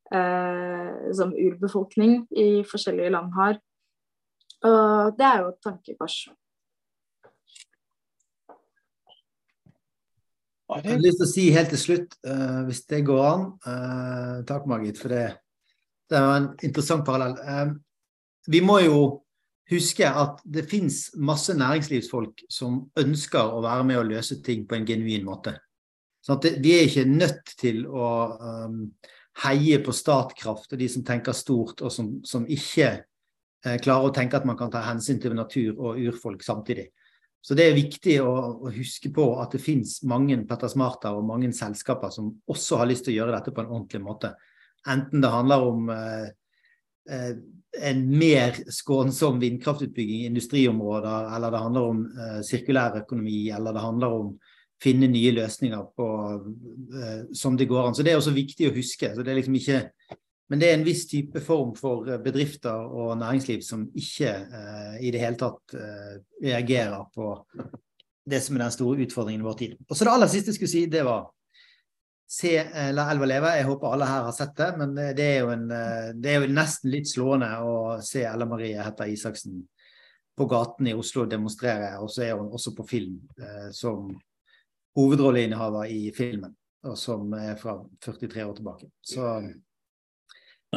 uh, 0.10 0.89
som 1.14 1.36
urbefolkning 1.36 2.24
i 2.34 2.50
forskjellige 2.66 3.14
land 3.14 3.38
har. 3.38 3.62
Og 4.66 5.14
det 5.20 5.28
er 5.28 5.43
jo 5.43 5.52
et 5.52 5.62
tankekors. 5.62 6.18
Jeg 10.66 10.95
har 10.95 11.01
lyst 11.01 11.20
til 11.22 11.28
å 11.28 11.30
si 11.30 11.43
helt 11.53 11.70
til 11.74 11.82
slutt, 11.82 12.16
uh, 12.26 12.63
hvis 12.66 12.86
det 12.89 13.03
går 13.05 13.22
an 13.22 13.43
uh, 13.68 14.38
Takk, 14.49 14.66
Margit, 14.70 14.97
for 14.97 15.13
det. 15.13 15.28
Det 16.09 16.22
var 16.22 16.39
en 16.39 16.47
interessant 16.66 17.05
parallell. 17.05 17.38
Uh, 17.38 17.76
vi 18.49 18.63
må 18.66 18.80
jo 18.82 18.97
huske 19.70 20.09
at 20.09 20.41
det 20.45 20.66
fins 20.70 21.11
masse 21.18 21.53
næringslivsfolk 21.57 22.45
som 22.49 22.84
ønsker 22.97 23.53
å 23.53 23.61
være 23.66 23.86
med 23.86 24.01
og 24.01 24.09
løse 24.09 24.39
ting 24.45 24.66
på 24.70 24.78
en 24.78 24.89
genuin 24.89 25.26
måte. 25.26 25.55
Sånn 26.26 26.41
det, 26.41 26.55
vi 26.66 26.74
er 26.74 26.89
ikke 26.89 27.05
nødt 27.09 27.53
til 27.61 27.84
å 27.86 28.09
um, 28.66 28.82
heie 29.45 29.78
på 29.86 29.93
Statkraft 29.93 30.74
og 30.74 30.82
de 30.82 30.89
som 30.89 31.05
tenker 31.05 31.38
stort, 31.38 31.82
og 31.86 31.93
som, 31.93 32.16
som 32.26 32.45
ikke 32.49 32.95
klarer 33.82 34.09
å 34.09 34.13
tenke 34.13 34.38
at 34.38 34.45
man 34.45 34.57
kan 34.57 34.70
ta 34.74 34.84
hensyn 34.86 35.18
til 35.22 35.34
natur 35.38 35.74
og 35.74 35.97
urfolk 35.97 36.45
samtidig. 36.45 36.91
Så 37.46 37.54
det 37.54 37.68
er 37.68 37.78
viktig 37.78 38.16
å, 38.26 38.32
å 38.66 38.72
huske 38.74 39.12
på 39.14 39.28
at 39.38 39.54
det 39.54 39.62
finnes 39.62 40.00
mange 40.10 40.38
Petter 40.50 40.72
Smarter 40.72 41.14
og 41.14 41.28
mange 41.28 41.52
selskaper 41.54 42.10
som 42.14 42.32
også 42.50 42.80
har 42.82 42.89
lyst 42.89 43.06
til 43.06 43.14
å 43.14 43.20
gjøre 43.20 43.36
dette 43.38 43.54
på 43.54 43.62
en 43.62 43.70
ordentlig 43.70 44.02
måte. 44.02 44.32
Enten 44.89 45.22
det 45.22 45.30
handler 45.30 45.68
om 45.68 45.91
eh, 45.93 46.26
eh, 47.14 47.36
en 47.86 48.02
mer 48.18 48.58
skånsom 48.74 49.38
vindkraftutbygging 49.43 50.24
i 50.24 50.32
industriområder, 50.32 51.30
eller 51.36 51.54
det 51.54 51.64
handler 51.68 51.89
om 51.91 52.04
eh, 52.10 52.41
sirkulær 52.50 53.00
økonomi, 53.04 53.39
eller 53.54 53.78
det 53.78 53.86
handler 53.86 54.20
om 54.24 54.36
finne 54.82 55.10
nye 55.10 55.34
løsninger 55.38 55.86
på, 55.98 56.10
eh, 56.98 57.24
som 57.38 57.58
det 57.58 57.70
går 57.70 57.88
an. 57.88 57.96
Så 57.96 58.04
Det 58.04 58.14
er 58.14 58.22
også 58.22 58.34
viktig 58.34 58.72
å 58.72 58.76
huske. 58.76 59.14
så 59.14 59.24
det 59.24 59.32
er 59.32 59.41
liksom 59.41 59.56
ikke 59.62 59.89
men 60.50 60.62
det 60.62 60.70
er 60.70 60.78
en 60.78 60.86
viss 60.86 61.06
type 61.10 61.41
form 61.41 61.74
for 61.78 62.10
eh, 62.10 62.22
bedrifter 62.22 62.74
og 62.74 63.16
næringsliv 63.22 63.64
som 63.66 63.88
ikke 63.98 64.32
eh, 64.32 64.98
i 65.08 65.14
det 65.14 65.22
hele 65.24 65.39
tatt 65.39 65.78
eh, 65.78 66.18
reagerer 66.43 67.08
på 67.16 67.32
det 68.26 68.41
som 68.41 68.58
er 68.58 68.66
den 68.66 68.74
store 68.74 69.06
utfordringen 69.06 69.41
i 69.41 69.48
vår 69.48 69.58
tid. 69.60 69.78
Og 69.89 69.98
så 69.98 70.06
Det 70.06 70.14
aller 70.14 70.32
siste 70.32 70.54
jeg 70.54 70.60
skulle 70.60 70.74
si, 70.76 70.86
det 70.89 71.06
var 71.06 71.28
se 72.30 72.56
eh, 72.58 72.91
La 72.93 73.08
elva 73.14 73.30
leve. 73.30 73.54
Jeg 73.58 73.70
håper 73.70 73.93
alle 73.93 74.10
her 74.10 74.28
har 74.28 74.36
sett 74.38 74.56
det, 74.58 74.72
men 74.82 74.98
eh, 74.98 75.14
det 75.18 75.30
er 75.30 75.39
jo, 75.43 75.54
en, 75.54 75.68
det 76.22 76.32
er 76.34 76.43
jo 76.43 76.52
nesten 76.54 76.93
litt 76.93 77.10
slående 77.10 77.52
å 77.62 77.78
se 78.06 78.26
Ella 78.26 78.50
Marie 78.50 78.82
Hetta 78.82 79.08
Isaksen 79.10 79.64
på 80.36 80.46
gaten 80.52 80.88
i 80.88 80.93
Oslo 80.93 81.26
demonstrere, 81.26 81.93
og 82.04 82.10
så 82.12 82.26
er 82.26 82.36
hun 82.36 82.52
også 82.52 82.74
på 82.76 82.86
film 82.89 83.20
eh, 83.39 83.70
som 83.76 84.10
hovedrolleinnehaver 84.96 85.91
i 85.91 86.10
filmen, 86.16 86.56
og 86.88 86.98
som 87.00 87.32
er 87.38 87.56
fra 87.60 87.78
43 88.04 88.43
år 88.43 88.58
tilbake. 88.58 88.89
Så 89.04 89.24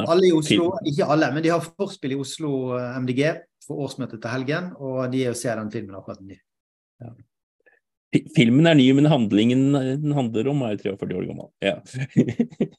Alle 0.05 0.29
i 0.29 0.33
Oslo, 0.35 0.71
ikke 0.87 1.07
alle, 1.11 1.31
men 1.35 1.43
de 1.43 1.51
har 1.51 1.63
forspill 1.65 2.15
i 2.15 2.19
Oslo 2.19 2.51
eh, 2.77 2.99
MDG 3.03 3.23
for 3.65 3.85
årsmøtet 3.85 4.21
til 4.21 4.31
helgen, 4.33 4.71
og 4.79 5.09
de 5.13 5.25
er 5.25 5.33
å 5.33 5.37
se 5.37 5.51
den 5.51 5.71
filmen 5.73 5.97
akkurat 5.99 6.21
ny. 6.23 6.37
Ja. 7.03 7.13
Filmen 8.33 8.65
er 8.65 8.73
ny, 8.73 8.87
men 8.97 9.05
handlingen 9.05 9.67
den 9.77 10.13
handler 10.17 10.47
om 10.49 10.63
er 10.65 10.79
43 10.81 11.17
år 11.19 11.27
gammel. 11.29 11.49
Ja. 11.61 11.75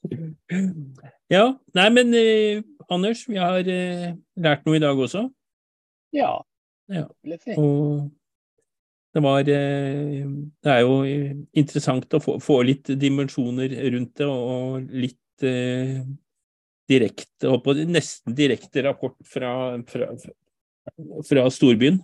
ja. 1.37 1.45
Nei, 1.77 1.85
men 1.95 2.11
eh, 2.19 2.63
Anders, 2.91 3.23
vi 3.29 3.39
har 3.39 3.63
eh, 3.63 4.09
lært 4.43 4.65
noe 4.67 4.75
i 4.75 4.83
dag 4.83 4.99
også. 4.99 5.29
Ja. 6.11 6.33
ja. 6.91 7.05
Og 7.55 8.09
det 9.15 9.23
var 9.23 9.47
eh, 9.47 10.27
Det 10.27 10.73
er 10.73 10.83
jo 10.83 10.97
interessant 11.55 12.11
å 12.11 12.19
få, 12.23 12.35
få 12.43 12.59
litt 12.67 12.91
dimensjoner 12.99 13.71
rundt 13.95 14.19
det, 14.19 14.27
og 14.27 14.91
litt 14.91 15.17
eh, 16.99 17.57
på 17.63 17.75
nesten 17.87 18.35
direkte 18.37 18.83
rapport 18.87 19.15
fra, 19.27 19.51
fra, 19.87 20.09
fra 21.27 21.45
storbyen. 21.53 22.01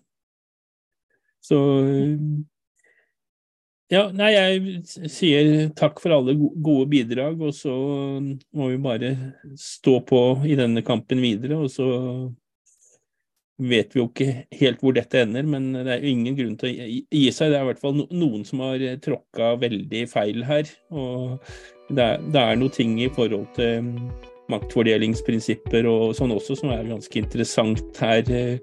Så 1.44 1.58
ja, 3.88 4.10
nei, 4.12 4.34
jeg 4.36 5.12
sier 5.12 5.70
takk 5.78 6.02
for 6.04 6.12
alle 6.18 6.36
gode 6.36 6.90
bidrag, 6.92 7.40
og 7.40 7.54
så 7.56 7.72
må 8.20 8.68
vi 8.74 8.82
bare 8.84 9.14
stå 9.56 10.02
på 10.08 10.20
i 10.44 10.58
denne 10.60 10.84
kampen 10.84 11.24
videre. 11.24 11.62
Og 11.62 11.72
så 11.72 11.88
vet 13.58 13.96
vi 13.96 14.02
jo 14.02 14.10
ikke 14.10 14.30
helt 14.60 14.84
hvor 14.84 14.98
dette 14.98 15.24
ender, 15.24 15.48
men 15.48 15.72
det 15.74 15.88
er 15.94 16.04
jo 16.04 16.12
ingen 16.12 16.36
grunn 16.38 16.58
til 16.60 16.70
å 16.70 16.90
gi 16.92 17.24
seg. 17.32 17.54
Det 17.54 17.62
er 17.62 17.64
i 17.64 17.70
hvert 17.72 17.84
fall 17.86 18.04
noen 18.04 18.44
som 18.48 18.66
har 18.66 18.84
tråkka 19.04 19.54
veldig 19.64 20.04
feil 20.12 20.44
her. 20.50 20.74
Og 20.92 21.38
det 21.88 22.04
er, 22.04 22.26
det 22.28 22.44
er 22.44 22.60
noe 22.60 22.76
ting 22.76 23.00
i 23.00 23.08
forhold 23.14 23.48
til 23.56 23.88
maktfordelingsprinsipper 24.52 25.88
og 25.90 26.16
sånn 26.18 26.34
også, 26.36 26.58
som 26.62 26.72
er 26.76 26.88
ganske 26.88 27.20
interessant 27.20 28.02
her. 28.04 28.24
Eh, 28.32 28.58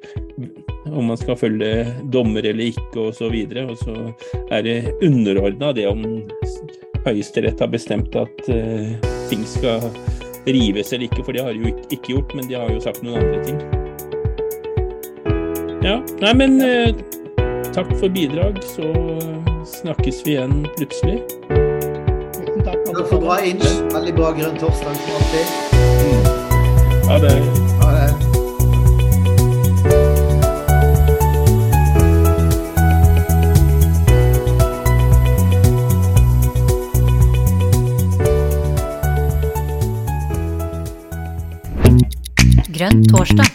om 0.93 1.09
man 1.09 1.17
skal 1.17 1.39
følge 1.41 1.87
dommer 2.13 2.45
eller 2.45 2.73
ikke, 2.73 3.09
og 3.09 3.15
så 3.17 3.31
videre. 3.33 3.67
Og 3.73 3.79
så 3.81 3.95
er 4.53 4.65
det 4.67 4.77
underordna 5.03 5.73
det 5.77 5.87
om 5.89 6.05
Høyesterett 7.05 7.61
har 7.61 7.69
bestemt 7.73 8.17
at 8.17 8.47
uh, 8.49 8.93
ting 9.29 9.43
skal 9.49 9.83
rives 10.47 10.93
eller 10.93 11.05
ikke, 11.09 11.25
for 11.25 11.37
det 11.37 11.45
har 11.45 11.53
de 11.53 11.61
jo 11.65 11.73
ikke 11.93 12.15
gjort, 12.15 12.35
men 12.37 12.49
de 12.49 12.57
har 12.57 12.71
jo 12.73 12.81
sagt 12.85 13.03
noen 13.05 13.21
andre 13.21 13.41
ting. 13.45 13.59
Ja, 15.85 15.99
nei, 16.25 16.33
men 16.41 16.57
uh, 16.65 16.97
takk 17.77 17.93
for 18.01 18.09
bidrag, 18.09 18.61
så 18.65 18.89
snakkes 19.81 20.25
vi 20.25 20.39
igjen 20.39 20.65
plutselig. 20.79 21.21
Takk 22.65 22.85
får 23.11 23.21
bra 23.21 23.37
inch. 23.45 23.69
Veldig 23.93 24.17
bra 24.17 24.33
grønn 24.37 24.59
torsdag 24.61 24.97
som 24.97 25.15
alltid. 25.21 25.64
Ha 27.09 27.19
det. 27.19 27.33
Ha 27.81 27.89
det. 27.95 28.11
Grønn 42.75 43.05
torsdag. 43.13 43.49